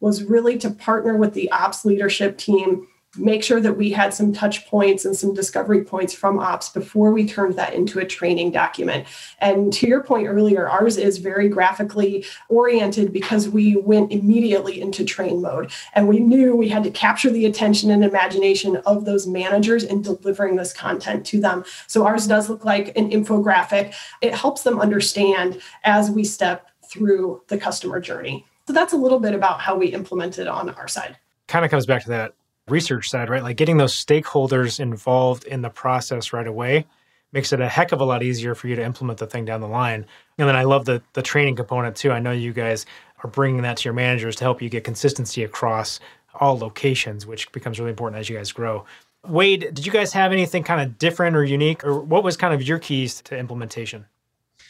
was 0.00 0.24
really 0.24 0.58
to 0.58 0.70
partner 0.70 1.16
with 1.16 1.34
the 1.34 1.50
ops 1.50 1.84
leadership 1.84 2.38
team 2.38 2.86
make 3.16 3.42
sure 3.42 3.60
that 3.60 3.76
we 3.76 3.90
had 3.90 4.12
some 4.12 4.32
touch 4.32 4.66
points 4.66 5.04
and 5.04 5.16
some 5.16 5.32
discovery 5.32 5.82
points 5.82 6.12
from 6.12 6.38
ops 6.38 6.68
before 6.68 7.10
we 7.10 7.26
turned 7.26 7.56
that 7.56 7.72
into 7.72 7.98
a 7.98 8.04
training 8.04 8.50
document. 8.50 9.06
And 9.38 9.72
to 9.74 9.86
your 9.86 10.02
point 10.02 10.28
earlier, 10.28 10.68
ours 10.68 10.96
is 10.96 11.18
very 11.18 11.48
graphically 11.48 12.24
oriented 12.48 13.12
because 13.12 13.48
we 13.48 13.76
went 13.76 14.12
immediately 14.12 14.80
into 14.80 15.04
train 15.04 15.40
mode 15.40 15.72
and 15.94 16.06
we 16.06 16.20
knew 16.20 16.54
we 16.54 16.68
had 16.68 16.84
to 16.84 16.90
capture 16.90 17.30
the 17.30 17.46
attention 17.46 17.90
and 17.90 18.04
imagination 18.04 18.76
of 18.86 19.04
those 19.04 19.26
managers 19.26 19.84
in 19.84 20.02
delivering 20.02 20.56
this 20.56 20.72
content 20.72 21.24
to 21.26 21.40
them. 21.40 21.64
So 21.86 22.06
ours 22.06 22.26
does 22.26 22.50
look 22.50 22.64
like 22.64 22.96
an 22.96 23.10
infographic. 23.10 23.94
It 24.20 24.34
helps 24.34 24.62
them 24.62 24.80
understand 24.80 25.60
as 25.84 26.10
we 26.10 26.24
step 26.24 26.70
through 26.88 27.42
the 27.48 27.58
customer 27.58 28.00
journey. 28.00 28.44
So 28.68 28.74
that's 28.74 28.92
a 28.92 28.98
little 28.98 29.18
bit 29.18 29.32
about 29.32 29.62
how 29.62 29.78
we 29.78 29.86
implement 29.86 30.38
it 30.38 30.46
on 30.46 30.68
our 30.68 30.86
side. 30.86 31.16
Kind 31.46 31.64
of 31.64 31.70
comes 31.70 31.86
back 31.86 32.02
to 32.02 32.10
that 32.10 32.34
research 32.68 33.08
side, 33.08 33.30
right? 33.30 33.42
Like 33.42 33.56
getting 33.56 33.78
those 33.78 33.94
stakeholders 33.94 34.78
involved 34.78 35.44
in 35.44 35.62
the 35.62 35.70
process 35.70 36.34
right 36.34 36.46
away 36.46 36.84
makes 37.32 37.50
it 37.54 37.62
a 37.62 37.68
heck 37.70 37.92
of 37.92 38.02
a 38.02 38.04
lot 38.04 38.22
easier 38.22 38.54
for 38.54 38.68
you 38.68 38.76
to 38.76 38.84
implement 38.84 39.20
the 39.20 39.26
thing 39.26 39.46
down 39.46 39.62
the 39.62 39.66
line. 39.66 40.04
And 40.36 40.46
then 40.46 40.54
I 40.54 40.64
love 40.64 40.84
the 40.84 41.00
the 41.14 41.22
training 41.22 41.56
component 41.56 41.96
too. 41.96 42.12
I 42.12 42.18
know 42.18 42.30
you 42.30 42.52
guys 42.52 42.84
are 43.24 43.30
bringing 43.30 43.62
that 43.62 43.78
to 43.78 43.84
your 43.84 43.94
managers 43.94 44.36
to 44.36 44.44
help 44.44 44.60
you 44.60 44.68
get 44.68 44.84
consistency 44.84 45.44
across 45.44 45.98
all 46.34 46.58
locations, 46.58 47.24
which 47.24 47.50
becomes 47.52 47.78
really 47.78 47.92
important 47.92 48.20
as 48.20 48.28
you 48.28 48.36
guys 48.36 48.52
grow. 48.52 48.84
Wade, 49.26 49.60
did 49.72 49.86
you 49.86 49.92
guys 49.92 50.12
have 50.12 50.30
anything 50.30 50.62
kind 50.62 50.82
of 50.82 50.98
different 50.98 51.36
or 51.36 51.42
unique, 51.42 51.84
or 51.84 52.00
what 52.00 52.22
was 52.22 52.36
kind 52.36 52.52
of 52.52 52.62
your 52.62 52.78
keys 52.78 53.22
to 53.22 53.38
implementation? 53.38 54.04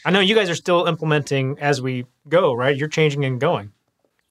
I 0.05 0.11
know 0.11 0.21
you 0.21 0.35
guys 0.35 0.49
are 0.49 0.55
still 0.55 0.85
implementing 0.85 1.59
as 1.59 1.81
we 1.81 2.05
go, 2.29 2.53
right? 2.53 2.77
You're 2.77 2.87
changing 2.87 3.25
and 3.25 3.41
going 3.41 3.73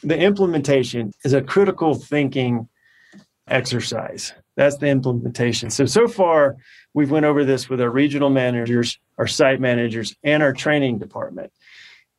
the 0.02 0.18
implementation 0.18 1.12
is 1.24 1.32
a 1.32 1.42
critical 1.42 1.94
thinking 1.94 2.68
exercise. 3.48 4.32
That's 4.56 4.76
the 4.76 4.88
implementation. 4.88 5.70
So 5.70 5.87
so 5.87 6.08
far 6.08 6.56
we've 6.94 7.11
went 7.11 7.26
over 7.26 7.44
this 7.44 7.68
with 7.68 7.80
our 7.80 7.90
regional 7.90 8.30
managers, 8.30 8.98
our 9.18 9.26
site 9.26 9.61
managers, 9.61 10.14
and 10.22 10.42
our 10.42 10.52
training 10.52 10.98
department. 10.98 11.52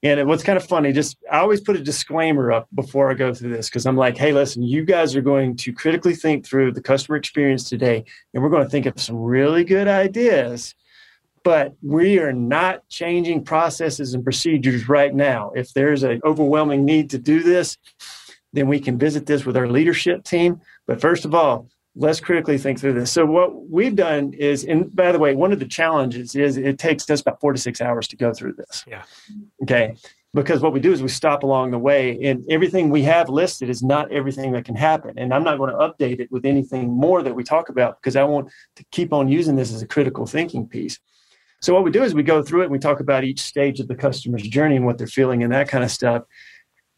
And 0.02 0.26
what's 0.30 0.44
kind 0.44 0.56
of 0.56 0.66
funny, 0.66 0.94
just 0.94 1.18
I 1.30 1.40
always 1.40 1.60
put 1.60 1.76
a 1.76 1.84
disclaimer 1.84 2.54
up 2.54 2.70
before 2.74 3.12
I 3.12 3.16
go 3.16 3.34
through 3.34 3.54
this 3.54 3.68
because 3.70 3.86
I'm 3.86 3.98
like, 3.98 4.18
hey, 4.18 4.32
listen, 4.32 4.64
you 4.64 4.86
guys 4.86 5.14
are 5.16 5.22
going 5.22 5.58
to 5.58 5.74
critically 5.74 6.16
think 6.16 6.46
through 6.46 6.72
the 6.72 6.82
customer 6.82 7.18
experience 7.18 7.68
today, 7.68 8.06
and 8.34 8.42
we're 8.42 8.50
going 8.50 8.64
to 8.64 8.70
think 8.70 8.86
of 8.86 9.00
some 9.02 9.18
really 9.18 9.66
good 9.66 9.90
ideas 9.90 10.74
but 11.44 11.76
we 11.82 12.20
are 12.20 12.34
not 12.34 12.88
changing 12.90 13.44
processes 13.44 14.14
and 14.14 14.24
procedures 14.24 14.90
right 14.90 15.14
now. 15.14 15.52
If 15.56 15.74
there's 15.74 16.04
an 16.04 16.22
overwhelming 16.24 16.86
need 16.86 17.10
to 17.12 17.18
do 17.18 17.42
this, 17.42 17.78
then 18.54 18.68
we 18.68 18.80
can 18.80 18.98
visit 18.98 19.26
this 19.26 19.46
with 19.46 19.56
our 19.58 19.68
leadership 19.68 20.24
team. 20.24 20.62
But 20.88 21.02
first 21.02 21.26
of 21.26 21.36
all, 21.36 21.70
let's 21.96 22.20
critically 22.20 22.58
think 22.58 22.80
through 22.80 22.94
this. 22.94 23.12
So 23.12 23.26
what 23.26 23.70
we've 23.70 23.96
done 23.96 24.34
is, 24.34 24.64
and 24.64 24.96
by 24.96 25.12
the 25.12 25.20
way, 25.20 25.36
one 25.36 25.52
of 25.52 25.60
the 25.60 25.66
challenges 25.66 26.36
is 26.36 26.58
it 26.58 26.80
takes 26.80 27.10
us 27.10 27.22
about 27.22 27.40
four 27.40 27.54
to 27.54 27.60
six 27.60 27.82
hours 27.82 28.08
to 28.10 28.16
go 28.16 28.34
through 28.34 28.54
this. 28.54 28.84
Yeah. 28.88 29.04
Okay. 29.64 29.96
Because 30.34 30.62
what 30.62 30.74
we 30.74 30.80
do 30.80 30.92
is 30.94 31.02
we 31.02 31.08
stop 31.08 31.42
along 31.42 31.72
the 31.72 31.80
way, 31.80 32.24
and 32.24 32.46
everything 32.52 32.92
we 32.92 33.02
have 33.02 33.30
listed 33.30 33.68
is 33.68 33.82
not 33.82 34.12
everything 34.12 34.52
that 34.52 34.64
can 34.64 34.76
happen. 34.76 35.18
And 35.18 35.34
I'm 35.34 35.44
not 35.44 35.58
going 35.58 35.72
to 35.72 35.78
update 35.78 36.20
it 36.20 36.32
with 36.32 36.46
anything 36.46 36.88
more 36.88 37.24
that 37.24 37.34
we 37.34 37.44
talk 37.44 37.70
about 37.70 38.00
because 38.00 38.16
I 38.16 38.24
want 38.26 38.52
to 38.76 38.86
keep 38.92 39.12
on 39.12 39.28
using 39.28 39.56
this 39.56 39.74
as 39.74 39.82
a 39.82 39.88
critical 39.88 40.28
thinking 40.28 40.68
piece. 40.68 41.00
So 41.62 41.74
what 41.74 41.84
we 41.84 41.92
do 41.92 42.04
is 42.04 42.14
we 42.14 42.24
go 42.24 42.42
through 42.42 42.62
it 42.62 42.66
and 42.66 42.72
we 42.72 42.80
talk 42.80 43.00
about 43.00 43.24
each 43.24 43.42
stage 43.42 43.80
of 43.80 43.88
the 43.88 43.96
customer's 43.96 44.44
journey 44.44 44.78
and 44.78 44.86
what 44.86 44.98
they're 44.98 45.08
feeling 45.08 45.44
and 45.44 45.52
that 45.52 45.68
kind 45.68 45.84
of 45.84 45.92
stuff. 45.92 46.24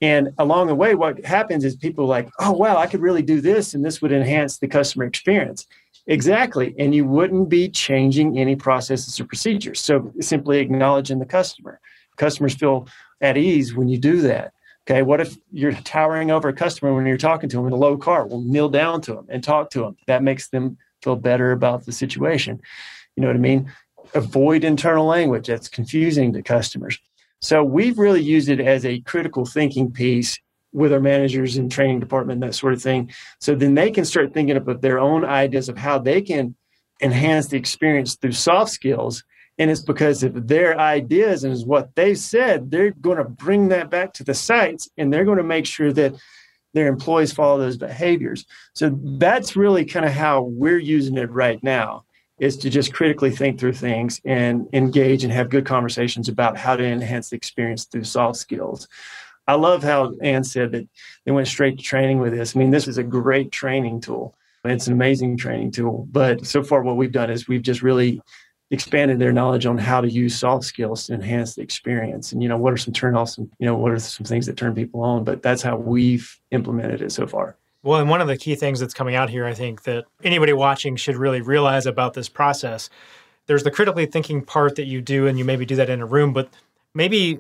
And 0.02 0.30
along 0.40 0.68
the 0.68 0.76
way, 0.76 0.96
what 0.96 1.24
happens 1.24 1.64
is 1.64 1.76
people 1.76 2.08
like, 2.08 2.30
oh, 2.40 2.52
wow, 2.52 2.78
I 2.78 2.88
could 2.88 3.02
really 3.02 3.22
do 3.22 3.40
this 3.40 3.74
and 3.74 3.86
this 3.86 4.02
would 4.02 4.12
enhance 4.12 4.58
the 4.58 4.68
customer 4.68 5.06
experience. 5.06 5.68
Exactly. 6.08 6.74
And 6.80 6.94
you 6.94 7.06
wouldn't 7.06 7.50
be 7.50 7.70
changing 7.70 8.38
any 8.40 8.56
processes 8.56 9.20
or 9.20 9.26
procedures. 9.26 9.80
So 9.80 10.12
simply 10.20 10.60
acknowledging 10.60 11.20
the 11.20 11.26
customer. 11.26 11.80
Customers 12.18 12.56
feel 12.56 12.88
at 13.22 13.38
ease 13.38 13.76
when 13.76 13.88
you 13.88 13.98
do 14.00 14.22
that. 14.22 14.54
Okay. 14.88 15.04
What 15.04 15.22
if 15.22 15.38
you're 15.52 15.74
towering 15.74 16.32
over 16.32 16.50
a 16.50 16.54
customer 16.54 16.94
when 16.94 17.06
you're 17.06 17.18
talking 17.18 17.50
to 17.50 17.58
them 17.58 17.68
in 17.68 17.74
a 17.74 17.78
low 17.78 17.98
car? 17.98 18.26
Well, 18.26 18.42
kneel 18.42 18.70
down 18.70 19.02
to 19.02 19.14
them 19.14 19.28
and 19.30 19.44
talk 19.44 19.70
to 19.72 19.82
them. 19.82 19.98
That 20.08 20.24
makes 20.24 20.50
them 20.50 20.78
feel 21.04 21.16
better 21.16 21.52
about 21.52 21.86
the 21.86 21.92
situation. 21.92 22.60
You 23.16 23.22
know 23.22 23.28
what 23.28 23.36
I 23.36 23.40
mean? 23.40 23.72
Avoid 24.14 24.64
internal 24.64 25.06
language 25.06 25.48
that's 25.48 25.68
confusing 25.68 26.34
to 26.34 26.42
customers. 26.42 27.00
So 27.40 27.64
we've 27.64 27.98
really 27.98 28.22
used 28.22 28.50
it 28.50 28.60
as 28.60 28.86
a 28.86 29.00
critical 29.02 29.46
thinking 29.46 29.92
piece 29.92 30.40
with 30.74 30.94
our 30.94 31.00
managers 31.00 31.58
and 31.58 31.72
training 31.72 32.00
department, 32.00 32.42
that 32.42 32.56
sort 32.56 32.74
of 32.74 32.82
thing. 32.82 33.12
So 33.40 33.56
then 33.56 33.74
they 33.74 33.92
can 33.92 34.06
start 34.06 34.34
thinking 34.34 34.58
about 34.58 34.82
their 34.82 35.00
own 35.00 35.26
ideas 35.26 35.68
of 35.68 35.78
how 35.78 36.00
they 36.00 36.22
can 36.22 36.56
enhance 37.02 37.48
the 37.48 37.58
experience 37.58 38.16
through 38.16 38.34
soft 38.34 38.72
skills. 38.72 39.24
And 39.58 39.70
it's 39.70 39.82
because 39.82 40.24
of 40.24 40.48
their 40.48 40.80
ideas 40.80 41.44
and 41.44 41.52
is 41.52 41.66
what 41.66 41.96
they 41.96 42.16
said, 42.16 42.72
they're 42.72 42.92
going 42.92 43.18
to 43.18 43.26
bring 43.26 43.70
that 43.70 43.90
back 43.90 44.14
to 44.14 44.24
the 44.24 44.34
sites 44.34 44.90
and 44.98 45.12
they're 45.12 45.26
going 45.26 45.38
to 45.38 45.44
make 45.44 45.66
sure 45.66 45.92
that 45.94 46.14
their 46.74 46.88
employees 46.88 47.34
follow 47.34 47.58
those 47.58 47.76
behaviors. 47.76 48.46
So 48.74 48.98
that's 49.04 49.58
really 49.58 49.84
kind 49.84 50.06
of 50.06 50.14
how 50.14 50.44
we're 50.44 50.78
using 50.78 51.18
it 51.18 51.30
right 51.32 51.62
now 51.62 52.06
is 52.42 52.58
to 52.58 52.72
just 52.72 52.92
critically 52.92 53.30
think 53.30 53.60
through 53.60 53.72
things 53.72 54.20
and 54.26 54.68
engage 54.74 55.24
and 55.24 55.32
have 55.32 55.48
good 55.48 55.66
conversations 55.66 56.28
about 56.28 56.58
how 56.58 56.76
to 56.76 56.84
enhance 56.84 57.30
the 57.30 57.36
experience 57.36 57.86
through 57.86 58.04
soft 58.04 58.36
skills. 58.38 58.88
I 59.48 59.54
love 59.54 59.84
how 59.84 60.14
Ann 60.22 60.44
said 60.44 60.72
that 60.72 60.90
they 61.24 61.32
went 61.32 61.48
straight 61.48 61.78
to 61.78 61.84
training 61.84 62.18
with 62.18 62.34
this. 62.34 62.56
I 62.56 62.60
mean, 62.60 62.72
this 62.72 62.88
is 62.88 62.98
a 62.98 63.04
great 63.04 63.52
training 63.52 64.02
tool. 64.02 64.36
It's 64.66 64.88
an 64.88 64.94
amazing 64.94 65.38
training 65.38 65.72
tool. 65.72 66.08
But 66.12 66.48
so 66.48 66.64
far, 66.64 66.82
what 66.82 66.98
we've 66.98 67.12
done 67.12 67.30
is 67.30 67.48
we've 67.48 67.62
just 67.62 67.84
really 67.84 68.20
expanded 68.72 69.20
their 69.20 69.34
knowledge 69.34 69.68
on 69.68 69.78
how 69.78 70.02
to 70.02 70.10
use 70.10 70.36
soft 70.36 70.64
skills 70.64 71.06
to 71.08 71.14
enhance 71.14 71.54
the 71.54 71.62
experience. 71.62 72.32
And, 72.32 72.42
you 72.42 72.50
know, 72.50 72.58
what 72.58 72.74
are 72.74 72.78
some 72.78 72.94
turnoffs 72.94 73.38
and, 73.38 73.52
you 73.60 73.68
know, 73.68 73.76
what 73.76 73.92
are 73.92 74.00
some 74.00 74.26
things 74.26 74.48
that 74.48 74.58
turn 74.58 74.74
people 74.74 75.04
on? 75.04 75.24
But 75.24 75.44
that's 75.44 75.62
how 75.62 75.78
we've 75.78 76.40
implemented 76.50 77.04
it 77.04 77.12
so 77.12 77.28
far. 77.28 77.58
Well, 77.84 78.00
and 78.00 78.10
one 78.10 78.22
of 78.22 78.28
the 78.28 78.38
key 78.38 78.56
things 78.56 78.80
that's 78.80 78.94
coming 78.94 79.16
out 79.16 79.30
here, 79.30 79.46
I 79.46 79.54
think, 79.54 79.84
that 79.84 80.06
anybody 80.24 80.54
watching 80.54 80.96
should 80.96 81.16
really 81.16 81.42
realize 81.42 81.86
about 81.86 82.14
this 82.14 82.30
process 82.30 82.90
there's 83.48 83.64
the 83.64 83.72
critically 83.72 84.06
thinking 84.06 84.44
part 84.44 84.76
that 84.76 84.86
you 84.86 85.02
do, 85.02 85.28
and 85.28 85.38
you 85.38 85.44
maybe 85.44 85.66
do 85.66 85.76
that 85.76 85.90
in 85.90 86.00
a 86.00 86.06
room, 86.06 86.32
but 86.32 86.50
maybe 86.94 87.40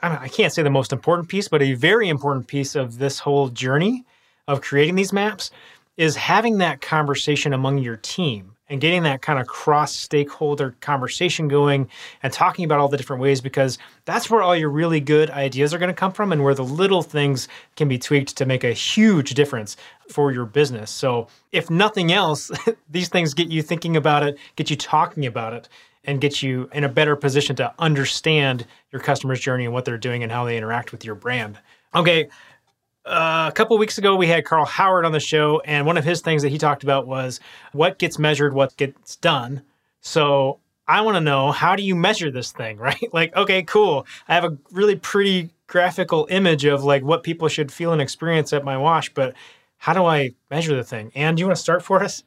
I, 0.00 0.24
I 0.24 0.28
can't 0.28 0.52
say 0.52 0.62
the 0.64 0.70
most 0.70 0.92
important 0.92 1.28
piece, 1.28 1.46
but 1.46 1.62
a 1.62 1.74
very 1.74 2.08
important 2.08 2.48
piece 2.48 2.74
of 2.74 2.98
this 2.98 3.20
whole 3.20 3.48
journey 3.48 4.04
of 4.48 4.60
creating 4.60 4.96
these 4.96 5.12
maps 5.12 5.52
is 5.96 6.16
having 6.16 6.58
that 6.58 6.80
conversation 6.80 7.52
among 7.52 7.78
your 7.78 7.96
team 7.96 8.55
and 8.68 8.80
getting 8.80 9.04
that 9.04 9.22
kind 9.22 9.38
of 9.38 9.46
cross 9.46 9.94
stakeholder 9.94 10.74
conversation 10.80 11.48
going 11.48 11.88
and 12.22 12.32
talking 12.32 12.64
about 12.64 12.78
all 12.78 12.88
the 12.88 12.96
different 12.96 13.22
ways 13.22 13.40
because 13.40 13.78
that's 14.04 14.28
where 14.30 14.42
all 14.42 14.56
your 14.56 14.70
really 14.70 15.00
good 15.00 15.30
ideas 15.30 15.72
are 15.72 15.78
going 15.78 15.88
to 15.88 15.94
come 15.94 16.12
from 16.12 16.32
and 16.32 16.42
where 16.42 16.54
the 16.54 16.64
little 16.64 17.02
things 17.02 17.48
can 17.76 17.88
be 17.88 17.98
tweaked 17.98 18.36
to 18.36 18.46
make 18.46 18.64
a 18.64 18.72
huge 18.72 19.34
difference 19.34 19.76
for 20.08 20.32
your 20.32 20.44
business. 20.44 20.90
So, 20.90 21.28
if 21.52 21.70
nothing 21.70 22.12
else, 22.12 22.50
these 22.90 23.08
things 23.08 23.34
get 23.34 23.48
you 23.48 23.62
thinking 23.62 23.96
about 23.96 24.22
it, 24.22 24.38
get 24.56 24.70
you 24.70 24.76
talking 24.76 25.26
about 25.26 25.52
it, 25.52 25.68
and 26.04 26.20
get 26.20 26.42
you 26.42 26.70
in 26.72 26.84
a 26.84 26.88
better 26.88 27.16
position 27.16 27.56
to 27.56 27.72
understand 27.78 28.66
your 28.92 29.02
customer's 29.02 29.40
journey 29.40 29.64
and 29.64 29.74
what 29.74 29.84
they're 29.84 29.98
doing 29.98 30.22
and 30.22 30.30
how 30.30 30.44
they 30.44 30.56
interact 30.56 30.92
with 30.92 31.04
your 31.04 31.14
brand. 31.14 31.58
Okay, 31.94 32.28
uh, 33.06 33.46
a 33.48 33.52
couple 33.52 33.78
weeks 33.78 33.98
ago, 33.98 34.16
we 34.16 34.26
had 34.26 34.44
Carl 34.44 34.64
Howard 34.64 35.04
on 35.04 35.12
the 35.12 35.20
show, 35.20 35.60
and 35.64 35.86
one 35.86 35.96
of 35.96 36.04
his 36.04 36.20
things 36.20 36.42
that 36.42 36.50
he 36.50 36.58
talked 36.58 36.82
about 36.82 37.06
was 37.06 37.40
what 37.72 37.98
gets 37.98 38.18
measured, 38.18 38.52
what 38.52 38.76
gets 38.76 39.16
done. 39.16 39.62
So 40.00 40.58
I 40.88 41.00
want 41.02 41.16
to 41.16 41.20
know 41.20 41.52
how 41.52 41.76
do 41.76 41.82
you 41.82 41.94
measure 41.94 42.30
this 42.30 42.52
thing, 42.52 42.78
right? 42.78 43.12
like, 43.12 43.34
okay, 43.36 43.62
cool. 43.62 44.06
I 44.28 44.34
have 44.34 44.44
a 44.44 44.56
really 44.72 44.96
pretty 44.96 45.50
graphical 45.66 46.26
image 46.30 46.64
of 46.64 46.84
like 46.84 47.02
what 47.02 47.22
people 47.22 47.48
should 47.48 47.72
feel 47.72 47.92
and 47.92 48.02
experience 48.02 48.52
at 48.52 48.64
my 48.64 48.76
wash, 48.76 49.12
but 49.14 49.34
how 49.78 49.92
do 49.92 50.04
I 50.04 50.30
measure 50.50 50.74
the 50.74 50.84
thing? 50.84 51.12
And 51.14 51.36
do 51.36 51.40
you 51.40 51.46
want 51.46 51.56
to 51.56 51.62
start 51.62 51.82
for 51.82 52.02
us? 52.02 52.22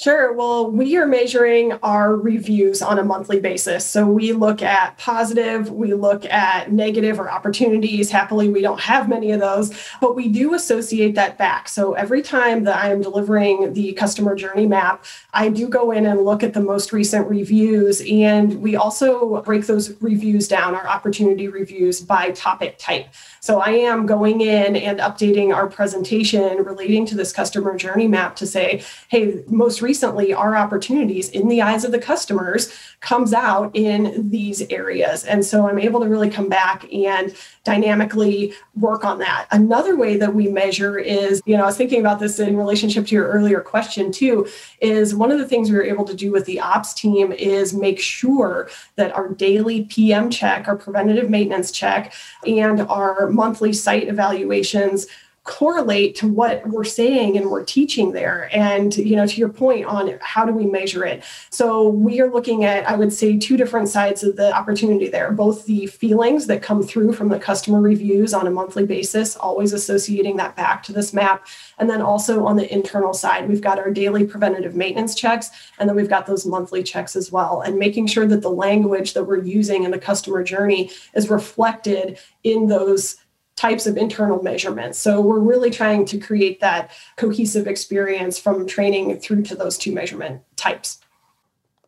Sure. 0.00 0.32
Well, 0.32 0.70
we 0.70 0.96
are 0.96 1.08
measuring 1.08 1.72
our 1.82 2.14
reviews 2.14 2.82
on 2.82 3.00
a 3.00 3.04
monthly 3.04 3.40
basis. 3.40 3.84
So 3.84 4.06
we 4.06 4.32
look 4.32 4.62
at 4.62 4.96
positive, 4.96 5.72
we 5.72 5.92
look 5.92 6.24
at 6.26 6.70
negative 6.70 7.18
or 7.18 7.28
opportunities. 7.28 8.08
Happily, 8.08 8.48
we 8.48 8.60
don't 8.60 8.78
have 8.78 9.08
many 9.08 9.32
of 9.32 9.40
those, 9.40 9.76
but 10.00 10.14
we 10.14 10.28
do 10.28 10.54
associate 10.54 11.16
that 11.16 11.36
back. 11.36 11.68
So 11.68 11.94
every 11.94 12.22
time 12.22 12.62
that 12.62 12.76
I 12.76 12.92
am 12.92 13.02
delivering 13.02 13.72
the 13.72 13.92
customer 13.94 14.36
journey 14.36 14.66
map, 14.66 15.04
I 15.34 15.48
do 15.48 15.66
go 15.66 15.90
in 15.90 16.06
and 16.06 16.24
look 16.24 16.44
at 16.44 16.54
the 16.54 16.60
most 16.60 16.92
recent 16.92 17.28
reviews. 17.28 18.00
And 18.08 18.62
we 18.62 18.76
also 18.76 19.42
break 19.42 19.66
those 19.66 20.00
reviews 20.00 20.46
down, 20.46 20.76
our 20.76 20.86
opportunity 20.86 21.48
reviews 21.48 22.00
by 22.00 22.30
topic 22.30 22.78
type. 22.78 23.08
So 23.40 23.58
I 23.60 23.70
am 23.70 24.06
going 24.06 24.42
in 24.42 24.76
and 24.76 25.00
updating 25.00 25.52
our 25.52 25.66
presentation 25.66 26.58
relating 26.58 27.04
to 27.06 27.16
this 27.16 27.32
customer 27.32 27.76
journey 27.76 28.06
map 28.06 28.36
to 28.36 28.46
say, 28.46 28.84
hey, 29.08 29.42
most 29.48 29.87
recently, 29.88 30.34
our 30.34 30.54
opportunities 30.54 31.30
in 31.30 31.48
the 31.48 31.62
eyes 31.62 31.82
of 31.82 31.92
the 31.92 31.98
customers 31.98 32.70
comes 33.00 33.32
out 33.32 33.74
in 33.74 34.28
these 34.28 34.60
areas. 34.68 35.24
And 35.24 35.42
so 35.42 35.66
I'm 35.66 35.78
able 35.78 36.00
to 36.00 36.08
really 36.08 36.28
come 36.28 36.50
back 36.50 36.84
and 36.92 37.34
dynamically 37.64 38.52
work 38.76 39.02
on 39.02 39.18
that. 39.20 39.46
Another 39.50 39.96
way 39.96 40.18
that 40.18 40.34
we 40.34 40.46
measure 40.46 40.98
is, 40.98 41.40
you 41.46 41.56
know, 41.56 41.62
I 41.62 41.66
was 41.66 41.78
thinking 41.78 42.00
about 42.00 42.20
this 42.20 42.38
in 42.38 42.54
relationship 42.58 43.06
to 43.06 43.14
your 43.14 43.28
earlier 43.28 43.60
question 43.62 44.12
too, 44.12 44.46
is 44.82 45.14
one 45.14 45.32
of 45.32 45.38
the 45.38 45.48
things 45.48 45.70
we 45.70 45.76
were 45.78 45.82
able 45.94 46.04
to 46.04 46.14
do 46.14 46.30
with 46.30 46.44
the 46.44 46.60
ops 46.60 46.92
team 46.92 47.32
is 47.32 47.72
make 47.72 47.98
sure 47.98 48.68
that 48.96 49.12
our 49.12 49.28
daily 49.30 49.84
PM 49.86 50.28
check, 50.28 50.68
our 50.68 50.76
preventative 50.76 51.30
maintenance 51.30 51.72
check, 51.72 52.12
and 52.46 52.82
our 52.82 53.30
monthly 53.30 53.72
site 53.72 54.06
evaluations 54.06 55.06
correlate 55.48 56.14
to 56.14 56.28
what 56.28 56.64
we're 56.68 56.84
saying 56.84 57.38
and 57.38 57.50
we're 57.50 57.64
teaching 57.64 58.12
there. 58.12 58.50
And 58.52 58.94
you 58.94 59.16
know 59.16 59.26
to 59.26 59.36
your 59.36 59.48
point 59.48 59.86
on 59.86 60.18
how 60.20 60.44
do 60.44 60.52
we 60.52 60.66
measure 60.66 61.06
it. 61.06 61.24
So 61.50 61.88
we 61.88 62.20
are 62.20 62.30
looking 62.30 62.64
at 62.64 62.86
i 62.88 62.94
would 62.94 63.12
say 63.12 63.38
two 63.38 63.56
different 63.56 63.88
sides 63.88 64.22
of 64.22 64.36
the 64.36 64.54
opportunity 64.54 65.08
there. 65.08 65.32
Both 65.32 65.64
the 65.64 65.86
feelings 65.86 66.46
that 66.48 66.60
come 66.60 66.82
through 66.82 67.14
from 67.14 67.30
the 67.30 67.38
customer 67.38 67.80
reviews 67.80 68.34
on 68.34 68.46
a 68.46 68.50
monthly 68.50 68.84
basis 68.84 69.36
always 69.36 69.72
associating 69.72 70.36
that 70.36 70.54
back 70.54 70.82
to 70.82 70.92
this 70.92 71.14
map. 71.14 71.46
And 71.78 71.88
then 71.88 72.02
also 72.02 72.44
on 72.44 72.56
the 72.56 72.70
internal 72.70 73.14
side 73.14 73.48
we've 73.48 73.62
got 73.62 73.78
our 73.78 73.90
daily 73.90 74.26
preventative 74.26 74.76
maintenance 74.76 75.14
checks 75.14 75.50
and 75.78 75.88
then 75.88 75.96
we've 75.96 76.10
got 76.10 76.26
those 76.26 76.44
monthly 76.44 76.82
checks 76.82 77.16
as 77.16 77.32
well. 77.32 77.62
And 77.62 77.78
making 77.78 78.08
sure 78.08 78.26
that 78.26 78.42
the 78.42 78.50
language 78.50 79.14
that 79.14 79.24
we're 79.24 79.42
using 79.42 79.84
in 79.84 79.92
the 79.92 79.98
customer 79.98 80.44
journey 80.44 80.90
is 81.14 81.30
reflected 81.30 82.18
in 82.44 82.66
those 82.66 83.16
types 83.58 83.88
of 83.88 83.96
internal 83.96 84.40
measurements. 84.40 84.98
So 84.98 85.20
we're 85.20 85.40
really 85.40 85.70
trying 85.70 86.04
to 86.06 86.18
create 86.18 86.60
that 86.60 86.92
cohesive 87.16 87.66
experience 87.66 88.38
from 88.38 88.68
training 88.68 89.18
through 89.18 89.42
to 89.42 89.56
those 89.56 89.76
two 89.76 89.92
measurement 89.92 90.42
types. 90.54 91.00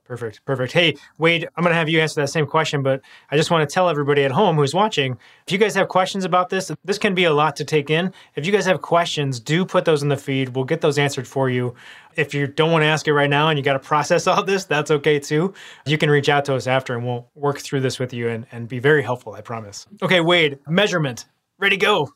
Perfect. 0.05 0.45
Perfect. 0.45 0.73
Hey, 0.73 0.97
Wade, 1.19 1.49
I'm 1.55 1.63
going 1.63 1.71
to 1.71 1.79
have 1.79 1.89
you 1.89 2.01
answer 2.01 2.21
that 2.21 2.27
same 2.27 2.45
question, 2.45 2.83
but 2.83 3.01
I 3.31 3.37
just 3.37 3.53
want 3.53 3.69
to 3.69 3.73
tell 3.73 3.89
everybody 3.89 4.25
at 4.25 4.33
home 4.33 4.57
who's 4.57 4.75
watching 4.75 5.17
if 5.47 5.53
you 5.53 5.59
guys 5.59 5.73
have 5.77 5.87
questions 5.87 6.25
about 6.25 6.49
this, 6.49 6.73
this 6.85 6.99
can 6.99 7.15
be 7.15 7.23
a 7.23 7.33
lot 7.33 7.55
to 7.55 7.65
take 7.65 7.89
in. 7.89 8.13
If 8.35 8.45
you 8.45 8.51
guys 8.51 8.67
have 8.67 8.83
questions, 8.83 9.39
do 9.39 9.65
put 9.65 9.85
those 9.85 10.03
in 10.03 10.09
the 10.09 10.17
feed. 10.17 10.57
We'll 10.57 10.65
get 10.65 10.81
those 10.81 10.99
answered 10.99 11.29
for 11.29 11.49
you. 11.49 11.77
If 12.17 12.35
you 12.35 12.49
don't 12.49 12.73
want 12.73 12.83
to 12.83 12.87
ask 12.87 13.07
it 13.07 13.13
right 13.13 13.31
now 13.31 13.51
and 13.51 13.57
you 13.57 13.63
got 13.63 13.75
to 13.75 13.79
process 13.89 14.27
all 14.27 14.43
this, 14.43 14.65
that's 14.65 14.91
okay 14.91 15.21
too. 15.21 15.55
You 15.87 15.97
can 15.97 16.11
reach 16.11 16.29
out 16.29 16.45
to 16.47 16.57
us 16.57 16.67
after 16.67 16.97
and 16.97 17.07
we'll 17.07 17.29
work 17.37 17.61
through 17.61 17.83
this 17.83 18.01
with 18.01 18.13
you 18.13 18.29
and, 18.29 18.47
and 18.51 18.67
be 18.67 18.81
very 18.81 19.05
helpful, 19.05 19.35
I 19.35 19.43
promise. 19.43 19.87
Okay, 20.03 20.21
Wade, 20.21 20.59
measurement 20.67 21.27
ready 21.61 21.77
to 21.77 21.85
go. 21.85 22.09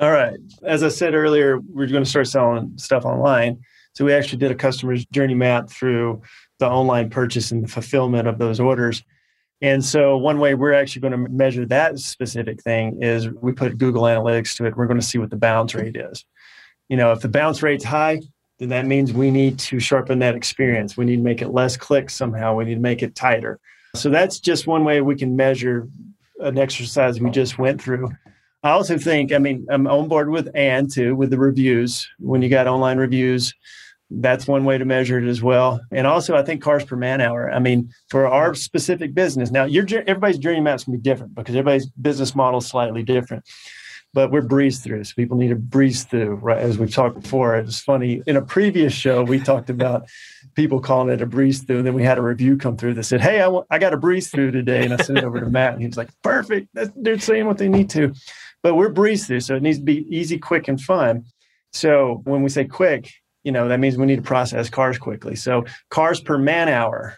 All 0.00 0.10
right. 0.10 0.38
As 0.62 0.82
I 0.82 0.88
said 0.88 1.14
earlier, 1.14 1.58
we're 1.58 1.86
going 1.86 2.02
to 2.02 2.08
start 2.08 2.28
selling 2.28 2.72
stuff 2.76 3.04
online. 3.04 3.60
So 3.94 4.04
we 4.04 4.12
actually 4.12 4.38
did 4.38 4.50
a 4.50 4.54
customer's 4.54 5.04
journey 5.06 5.34
map 5.34 5.70
through 5.70 6.22
the 6.58 6.66
online 6.66 7.10
purchase 7.10 7.50
and 7.50 7.62
the 7.62 7.68
fulfillment 7.68 8.26
of 8.26 8.38
those 8.38 8.58
orders. 8.58 9.02
And 9.62 9.84
so 9.84 10.16
one 10.16 10.38
way 10.38 10.54
we're 10.54 10.72
actually 10.72 11.02
going 11.02 11.12
to 11.12 11.30
measure 11.30 11.64
that 11.66 11.98
specific 11.98 12.62
thing 12.62 13.02
is 13.02 13.28
we 13.28 13.52
put 13.52 13.78
Google 13.78 14.02
Analytics 14.02 14.56
to 14.56 14.66
it. 14.66 14.76
We're 14.76 14.86
going 14.86 15.00
to 15.00 15.06
see 15.06 15.18
what 15.18 15.30
the 15.30 15.36
bounce 15.36 15.74
rate 15.74 15.96
is. 15.96 16.24
You 16.88 16.96
know, 16.96 17.12
if 17.12 17.20
the 17.20 17.28
bounce 17.28 17.62
rate's 17.62 17.84
high, 17.84 18.20
then 18.58 18.68
that 18.70 18.86
means 18.86 19.12
we 19.12 19.30
need 19.30 19.58
to 19.60 19.80
sharpen 19.80 20.18
that 20.20 20.34
experience. 20.34 20.96
We 20.96 21.04
need 21.04 21.16
to 21.16 21.22
make 21.22 21.42
it 21.42 21.48
less 21.48 21.76
clicks 21.76 22.14
somehow. 22.14 22.54
We 22.54 22.64
need 22.64 22.74
to 22.74 22.80
make 22.80 23.02
it 23.02 23.14
tighter. 23.14 23.60
So 23.94 24.10
that's 24.10 24.40
just 24.40 24.66
one 24.66 24.84
way 24.84 25.00
we 25.00 25.16
can 25.16 25.36
measure 25.36 25.88
an 26.40 26.58
exercise 26.58 27.20
we 27.20 27.30
just 27.30 27.58
went 27.58 27.80
through. 27.80 28.10
I 28.66 28.70
also 28.70 28.98
think, 28.98 29.32
I 29.32 29.38
mean, 29.38 29.64
I'm 29.70 29.86
on 29.86 30.08
board 30.08 30.28
with 30.28 30.48
Ann 30.56 30.88
too, 30.88 31.14
with 31.14 31.30
the 31.30 31.38
reviews. 31.38 32.08
When 32.18 32.42
you 32.42 32.48
got 32.48 32.66
online 32.66 32.98
reviews, 32.98 33.54
that's 34.10 34.48
one 34.48 34.64
way 34.64 34.76
to 34.76 34.84
measure 34.84 35.20
it 35.20 35.28
as 35.28 35.40
well. 35.40 35.80
And 35.92 36.04
also, 36.04 36.36
I 36.36 36.42
think 36.42 36.62
cars 36.62 36.84
per 36.84 36.96
man 36.96 37.20
hour. 37.20 37.48
I 37.48 37.60
mean, 37.60 37.92
for 38.08 38.26
our 38.26 38.56
specific 38.56 39.14
business, 39.14 39.52
now 39.52 39.66
your 39.66 39.86
everybody's 40.08 40.38
journey 40.38 40.60
maps 40.60 40.82
can 40.82 40.94
be 40.94 40.98
different 40.98 41.36
because 41.36 41.54
everybody's 41.54 41.86
business 41.86 42.34
model 42.34 42.58
is 42.58 42.66
slightly 42.66 43.04
different. 43.04 43.44
But 44.12 44.32
we're 44.32 44.42
Breeze 44.42 44.80
Thru, 44.80 45.04
so 45.04 45.12
people 45.14 45.36
need 45.36 45.48
to 45.48 45.56
breeze 45.56 46.02
through. 46.02 46.36
Right, 46.36 46.58
as 46.58 46.76
we've 46.76 46.92
talked 46.92 47.20
before, 47.20 47.54
it's 47.56 47.78
funny. 47.78 48.22
In 48.26 48.36
a 48.36 48.42
previous 48.42 48.92
show, 48.92 49.22
we 49.22 49.38
talked 49.38 49.70
about 49.70 50.08
people 50.54 50.80
calling 50.80 51.12
it 51.12 51.22
a 51.22 51.26
breeze 51.26 51.62
through, 51.62 51.78
and 51.78 51.86
then 51.86 51.94
we 51.94 52.02
had 52.02 52.18
a 52.18 52.22
review 52.22 52.56
come 52.56 52.76
through 52.76 52.94
that 52.94 53.04
said, 53.04 53.20
"Hey, 53.20 53.40
I, 53.40 53.46
want, 53.46 53.66
I 53.70 53.78
got 53.78 53.92
a 53.92 53.96
breeze 53.96 54.28
through 54.28 54.52
today," 54.52 54.84
and 54.84 54.94
I 54.94 54.96
sent 54.96 55.18
it 55.18 55.24
over 55.24 55.38
to 55.38 55.50
Matt, 55.50 55.74
and 55.74 55.82
he 55.82 55.86
was 55.86 55.96
like, 55.96 56.08
"Perfect, 56.22 56.68
That's, 56.72 56.90
they're 56.96 57.18
saying 57.18 57.46
what 57.46 57.58
they 57.58 57.68
need 57.68 57.90
to." 57.90 58.12
But 58.66 58.74
we're 58.74 58.88
Breeze 58.88 59.28
Thru, 59.28 59.38
so 59.38 59.54
it 59.54 59.62
needs 59.62 59.78
to 59.78 59.84
be 59.84 60.08
easy, 60.10 60.38
quick, 60.38 60.66
and 60.66 60.80
fun. 60.80 61.24
So 61.72 62.20
when 62.24 62.42
we 62.42 62.48
say 62.48 62.64
quick, 62.64 63.12
you 63.44 63.52
know 63.52 63.68
that 63.68 63.78
means 63.78 63.96
we 63.96 64.06
need 64.06 64.16
to 64.16 64.22
process 64.22 64.68
cars 64.68 64.98
quickly. 64.98 65.36
So 65.36 65.66
cars 65.90 66.20
per 66.20 66.36
man 66.36 66.68
hour, 66.68 67.16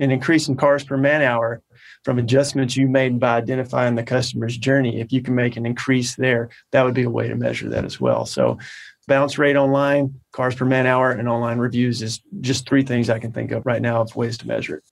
an 0.00 0.10
increase 0.10 0.48
in 0.48 0.56
cars 0.56 0.82
per 0.82 0.96
man 0.96 1.22
hour 1.22 1.62
from 2.04 2.18
adjustments 2.18 2.76
you 2.76 2.88
made 2.88 3.20
by 3.20 3.36
identifying 3.36 3.94
the 3.94 4.02
customer's 4.02 4.58
journey, 4.58 5.00
if 5.00 5.12
you 5.12 5.22
can 5.22 5.36
make 5.36 5.56
an 5.56 5.66
increase 5.66 6.16
there, 6.16 6.48
that 6.72 6.82
would 6.82 6.94
be 6.94 7.04
a 7.04 7.10
way 7.10 7.28
to 7.28 7.36
measure 7.36 7.68
that 7.68 7.84
as 7.84 8.00
well. 8.00 8.26
So 8.26 8.58
bounce 9.06 9.38
rate 9.38 9.54
online, 9.54 10.20
cars 10.32 10.56
per 10.56 10.64
man 10.64 10.88
hour, 10.88 11.12
and 11.12 11.28
online 11.28 11.58
reviews 11.58 12.02
is 12.02 12.20
just 12.40 12.68
three 12.68 12.82
things 12.82 13.08
I 13.08 13.20
can 13.20 13.30
think 13.30 13.52
of 13.52 13.64
right 13.64 13.80
now 13.80 14.00
of 14.00 14.16
ways 14.16 14.36
to 14.38 14.48
measure 14.48 14.78
it. 14.78 14.84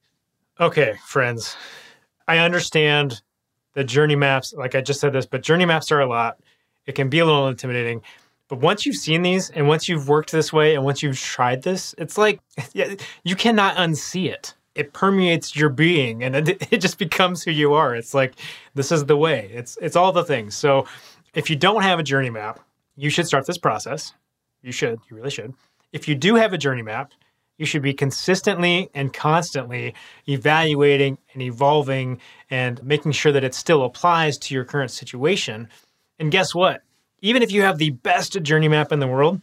Okay, 0.61 0.95
friends. 1.05 1.57
I 2.29 2.39
understand 2.39 3.23
the 3.75 3.85
journey 3.85 4.17
maps, 4.17 4.53
like 4.53 4.75
I 4.75 4.81
just 4.81 5.01
said 5.01 5.13
this, 5.13 5.27
but 5.27 5.43
journey 5.43 5.65
maps 5.65 5.93
are 5.93 6.01
a 6.01 6.07
lot. 6.07 6.39
It 6.87 6.95
can 6.95 7.09
be 7.09 7.21
a 7.21 7.25
little 7.25 7.49
intimidating. 7.49 8.03
But 8.49 8.59
once 8.59 8.85
you've 8.85 8.97
seen 8.97 9.23
these 9.23 9.51
and 9.51 9.69
once 9.69 9.89
you've 9.89 10.09
worked 10.09 10.33
this 10.33 10.53
way 10.53 10.75
and 10.75 10.85
once 10.85 11.03
you've 11.03 11.19
tried 11.19 11.63
this, 11.63 11.95
it's 11.99 12.19
like 12.19 12.41
you 12.75 13.37
cannot 13.37 13.77
unsee 13.77 14.31
it. 14.31 14.55
It 14.75 14.93
permeates 14.93 15.55
your 15.55 15.69
being 15.69 16.25
and 16.25 16.35
it, 16.35 16.67
it 16.73 16.79
just 16.79 16.99
becomes 16.99 17.45
who 17.45 17.53
you 17.53 17.75
are. 17.75 17.95
It's 17.95 18.13
like 18.13 18.35
this 18.75 18.91
is 18.91 19.05
the 19.07 19.17
way. 19.17 19.51
It's 19.53 19.79
it's 19.81 19.95
all 19.97 20.13
the 20.13 20.25
things. 20.25 20.57
So 20.57 20.87
if 21.35 21.49
you 21.49 21.57
don't 21.57 21.83
have 21.83 22.01
a 22.01 22.03
journey 22.03 22.31
map, 22.31 22.59
you 22.97 23.09
should 23.09 23.27
start 23.27 23.47
this 23.47 23.59
process. 23.59 24.15
You 24.63 24.73
should, 24.73 24.99
you 25.09 25.17
really 25.17 25.31
should. 25.31 25.55
If 25.93 26.09
you 26.09 26.15
do 26.15 26.35
have 26.35 26.53
a 26.53 26.59
journey 26.59 26.83
map, 26.83 27.13
you 27.61 27.67
should 27.67 27.83
be 27.83 27.95
consistently 27.95 28.91
and 28.95 29.13
constantly 29.13 29.95
evaluating 30.27 31.19
and 31.33 31.43
evolving 31.43 32.19
and 32.51 32.83
making 32.83 33.13
sure 33.13 33.31
that 33.31 33.45
it 33.45 33.55
still 33.55 33.85
applies 33.85 34.39
to 34.39 34.55
your 34.55 34.65
current 34.65 34.91
situation. 34.91 35.69
And 36.19 36.33
guess 36.33 36.55
what? 36.55 36.83
even 37.23 37.43
if 37.43 37.53
you 37.53 37.63
have 37.63 37.79
the 37.79 37.91
best 37.91 38.41
journey 38.43 38.69
map 38.69 38.93
in 38.93 39.01
the 39.01 39.07
world, 39.07 39.41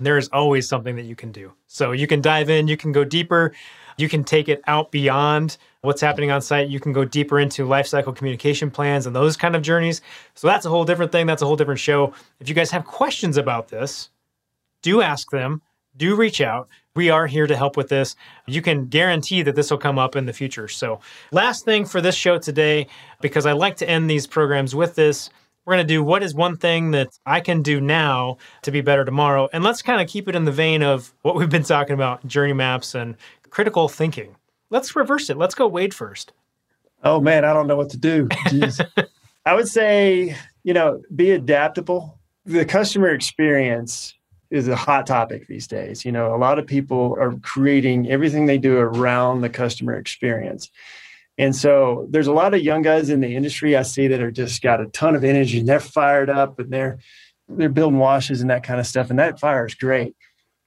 there 0.00 0.16
is 0.16 0.28
always 0.28 0.68
something 0.68 0.96
that 0.96 1.04
you 1.04 1.14
can 1.14 1.32
do. 1.32 1.52
So 1.66 1.92
you 1.92 2.06
can 2.06 2.20
dive 2.20 2.48
in, 2.48 2.68
you 2.68 2.76
can 2.76 2.92
go 2.92 3.04
deeper, 3.04 3.52
you 3.98 4.08
can 4.08 4.24
take 4.24 4.48
it 4.48 4.62
out 4.66 4.90
beyond 4.90 5.58
what's 5.82 6.00
happening 6.00 6.30
on 6.30 6.40
site. 6.40 6.68
You 6.68 6.80
can 6.80 6.92
go 6.92 7.04
deeper 7.04 7.38
into 7.38 7.66
lifecycle 7.66 8.16
communication 8.16 8.70
plans 8.70 9.06
and 9.06 9.14
those 9.14 9.36
kind 9.36 9.54
of 9.54 9.62
journeys. 9.62 10.00
So 10.34 10.46
that's 10.46 10.64
a 10.64 10.70
whole 10.70 10.84
different 10.84 11.12
thing. 11.12 11.26
That's 11.26 11.42
a 11.42 11.46
whole 11.46 11.56
different 11.56 11.80
show. 11.80 12.14
If 12.40 12.48
you 12.48 12.54
guys 12.54 12.70
have 12.70 12.86
questions 12.86 13.36
about 13.36 13.68
this, 13.68 14.08
do 14.80 15.02
ask 15.02 15.30
them, 15.30 15.60
do 15.96 16.16
reach 16.16 16.40
out. 16.40 16.68
We 16.94 17.08
are 17.08 17.26
here 17.26 17.46
to 17.46 17.56
help 17.56 17.76
with 17.76 17.88
this. 17.88 18.16
You 18.46 18.60
can 18.60 18.86
guarantee 18.86 19.42
that 19.42 19.54
this 19.54 19.70
will 19.70 19.78
come 19.78 19.98
up 19.98 20.14
in 20.14 20.26
the 20.26 20.32
future. 20.32 20.68
So, 20.68 21.00
last 21.30 21.64
thing 21.64 21.86
for 21.86 22.00
this 22.00 22.14
show 22.14 22.38
today, 22.38 22.86
because 23.20 23.46
I 23.46 23.52
like 23.52 23.76
to 23.76 23.88
end 23.88 24.10
these 24.10 24.26
programs 24.26 24.74
with 24.74 24.94
this 24.94 25.30
we're 25.64 25.74
going 25.74 25.86
to 25.86 25.94
do 25.94 26.02
what 26.02 26.22
is 26.22 26.34
one 26.34 26.56
thing 26.56 26.90
that 26.90 27.08
I 27.24 27.40
can 27.40 27.62
do 27.62 27.80
now 27.80 28.38
to 28.62 28.70
be 28.70 28.80
better 28.80 29.04
tomorrow. 29.04 29.48
And 29.52 29.62
let's 29.62 29.82
kind 29.82 30.00
of 30.00 30.08
keep 30.08 30.28
it 30.28 30.34
in 30.34 30.44
the 30.44 30.52
vein 30.52 30.82
of 30.82 31.14
what 31.22 31.36
we've 31.36 31.48
been 31.48 31.62
talking 31.62 31.94
about 31.94 32.26
journey 32.26 32.52
maps 32.52 32.94
and 32.94 33.16
critical 33.50 33.88
thinking. 33.88 34.34
Let's 34.70 34.96
reverse 34.96 35.30
it. 35.30 35.36
Let's 35.36 35.54
go 35.54 35.68
Wade 35.68 35.94
first. 35.94 36.32
Oh, 37.04 37.20
man, 37.20 37.44
I 37.44 37.52
don't 37.52 37.66
know 37.66 37.76
what 37.76 37.90
to 37.90 37.96
do. 37.96 38.28
I 39.46 39.54
would 39.54 39.68
say, 39.68 40.36
you 40.62 40.72
know, 40.72 41.00
be 41.14 41.32
adaptable. 41.32 42.18
The 42.44 42.64
customer 42.64 43.08
experience 43.08 44.14
is 44.52 44.68
a 44.68 44.76
hot 44.76 45.06
topic 45.06 45.46
these 45.48 45.66
days. 45.66 46.04
You 46.04 46.12
know, 46.12 46.34
a 46.34 46.36
lot 46.36 46.58
of 46.58 46.66
people 46.66 47.16
are 47.18 47.32
creating 47.38 48.10
everything 48.10 48.44
they 48.44 48.58
do 48.58 48.76
around 48.76 49.40
the 49.40 49.48
customer 49.48 49.94
experience. 49.94 50.70
And 51.38 51.56
so 51.56 52.06
there's 52.10 52.26
a 52.26 52.34
lot 52.34 52.52
of 52.52 52.60
young 52.60 52.82
guys 52.82 53.08
in 53.08 53.20
the 53.20 53.34
industry 53.34 53.74
I 53.74 53.82
see 53.82 54.08
that 54.08 54.20
are 54.20 54.30
just 54.30 54.60
got 54.60 54.82
a 54.82 54.86
ton 54.88 55.16
of 55.16 55.24
energy 55.24 55.58
and 55.58 55.68
they're 55.68 55.80
fired 55.80 56.28
up 56.28 56.58
and 56.58 56.70
they're 56.70 56.98
they're 57.48 57.70
building 57.70 57.98
washes 57.98 58.42
and 58.42 58.50
that 58.50 58.62
kind 58.62 58.78
of 58.78 58.86
stuff. 58.86 59.10
And 59.10 59.18
that 59.18 59.40
fire 59.40 59.66
is 59.66 59.74
great. 59.74 60.14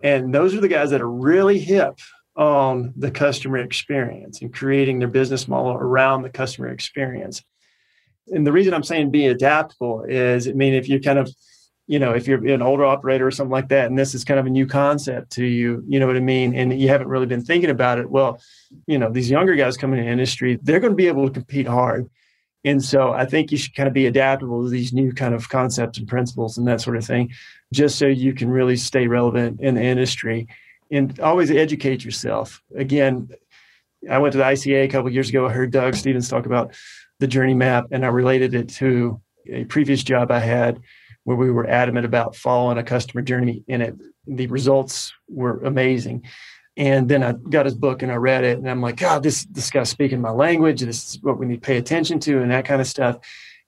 And 0.02 0.34
those 0.34 0.54
are 0.56 0.62
the 0.62 0.68
guys 0.68 0.90
that 0.90 1.02
are 1.02 1.10
really 1.10 1.60
hip 1.60 2.00
on 2.36 2.92
the 2.98 3.12
customer 3.12 3.60
experience 3.60 4.42
and 4.42 4.54
creating 4.54 5.00
their 5.00 5.08
business 5.08 5.48
model 5.48 5.74
around 5.74 6.24
the 6.24 6.30
customer 6.30 6.70
experience. 6.70 7.44
And 8.28 8.46
the 8.46 8.52
reason 8.52 8.74
I'm 8.74 8.84
saying 8.84 9.12
be 9.12 9.28
adaptable 9.28 10.04
is 10.04 10.48
I 10.48 10.54
mean 10.54 10.74
if 10.74 10.90
you 10.90 11.00
kind 11.00 11.20
of 11.20 11.32
you 11.88 12.00
know, 12.00 12.12
if 12.12 12.28
you're 12.28 12.46
an 12.48 12.62
older 12.62 12.86
operator 12.86 13.28
or 13.28 13.32
something 13.32 13.52
like 13.52 13.70
that, 13.70 13.88
and 13.88 13.98
this 13.98 14.16
is 14.16 14.24
kind 14.24 14.40
of 14.40 14.46
a 14.46 14.50
new 14.50 14.66
concept 14.66 15.32
to 15.34 15.46
you, 15.46 15.84
you 15.88 16.00
know 16.00 16.08
what 16.08 16.18
I 16.18 16.22
mean? 16.22 16.56
And 16.56 16.80
you 16.80 16.88
haven't 16.88 17.08
really 17.08 17.28
been 17.28 17.44
thinking 17.44 17.70
about 17.70 18.00
it. 18.00 18.10
Well, 18.10 18.40
you 18.88 18.98
know, 18.98 19.12
these 19.12 19.30
younger 19.30 19.56
guys 19.56 19.78
coming 19.78 20.00
in 20.00 20.06
the 20.06 20.12
industry, 20.12 20.60
they're 20.64 20.80
going 20.80 20.94
to 20.94 20.98
be 20.98 21.08
able 21.08 21.28
to 21.28 21.34
compete 21.34 21.68
hard. 21.68 22.10
And 22.64 22.84
so 22.84 23.12
I 23.12 23.26
think 23.26 23.52
you 23.52 23.60
should 23.60 23.76
kind 23.76 23.88
of 23.88 23.94
be 23.94 24.08
adaptable 24.08 24.64
to 24.64 24.70
these 24.70 24.92
new 24.92 25.14
kind 25.14 25.36
of 25.36 25.48
concepts 25.50 26.00
and 26.00 26.08
principles 26.08 26.58
and 26.58 26.68
that 26.68 26.82
sort 26.82 26.98
of 26.98 27.06
thing, 27.06 27.32
just 27.72 28.00
so 28.00 28.08
you 28.08 28.34
can 28.34 28.50
really 28.50 28.76
stay 28.76 29.06
relevant 29.06 29.62
in 29.62 29.76
the 29.76 29.84
industry 29.84 30.48
and 30.92 31.20
always 31.20 31.52
educate 31.52 32.04
yourself. 32.04 32.64
Again, 32.76 33.30
I 34.10 34.18
went 34.18 34.32
to 34.32 34.40
the 34.40 34.44
ICA 34.44 34.86
a 34.86 34.88
couple 34.88 35.12
years 35.12 35.30
ago. 35.30 35.48
I 35.48 35.52
heard 35.52 35.70
Doug 35.72 35.96
Stephens 35.96 36.30
talk 36.30 36.48
about 36.48 36.74
the 37.20 37.28
journey 37.28 37.54
map, 37.54 37.86
and 37.92 38.04
I 38.04 38.10
related 38.10 38.56
it 38.56 38.70
to 38.70 39.22
a 39.48 39.66
previous 39.66 40.04
job 40.04 40.32
I 40.32 40.40
had 40.40 40.80
where 41.26 41.36
we 41.36 41.52
were 41.52 41.68
adamant 41.68 42.06
about 42.06 42.36
following 42.36 42.78
a 42.78 42.84
customer 42.84 43.22
journey 43.22 43.64
and 43.68 43.82
it 43.84 43.96
the 44.28 44.48
results 44.48 45.14
were 45.28 45.60
amazing. 45.64 46.24
And 46.78 47.08
then 47.08 47.24
i 47.24 47.34
got 47.34 47.66
his 47.66 47.76
book 47.76 48.02
and 48.02 48.12
i 48.12 48.16
read 48.16 48.44
it 48.44 48.58
and 48.58 48.70
i'm 48.70 48.82
like 48.82 48.98
god 48.98 49.24
this 49.24 49.46
this 49.46 49.70
guy's 49.70 49.90
speaking 49.90 50.22
my 50.22 50.32
language. 50.32 50.82
This 50.82 51.16
is 51.16 51.22
what 51.22 51.38
we 51.38 51.46
need 51.46 51.62
to 51.62 51.68
pay 51.68 51.78
attention 51.78 52.20
to 52.22 52.42
and 52.42 52.52
that 52.52 52.66
kind 52.66 52.82
of 52.82 52.88
stuff. 52.88 53.18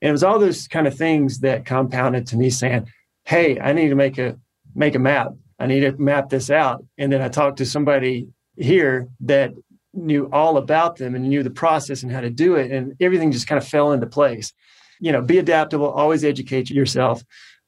And 0.00 0.08
it 0.08 0.12
was 0.12 0.24
all 0.24 0.38
those 0.38 0.68
kind 0.68 0.86
of 0.86 0.96
things 0.96 1.40
that 1.40 1.66
compounded 1.66 2.26
to 2.28 2.36
me 2.36 2.50
saying 2.50 2.90
hey 3.24 3.60
i 3.60 3.72
need 3.72 3.88
to 3.90 3.94
make 3.94 4.18
a 4.18 4.38
make 4.74 4.94
a 4.94 4.98
map. 5.00 5.32
I 5.60 5.66
need 5.66 5.80
to 5.80 5.92
map 5.92 6.28
this 6.28 6.50
out. 6.50 6.84
And 6.96 7.12
then 7.12 7.22
i 7.22 7.28
talked 7.28 7.58
to 7.58 7.66
somebody 7.66 8.28
here 8.56 9.08
that 9.20 9.52
knew 9.94 10.28
all 10.32 10.58
about 10.58 10.96
them 10.96 11.14
and 11.14 11.28
knew 11.28 11.42
the 11.42 11.50
process 11.50 12.02
and 12.02 12.12
how 12.12 12.20
to 12.20 12.30
do 12.30 12.56
it 12.56 12.70
and 12.70 12.94
everything 13.00 13.32
just 13.32 13.46
kind 13.46 13.60
of 13.60 13.66
fell 13.66 13.92
into 13.92 14.06
place 14.06 14.52
you 15.00 15.12
know, 15.12 15.22
be 15.22 15.38
adaptable, 15.38 15.90
always 15.90 16.24
educate 16.24 16.70
yourself. 16.70 17.22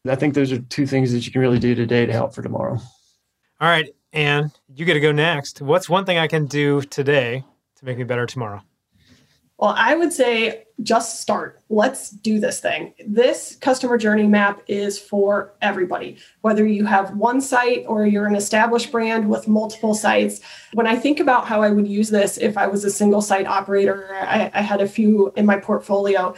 I 0.08 0.14
think 0.14 0.34
those 0.34 0.50
are 0.52 0.58
two 0.58 0.86
things 0.86 1.12
that 1.12 1.26
you 1.26 1.32
can 1.32 1.40
really 1.40 1.58
do 1.58 1.74
today 1.74 2.06
to 2.06 2.12
help 2.12 2.34
for 2.34 2.42
tomorrow. 2.42 2.78
All 3.60 3.68
right. 3.68 3.94
And 4.12 4.50
you 4.74 4.84
get 4.84 4.94
to 4.94 5.00
go 5.00 5.12
next. 5.12 5.60
What's 5.60 5.88
one 5.88 6.04
thing 6.04 6.18
I 6.18 6.26
can 6.26 6.46
do 6.46 6.80
today 6.82 7.44
to 7.76 7.84
make 7.84 7.98
me 7.98 8.04
better 8.04 8.26
tomorrow? 8.26 8.62
Well, 9.58 9.74
I 9.76 9.94
would 9.94 10.10
say 10.10 10.64
just 10.82 11.20
start. 11.20 11.60
Let's 11.68 12.08
do 12.08 12.40
this 12.40 12.60
thing. 12.60 12.94
This 13.06 13.56
customer 13.60 13.98
journey 13.98 14.26
map 14.26 14.62
is 14.68 14.98
for 14.98 15.52
everybody, 15.60 16.16
whether 16.40 16.66
you 16.66 16.86
have 16.86 17.14
one 17.14 17.42
site 17.42 17.84
or 17.86 18.06
you're 18.06 18.26
an 18.26 18.34
established 18.34 18.90
brand 18.90 19.28
with 19.28 19.48
multiple 19.48 19.92
sites. 19.92 20.40
When 20.72 20.86
I 20.86 20.96
think 20.96 21.20
about 21.20 21.46
how 21.46 21.62
I 21.62 21.68
would 21.68 21.86
use 21.86 22.08
this 22.08 22.38
if 22.38 22.56
I 22.56 22.68
was 22.68 22.86
a 22.86 22.90
single 22.90 23.20
site 23.20 23.46
operator, 23.46 24.14
I, 24.14 24.50
I 24.54 24.62
had 24.62 24.80
a 24.80 24.88
few 24.88 25.30
in 25.36 25.44
my 25.44 25.58
portfolio 25.58 26.34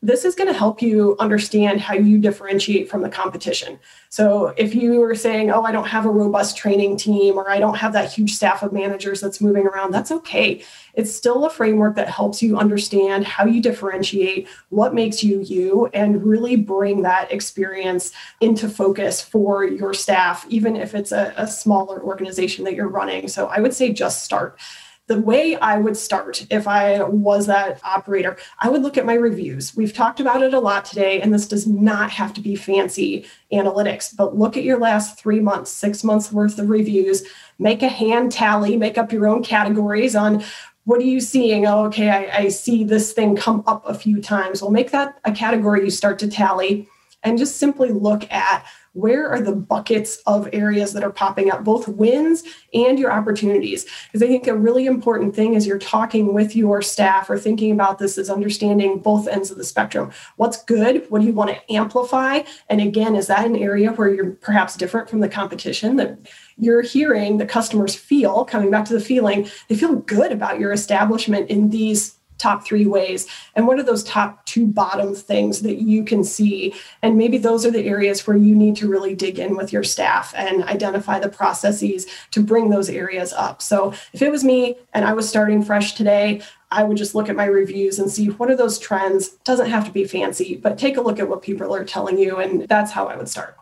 this 0.00 0.24
is 0.24 0.36
going 0.36 0.46
to 0.46 0.56
help 0.56 0.80
you 0.80 1.16
understand 1.18 1.80
how 1.80 1.94
you 1.94 2.18
differentiate 2.18 2.88
from 2.88 3.02
the 3.02 3.08
competition. 3.08 3.80
So, 4.10 4.54
if 4.56 4.72
you 4.72 5.02
are 5.02 5.14
saying, 5.14 5.50
Oh, 5.50 5.62
I 5.62 5.72
don't 5.72 5.88
have 5.88 6.06
a 6.06 6.10
robust 6.10 6.56
training 6.56 6.96
team, 6.96 7.36
or 7.36 7.50
I 7.50 7.58
don't 7.58 7.76
have 7.76 7.92
that 7.94 8.12
huge 8.12 8.32
staff 8.34 8.62
of 8.62 8.72
managers 8.72 9.20
that's 9.20 9.40
moving 9.40 9.66
around, 9.66 9.92
that's 9.92 10.12
okay. 10.12 10.62
It's 10.94 11.12
still 11.12 11.46
a 11.46 11.50
framework 11.50 11.96
that 11.96 12.08
helps 12.08 12.40
you 12.40 12.56
understand 12.56 13.24
how 13.24 13.44
you 13.44 13.60
differentiate, 13.60 14.46
what 14.68 14.94
makes 14.94 15.24
you 15.24 15.40
you, 15.40 15.86
and 15.92 16.24
really 16.24 16.54
bring 16.54 17.02
that 17.02 17.32
experience 17.32 18.12
into 18.40 18.68
focus 18.68 19.20
for 19.20 19.64
your 19.64 19.94
staff, 19.94 20.46
even 20.48 20.76
if 20.76 20.94
it's 20.94 21.10
a, 21.10 21.34
a 21.36 21.46
smaller 21.46 22.00
organization 22.02 22.64
that 22.64 22.74
you're 22.74 22.88
running. 22.88 23.26
So, 23.26 23.48
I 23.48 23.58
would 23.58 23.74
say 23.74 23.92
just 23.92 24.22
start 24.24 24.60
the 25.08 25.20
way 25.20 25.56
I 25.56 25.78
would 25.78 25.96
start 25.96 26.46
if 26.50 26.68
I 26.68 27.02
was 27.02 27.46
that 27.46 27.80
operator, 27.82 28.36
I 28.60 28.68
would 28.68 28.82
look 28.82 28.98
at 28.98 29.06
my 29.06 29.14
reviews. 29.14 29.74
We've 29.74 29.92
talked 29.92 30.20
about 30.20 30.42
it 30.42 30.54
a 30.54 30.60
lot 30.60 30.84
today, 30.84 31.20
and 31.20 31.32
this 31.32 31.48
does 31.48 31.66
not 31.66 32.10
have 32.10 32.34
to 32.34 32.40
be 32.40 32.54
fancy 32.54 33.26
analytics, 33.52 34.14
but 34.14 34.36
look 34.36 34.56
at 34.56 34.64
your 34.64 34.78
last 34.78 35.18
three 35.18 35.40
months, 35.40 35.70
six 35.70 36.04
months 36.04 36.30
worth 36.30 36.58
of 36.58 36.68
reviews, 36.68 37.24
make 37.58 37.82
a 37.82 37.88
hand 37.88 38.30
tally, 38.30 38.76
make 38.76 38.98
up 38.98 39.10
your 39.10 39.26
own 39.26 39.42
categories 39.42 40.14
on 40.14 40.44
what 40.84 41.00
are 41.00 41.04
you 41.04 41.20
seeing? 41.20 41.66
Oh, 41.66 41.84
okay, 41.86 42.08
I, 42.08 42.44
I 42.44 42.48
see 42.48 42.84
this 42.84 43.12
thing 43.12 43.36
come 43.36 43.62
up 43.66 43.86
a 43.86 43.94
few 43.94 44.22
times. 44.22 44.62
Well, 44.62 44.70
make 44.70 44.90
that 44.90 45.18
a 45.24 45.32
category 45.32 45.84
you 45.84 45.90
start 45.90 46.18
to 46.20 46.28
tally 46.28 46.88
and 47.22 47.36
just 47.36 47.56
simply 47.56 47.90
look 47.90 48.30
at 48.30 48.64
where 48.98 49.28
are 49.28 49.40
the 49.40 49.54
buckets 49.54 50.16
of 50.26 50.48
areas 50.52 50.92
that 50.92 51.04
are 51.04 51.10
popping 51.10 51.50
up, 51.50 51.62
both 51.62 51.86
wins 51.86 52.42
and 52.74 52.98
your 52.98 53.12
opportunities? 53.12 53.86
Because 54.06 54.22
I 54.22 54.26
think 54.26 54.48
a 54.48 54.56
really 54.56 54.86
important 54.86 55.36
thing 55.36 55.54
as 55.54 55.66
you're 55.66 55.78
talking 55.78 56.34
with 56.34 56.56
your 56.56 56.82
staff 56.82 57.30
or 57.30 57.38
thinking 57.38 57.70
about 57.70 57.98
this 57.98 58.18
is 58.18 58.28
understanding 58.28 58.98
both 58.98 59.28
ends 59.28 59.52
of 59.52 59.56
the 59.56 59.64
spectrum. 59.64 60.10
What's 60.36 60.64
good? 60.64 61.06
What 61.10 61.20
do 61.20 61.26
you 61.26 61.32
want 61.32 61.50
to 61.50 61.72
amplify? 61.72 62.42
And 62.68 62.80
again, 62.80 63.14
is 63.14 63.28
that 63.28 63.46
an 63.46 63.56
area 63.56 63.92
where 63.92 64.12
you're 64.12 64.32
perhaps 64.32 64.76
different 64.76 65.08
from 65.08 65.20
the 65.20 65.28
competition 65.28 65.96
that 65.96 66.18
you're 66.56 66.82
hearing 66.82 67.38
the 67.38 67.46
customers 67.46 67.94
feel, 67.94 68.44
coming 68.44 68.70
back 68.70 68.84
to 68.86 68.94
the 68.94 69.00
feeling, 69.00 69.48
they 69.68 69.76
feel 69.76 69.94
good 69.94 70.32
about 70.32 70.58
your 70.58 70.72
establishment 70.72 71.48
in 71.48 71.70
these 71.70 72.17
top 72.38 72.64
three 72.64 72.86
ways 72.86 73.26
and 73.54 73.66
what 73.66 73.78
are 73.78 73.82
those 73.82 74.04
top 74.04 74.44
two 74.46 74.66
bottom 74.66 75.14
things 75.14 75.62
that 75.62 75.76
you 75.76 76.04
can 76.04 76.24
see 76.24 76.74
and 77.02 77.18
maybe 77.18 77.36
those 77.36 77.66
are 77.66 77.70
the 77.70 77.84
areas 77.84 78.26
where 78.26 78.36
you 78.36 78.54
need 78.54 78.76
to 78.76 78.88
really 78.88 79.14
dig 79.14 79.38
in 79.38 79.56
with 79.56 79.72
your 79.72 79.84
staff 79.84 80.32
and 80.36 80.64
identify 80.64 81.18
the 81.18 81.28
processes 81.28 82.06
to 82.30 82.42
bring 82.42 82.70
those 82.70 82.88
areas 82.88 83.32
up 83.32 83.60
so 83.60 83.92
if 84.12 84.22
it 84.22 84.30
was 84.30 84.44
me 84.44 84.76
and 84.94 85.04
i 85.04 85.12
was 85.12 85.28
starting 85.28 85.62
fresh 85.62 85.94
today 85.94 86.40
I 86.70 86.84
would 86.84 86.98
just 86.98 87.14
look 87.14 87.28
at 87.28 87.36
my 87.36 87.46
reviews 87.46 87.98
and 87.98 88.10
see 88.10 88.26
what 88.26 88.50
are 88.50 88.56
those 88.56 88.78
trends. 88.78 89.30
Doesn't 89.44 89.70
have 89.70 89.86
to 89.86 89.90
be 89.90 90.04
fancy, 90.04 90.56
but 90.56 90.78
take 90.78 90.96
a 90.96 91.00
look 91.00 91.18
at 91.18 91.28
what 91.28 91.40
people 91.40 91.74
are 91.74 91.84
telling 91.84 92.18
you. 92.18 92.36
And 92.36 92.68
that's 92.68 92.92
how 92.92 93.06
I 93.06 93.16
would 93.16 93.28
start. 93.28 93.56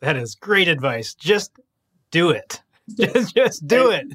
That 0.00 0.16
is 0.16 0.34
great 0.34 0.66
advice. 0.66 1.14
Just 1.14 1.52
do 2.10 2.30
it. 2.30 2.62
Just, 2.98 3.34
just 3.34 3.66
do 3.66 3.90
it. 3.90 4.06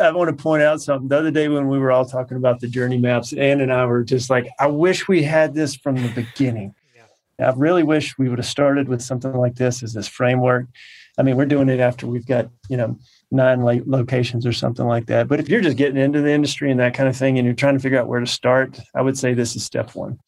I 0.00 0.10
want 0.12 0.36
to 0.36 0.42
point 0.42 0.62
out 0.62 0.80
something. 0.80 1.08
The 1.08 1.18
other 1.18 1.30
day 1.30 1.48
when 1.48 1.68
we 1.68 1.78
were 1.78 1.92
all 1.92 2.04
talking 2.04 2.36
about 2.36 2.60
the 2.60 2.68
journey 2.68 2.98
maps, 2.98 3.32
Ann 3.32 3.60
and 3.60 3.72
I 3.72 3.84
were 3.86 4.04
just 4.04 4.30
like, 4.30 4.48
I 4.58 4.66
wish 4.66 5.08
we 5.08 5.22
had 5.22 5.54
this 5.54 5.74
from 5.76 5.96
the 5.96 6.08
beginning. 6.08 6.74
Yeah. 6.94 7.50
I 7.50 7.54
really 7.54 7.82
wish 7.82 8.18
we 8.18 8.28
would 8.28 8.38
have 8.38 8.46
started 8.46 8.88
with 8.88 9.02
something 9.02 9.32
like 9.34 9.56
this 9.56 9.82
as 9.82 9.92
this 9.92 10.08
framework. 10.08 10.66
I 11.18 11.22
mean, 11.22 11.36
we're 11.36 11.46
doing 11.46 11.68
it 11.68 11.80
after 11.80 12.06
we've 12.06 12.26
got, 12.26 12.48
you 12.68 12.76
know, 12.76 12.98
nine 13.30 13.62
locations 13.86 14.46
or 14.46 14.52
something 14.52 14.86
like 14.86 15.06
that. 15.06 15.28
But 15.28 15.40
if 15.40 15.48
you're 15.48 15.60
just 15.60 15.76
getting 15.76 16.00
into 16.00 16.20
the 16.20 16.32
industry 16.32 16.70
and 16.70 16.80
that 16.80 16.94
kind 16.94 17.08
of 17.08 17.16
thing 17.16 17.38
and 17.38 17.44
you're 17.44 17.54
trying 17.54 17.74
to 17.74 17.80
figure 17.80 17.98
out 17.98 18.08
where 18.08 18.20
to 18.20 18.26
start, 18.26 18.80
I 18.94 19.02
would 19.02 19.18
say 19.18 19.34
this 19.34 19.54
is 19.54 19.64
step 19.64 19.94
one 19.94 20.18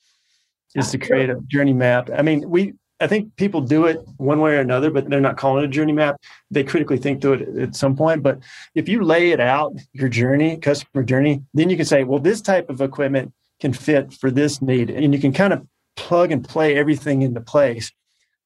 is 0.74 0.90
to 0.90 0.98
create 0.98 1.28
a 1.28 1.38
journey 1.48 1.72
map. 1.72 2.08
I 2.16 2.22
mean, 2.22 2.48
we 2.48 2.74
I 3.02 3.08
think 3.08 3.34
people 3.36 3.60
do 3.60 3.86
it 3.86 4.00
one 4.16 4.40
way 4.40 4.52
or 4.52 4.60
another, 4.60 4.90
but 4.90 5.10
they're 5.10 5.20
not 5.20 5.36
calling 5.36 5.64
it 5.64 5.66
a 5.66 5.70
journey 5.70 5.92
map. 5.92 6.20
They 6.50 6.62
critically 6.62 6.98
think 6.98 7.20
through 7.20 7.32
it 7.34 7.58
at 7.58 7.76
some 7.76 7.96
point. 7.96 8.22
But 8.22 8.38
if 8.74 8.88
you 8.88 9.02
lay 9.02 9.32
it 9.32 9.40
out, 9.40 9.74
your 9.92 10.08
journey, 10.08 10.56
customer 10.56 11.02
journey, 11.02 11.42
then 11.52 11.68
you 11.68 11.76
can 11.76 11.84
say, 11.86 12.04
well, 12.04 12.20
this 12.20 12.40
type 12.40 12.70
of 12.70 12.80
equipment 12.80 13.32
can 13.60 13.72
fit 13.72 14.12
for 14.12 14.30
this 14.30 14.62
need. 14.62 14.90
And 14.90 15.12
you 15.12 15.20
can 15.20 15.32
kind 15.32 15.52
of 15.52 15.66
plug 15.96 16.30
and 16.30 16.46
play 16.46 16.76
everything 16.76 17.22
into 17.22 17.40
place, 17.40 17.90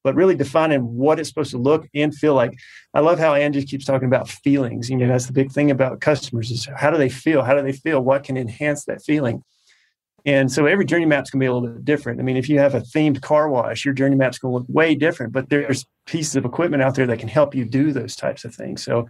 but 0.02 0.14
really 0.14 0.34
defining 0.34 0.80
what 0.96 1.20
it's 1.20 1.28
supposed 1.28 1.50
to 1.50 1.58
look 1.58 1.86
and 1.94 2.14
feel 2.14 2.34
like. 2.34 2.52
I 2.94 3.00
love 3.00 3.18
how 3.18 3.34
Angie 3.34 3.64
keeps 3.64 3.84
talking 3.84 4.08
about 4.08 4.28
feelings. 4.28 4.88
You 4.88 4.96
know, 4.96 5.08
that's 5.08 5.26
the 5.26 5.32
big 5.32 5.52
thing 5.52 5.70
about 5.70 6.00
customers 6.00 6.50
is 6.50 6.66
how 6.76 6.90
do 6.90 6.96
they 6.96 7.10
feel? 7.10 7.42
How 7.42 7.54
do 7.54 7.62
they 7.62 7.72
feel? 7.72 8.00
What 8.00 8.24
can 8.24 8.36
enhance 8.36 8.84
that 8.86 9.02
feeling? 9.02 9.44
And 10.26 10.50
so 10.50 10.66
every 10.66 10.84
journey 10.84 11.06
map's 11.06 11.30
going 11.30 11.38
to 11.38 11.44
be 11.44 11.46
a 11.46 11.54
little 11.54 11.68
bit 11.68 11.84
different. 11.84 12.18
I 12.18 12.24
mean, 12.24 12.36
if 12.36 12.48
you 12.48 12.58
have 12.58 12.74
a 12.74 12.80
themed 12.80 13.22
car 13.22 13.48
wash, 13.48 13.84
your 13.84 13.94
journey 13.94 14.16
map's 14.16 14.38
going 14.38 14.52
to 14.52 14.58
look 14.58 14.66
way 14.68 14.96
different, 14.96 15.32
but 15.32 15.48
there's 15.48 15.86
pieces 16.04 16.34
of 16.34 16.44
equipment 16.44 16.82
out 16.82 16.96
there 16.96 17.06
that 17.06 17.20
can 17.20 17.28
help 17.28 17.54
you 17.54 17.64
do 17.64 17.92
those 17.92 18.16
types 18.16 18.44
of 18.44 18.52
things. 18.52 18.82
So 18.82 19.08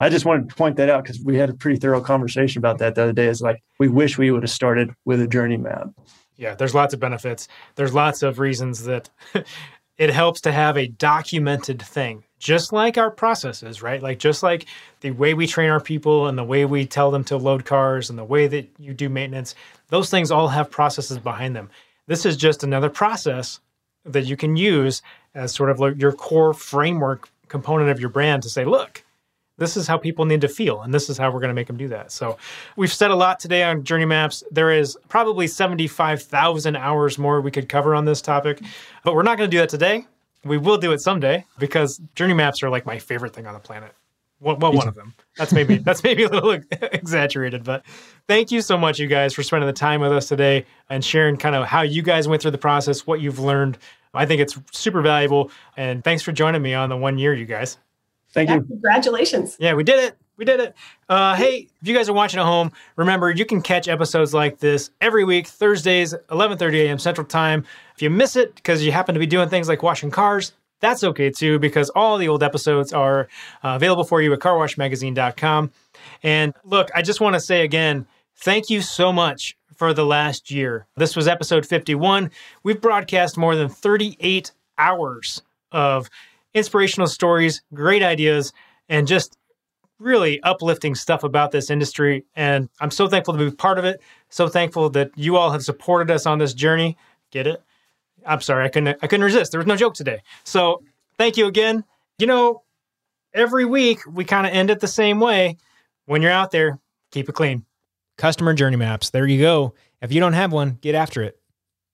I 0.00 0.08
just 0.08 0.24
wanted 0.24 0.48
to 0.48 0.54
point 0.54 0.76
that 0.76 0.88
out 0.88 1.02
because 1.02 1.20
we 1.20 1.36
had 1.36 1.50
a 1.50 1.54
pretty 1.54 1.80
thorough 1.80 2.00
conversation 2.00 2.60
about 2.60 2.78
that 2.78 2.94
the 2.94 3.02
other 3.02 3.12
day. 3.12 3.26
Is 3.26 3.42
like, 3.42 3.60
we 3.80 3.88
wish 3.88 4.18
we 4.18 4.30
would 4.30 4.44
have 4.44 4.50
started 4.50 4.90
with 5.04 5.20
a 5.20 5.26
journey 5.26 5.56
map. 5.56 5.88
Yeah, 6.36 6.54
there's 6.54 6.74
lots 6.74 6.94
of 6.94 7.00
benefits. 7.00 7.48
There's 7.74 7.92
lots 7.92 8.22
of 8.22 8.38
reasons 8.38 8.84
that 8.84 9.10
it 9.98 10.10
helps 10.10 10.40
to 10.42 10.52
have 10.52 10.78
a 10.78 10.86
documented 10.86 11.82
thing 11.82 12.24
just 12.42 12.72
like 12.72 12.98
our 12.98 13.10
processes, 13.10 13.82
right? 13.82 14.02
Like 14.02 14.18
just 14.18 14.42
like 14.42 14.66
the 15.00 15.12
way 15.12 15.32
we 15.32 15.46
train 15.46 15.70
our 15.70 15.80
people 15.80 16.26
and 16.26 16.36
the 16.36 16.42
way 16.42 16.64
we 16.64 16.84
tell 16.84 17.12
them 17.12 17.22
to 17.24 17.36
load 17.36 17.64
cars 17.64 18.10
and 18.10 18.18
the 18.18 18.24
way 18.24 18.48
that 18.48 18.68
you 18.78 18.92
do 18.92 19.08
maintenance, 19.08 19.54
those 19.90 20.10
things 20.10 20.32
all 20.32 20.48
have 20.48 20.68
processes 20.68 21.18
behind 21.18 21.54
them. 21.54 21.70
This 22.08 22.26
is 22.26 22.36
just 22.36 22.64
another 22.64 22.90
process 22.90 23.60
that 24.04 24.24
you 24.24 24.36
can 24.36 24.56
use 24.56 25.02
as 25.36 25.54
sort 25.54 25.70
of 25.70 25.78
like 25.78 26.00
your 26.00 26.10
core 26.10 26.52
framework 26.52 27.30
component 27.46 27.90
of 27.90 28.00
your 28.00 28.08
brand 28.08 28.42
to 28.42 28.48
say, 28.48 28.64
look, 28.64 29.04
this 29.58 29.76
is 29.76 29.86
how 29.86 29.96
people 29.96 30.24
need 30.24 30.40
to 30.40 30.48
feel 30.48 30.82
and 30.82 30.92
this 30.92 31.08
is 31.08 31.16
how 31.16 31.30
we're 31.30 31.38
going 31.38 31.48
to 31.48 31.54
make 31.54 31.68
them 31.68 31.76
do 31.76 31.88
that. 31.88 32.10
So, 32.10 32.38
we've 32.74 32.92
said 32.92 33.12
a 33.12 33.14
lot 33.14 33.38
today 33.38 33.62
on 33.62 33.84
journey 33.84 34.06
maps. 34.06 34.42
There 34.50 34.72
is 34.72 34.98
probably 35.08 35.46
75,000 35.46 36.74
hours 36.74 37.18
more 37.18 37.40
we 37.40 37.52
could 37.52 37.68
cover 37.68 37.94
on 37.94 38.04
this 38.04 38.20
topic, 38.20 38.60
but 39.04 39.14
we're 39.14 39.22
not 39.22 39.38
going 39.38 39.48
to 39.48 39.54
do 39.54 39.60
that 39.60 39.68
today. 39.68 40.06
We 40.44 40.58
will 40.58 40.78
do 40.78 40.92
it 40.92 41.00
someday 41.00 41.44
because 41.58 42.00
journey 42.14 42.34
maps 42.34 42.62
are 42.62 42.70
like 42.70 42.84
my 42.84 42.98
favorite 42.98 43.34
thing 43.34 43.46
on 43.46 43.54
the 43.54 43.60
planet. 43.60 43.94
Well, 44.40 44.56
well 44.56 44.72
one 44.72 44.88
of 44.88 44.96
them. 44.96 45.14
That's 45.38 45.52
maybe 45.52 45.76
that's 45.78 46.02
maybe 46.02 46.24
a 46.24 46.28
little 46.28 46.50
exaggerated, 46.80 47.62
but 47.62 47.84
thank 48.26 48.50
you 48.50 48.60
so 48.60 48.76
much, 48.76 48.98
you 48.98 49.06
guys, 49.06 49.32
for 49.34 49.42
spending 49.42 49.68
the 49.68 49.72
time 49.72 50.00
with 50.00 50.12
us 50.12 50.28
today 50.28 50.66
and 50.90 51.04
sharing 51.04 51.36
kind 51.36 51.54
of 51.54 51.66
how 51.66 51.82
you 51.82 52.02
guys 52.02 52.26
went 52.26 52.42
through 52.42 52.50
the 52.50 52.58
process, 52.58 53.06
what 53.06 53.20
you've 53.20 53.38
learned. 53.38 53.78
I 54.14 54.26
think 54.26 54.40
it's 54.42 54.58
super 54.72 55.00
valuable, 55.00 55.50
and 55.76 56.04
thanks 56.04 56.22
for 56.22 56.32
joining 56.32 56.60
me 56.60 56.74
on 56.74 56.90
the 56.90 56.96
one 56.96 57.18
year, 57.18 57.32
you 57.32 57.46
guys. 57.46 57.78
Thank 58.32 58.48
yeah, 58.48 58.56
you. 58.56 58.62
Congratulations. 58.62 59.56
Yeah, 59.58 59.74
we 59.74 59.84
did 59.84 60.00
it. 60.00 60.16
We 60.36 60.44
did 60.44 60.60
it. 60.60 60.74
Uh, 61.08 61.34
hey, 61.36 61.68
if 61.80 61.88
you 61.88 61.94
guys 61.94 62.08
are 62.08 62.14
watching 62.14 62.40
at 62.40 62.46
home, 62.46 62.72
remember 62.96 63.30
you 63.30 63.44
can 63.44 63.62
catch 63.62 63.86
episodes 63.86 64.34
like 64.34 64.58
this 64.58 64.90
every 65.00 65.24
week, 65.24 65.46
Thursdays, 65.46 66.14
11:30 66.30 66.86
a.m. 66.86 66.98
Central 66.98 67.26
Time. 67.26 67.64
If 68.02 68.10
you 68.10 68.10
miss 68.10 68.34
it 68.34 68.56
because 68.56 68.84
you 68.84 68.90
happen 68.90 69.14
to 69.14 69.20
be 69.20 69.26
doing 69.26 69.48
things 69.48 69.68
like 69.68 69.84
washing 69.84 70.10
cars, 70.10 70.54
that's 70.80 71.04
okay 71.04 71.30
too, 71.30 71.60
because 71.60 71.88
all 71.90 72.18
the 72.18 72.26
old 72.26 72.42
episodes 72.42 72.92
are 72.92 73.28
uh, 73.62 73.76
available 73.76 74.02
for 74.02 74.20
you 74.20 74.32
at 74.32 74.40
carwashmagazine.com. 74.40 75.70
And 76.24 76.52
look, 76.64 76.90
I 76.96 77.02
just 77.02 77.20
want 77.20 77.34
to 77.34 77.40
say 77.40 77.62
again, 77.62 78.08
thank 78.38 78.70
you 78.70 78.80
so 78.80 79.12
much 79.12 79.56
for 79.76 79.94
the 79.94 80.04
last 80.04 80.50
year. 80.50 80.88
This 80.96 81.14
was 81.14 81.28
episode 81.28 81.64
51. 81.64 82.32
We've 82.64 82.80
broadcast 82.80 83.38
more 83.38 83.54
than 83.54 83.68
38 83.68 84.50
hours 84.78 85.40
of 85.70 86.10
inspirational 86.54 87.06
stories, 87.06 87.62
great 87.72 88.02
ideas, 88.02 88.52
and 88.88 89.06
just 89.06 89.38
really 90.00 90.42
uplifting 90.42 90.96
stuff 90.96 91.22
about 91.22 91.52
this 91.52 91.70
industry. 91.70 92.24
And 92.34 92.68
I'm 92.80 92.90
so 92.90 93.06
thankful 93.06 93.38
to 93.38 93.48
be 93.48 93.54
part 93.54 93.78
of 93.78 93.84
it. 93.84 94.02
So 94.28 94.48
thankful 94.48 94.90
that 94.90 95.12
you 95.14 95.36
all 95.36 95.52
have 95.52 95.62
supported 95.62 96.12
us 96.12 96.26
on 96.26 96.38
this 96.38 96.52
journey. 96.52 96.96
Get 97.30 97.46
it? 97.46 97.62
I'm 98.26 98.40
sorry, 98.40 98.64
I 98.64 98.68
couldn't 98.68 98.98
I 99.02 99.06
couldn't 99.06 99.24
resist. 99.24 99.52
There 99.52 99.58
was 99.60 99.66
no 99.66 99.76
joke 99.76 99.94
today. 99.94 100.22
So 100.44 100.82
thank 101.18 101.36
you 101.36 101.46
again. 101.46 101.84
You 102.18 102.26
know, 102.26 102.62
every 103.34 103.64
week 103.64 104.00
we 104.06 104.24
kind 104.24 104.46
of 104.46 104.52
end 104.52 104.70
it 104.70 104.80
the 104.80 104.88
same 104.88 105.20
way. 105.20 105.56
When 106.06 106.22
you're 106.22 106.32
out 106.32 106.50
there, 106.50 106.78
keep 107.10 107.28
it 107.28 107.32
clean. 107.32 107.64
Customer 108.18 108.54
journey 108.54 108.76
maps. 108.76 109.10
There 109.10 109.26
you 109.26 109.40
go. 109.40 109.74
If 110.00 110.12
you 110.12 110.20
don't 110.20 110.32
have 110.32 110.52
one, 110.52 110.78
get 110.80 110.94
after 110.94 111.22
it. 111.22 111.38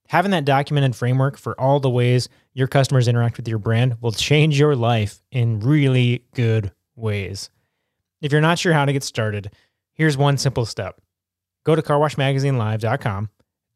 Having 0.08 0.30
that 0.30 0.46
documented 0.46 0.96
framework 0.96 1.36
for 1.36 1.58
all 1.60 1.80
the 1.80 1.90
ways 1.90 2.28
your 2.54 2.66
customers 2.66 3.08
interact 3.08 3.36
with 3.36 3.46
your 3.46 3.58
brand 3.58 3.96
will 4.00 4.12
change 4.12 4.58
your 4.58 4.74
life 4.74 5.20
in 5.30 5.60
really 5.60 6.24
good 6.34 6.72
ways. 6.96 7.50
If 8.22 8.32
you're 8.32 8.40
not 8.40 8.58
sure 8.58 8.72
how 8.72 8.86
to 8.86 8.92
get 8.92 9.04
started, 9.04 9.52
here's 9.92 10.16
one 10.16 10.38
simple 10.38 10.64
step. 10.64 11.00
Go 11.64 11.76
to 11.76 11.82
carwashmagazinelive.com, 11.82 13.28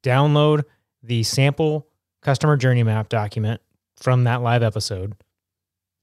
download 0.02 0.62
the 1.02 1.22
sample 1.22 1.86
customer 2.22 2.56
journey 2.56 2.82
map 2.82 3.08
document 3.08 3.60
from 3.96 4.24
that 4.24 4.42
live 4.42 4.62
episode 4.62 5.14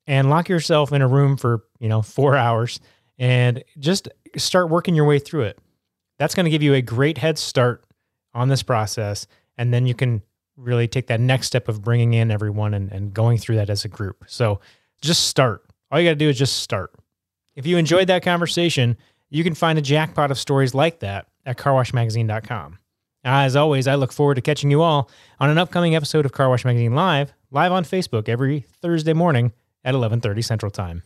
and 0.08 0.30
lock 0.30 0.50
yourself 0.50 0.94
in 0.94 1.02
a 1.02 1.08
room 1.08 1.38
for, 1.38 1.64
you 1.80 1.90
know, 1.90 2.02
4 2.02 2.36
hours 2.36 2.80
and 3.18 3.64
just 3.78 4.08
start 4.38 4.70
working 4.70 4.96
your 4.96 5.06
way 5.06 5.20
through 5.20 5.44
it. 5.44 5.60
That's 6.18 6.36
going 6.36 6.46
to 6.46 6.50
give 6.50 6.64
you 6.64 6.74
a 6.74 6.82
great 6.82 7.18
head 7.18 7.38
start 7.38 7.84
on 8.34 8.50
this 8.50 8.64
process 8.64 9.28
and 9.58 9.74
then 9.74 9.86
you 9.86 9.94
can 9.94 10.22
really 10.56 10.88
take 10.88 11.08
that 11.08 11.20
next 11.20 11.48
step 11.48 11.68
of 11.68 11.82
bringing 11.82 12.14
in 12.14 12.32
everyone 12.32 12.74
and, 12.74 12.92
and 12.92 13.14
going 13.14 13.38
through 13.38 13.56
that 13.56 13.70
as 13.70 13.86
a 13.86 13.88
group. 13.88 14.24
So 14.28 14.60
just 15.02 15.28
start. 15.28 15.66
All 15.92 16.00
you 16.00 16.08
got 16.08 16.12
to 16.12 16.16
do 16.16 16.30
is 16.30 16.38
just 16.38 16.58
start. 16.58 16.94
If 17.56 17.66
you 17.66 17.78
enjoyed 17.78 18.08
that 18.08 18.24
conversation, 18.24 18.98
you 19.30 19.44
can 19.44 19.54
find 19.54 19.78
a 19.78 19.82
jackpot 19.82 20.32
of 20.32 20.40
stories 20.40 20.74
like 20.74 21.00
that 21.00 21.28
at 21.46 21.58
carwashmagazine.com. 21.58 22.79
As 23.24 23.56
always, 23.56 23.88
I 23.88 23.96
look 23.96 24.14
forward 24.14 24.36
to 24.36 24.42
catching 24.42 24.72
you 24.72 24.82
all 24.82 25.10
on 25.40 25.50
an 25.50 25.58
upcoming 25.58 25.96
episode 25.96 26.26
of 26.26 26.32
Car 26.32 26.50
Wash 26.50 26.64
Magazine 26.64 26.96
Live, 26.96 27.34
live 27.52 27.72
on 27.72 27.84
Facebook 27.84 28.30
every 28.30 28.62
Thursday 28.82 29.14
morning 29.14 29.52
at 29.84 29.94
11:30 29.94 30.42
Central 30.42 30.72
Time. 30.72 31.04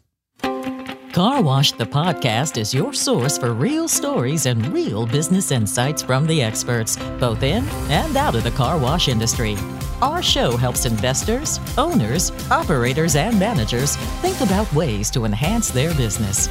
Car 1.11 1.41
Wash 1.43 1.71
the 1.71 1.85
podcast 1.85 2.57
is 2.57 2.73
your 2.73 2.91
source 2.93 3.37
for 3.37 3.53
real 3.53 3.87
stories 3.87 4.45
and 4.47 4.65
real 4.73 5.05
business 5.05 5.51
insights 5.51 6.01
from 6.01 6.25
the 6.25 6.41
experts, 6.41 6.97
both 7.19 7.43
in 7.43 7.63
and 7.89 8.17
out 8.17 8.35
of 8.35 8.43
the 8.43 8.51
car 8.51 8.77
wash 8.79 9.07
industry. 9.07 9.55
Our 10.01 10.21
show 10.23 10.57
helps 10.57 10.85
investors, 10.85 11.59
owners, 11.77 12.31
operators, 12.51 13.15
and 13.15 13.39
managers 13.39 13.95
think 14.21 14.41
about 14.41 14.71
ways 14.73 15.09
to 15.11 15.25
enhance 15.25 15.69
their 15.69 15.93
business. 15.95 16.47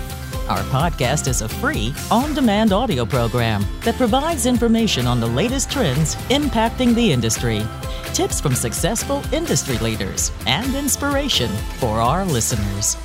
Our 0.49 0.63
podcast 0.65 1.29
is 1.29 1.41
a 1.41 1.49
free, 1.49 1.95
on 2.11 2.35
demand 2.35 2.73
audio 2.73 3.07
program 3.07 3.65
that 3.83 3.95
provides 3.95 4.45
information 4.45 5.07
on 5.07 5.21
the 5.21 5.27
latest 5.27 5.71
trends 5.71 6.17
impacting 6.31 6.95
the 6.95 7.13
industry, 7.13 7.63
tips 8.13 8.41
from 8.41 8.55
successful 8.55 9.23
industry 9.33 9.79
leaders, 9.79 10.33
and 10.47 10.75
inspiration 10.75 11.49
for 11.79 12.01
our 12.01 12.25
listeners. 12.25 12.97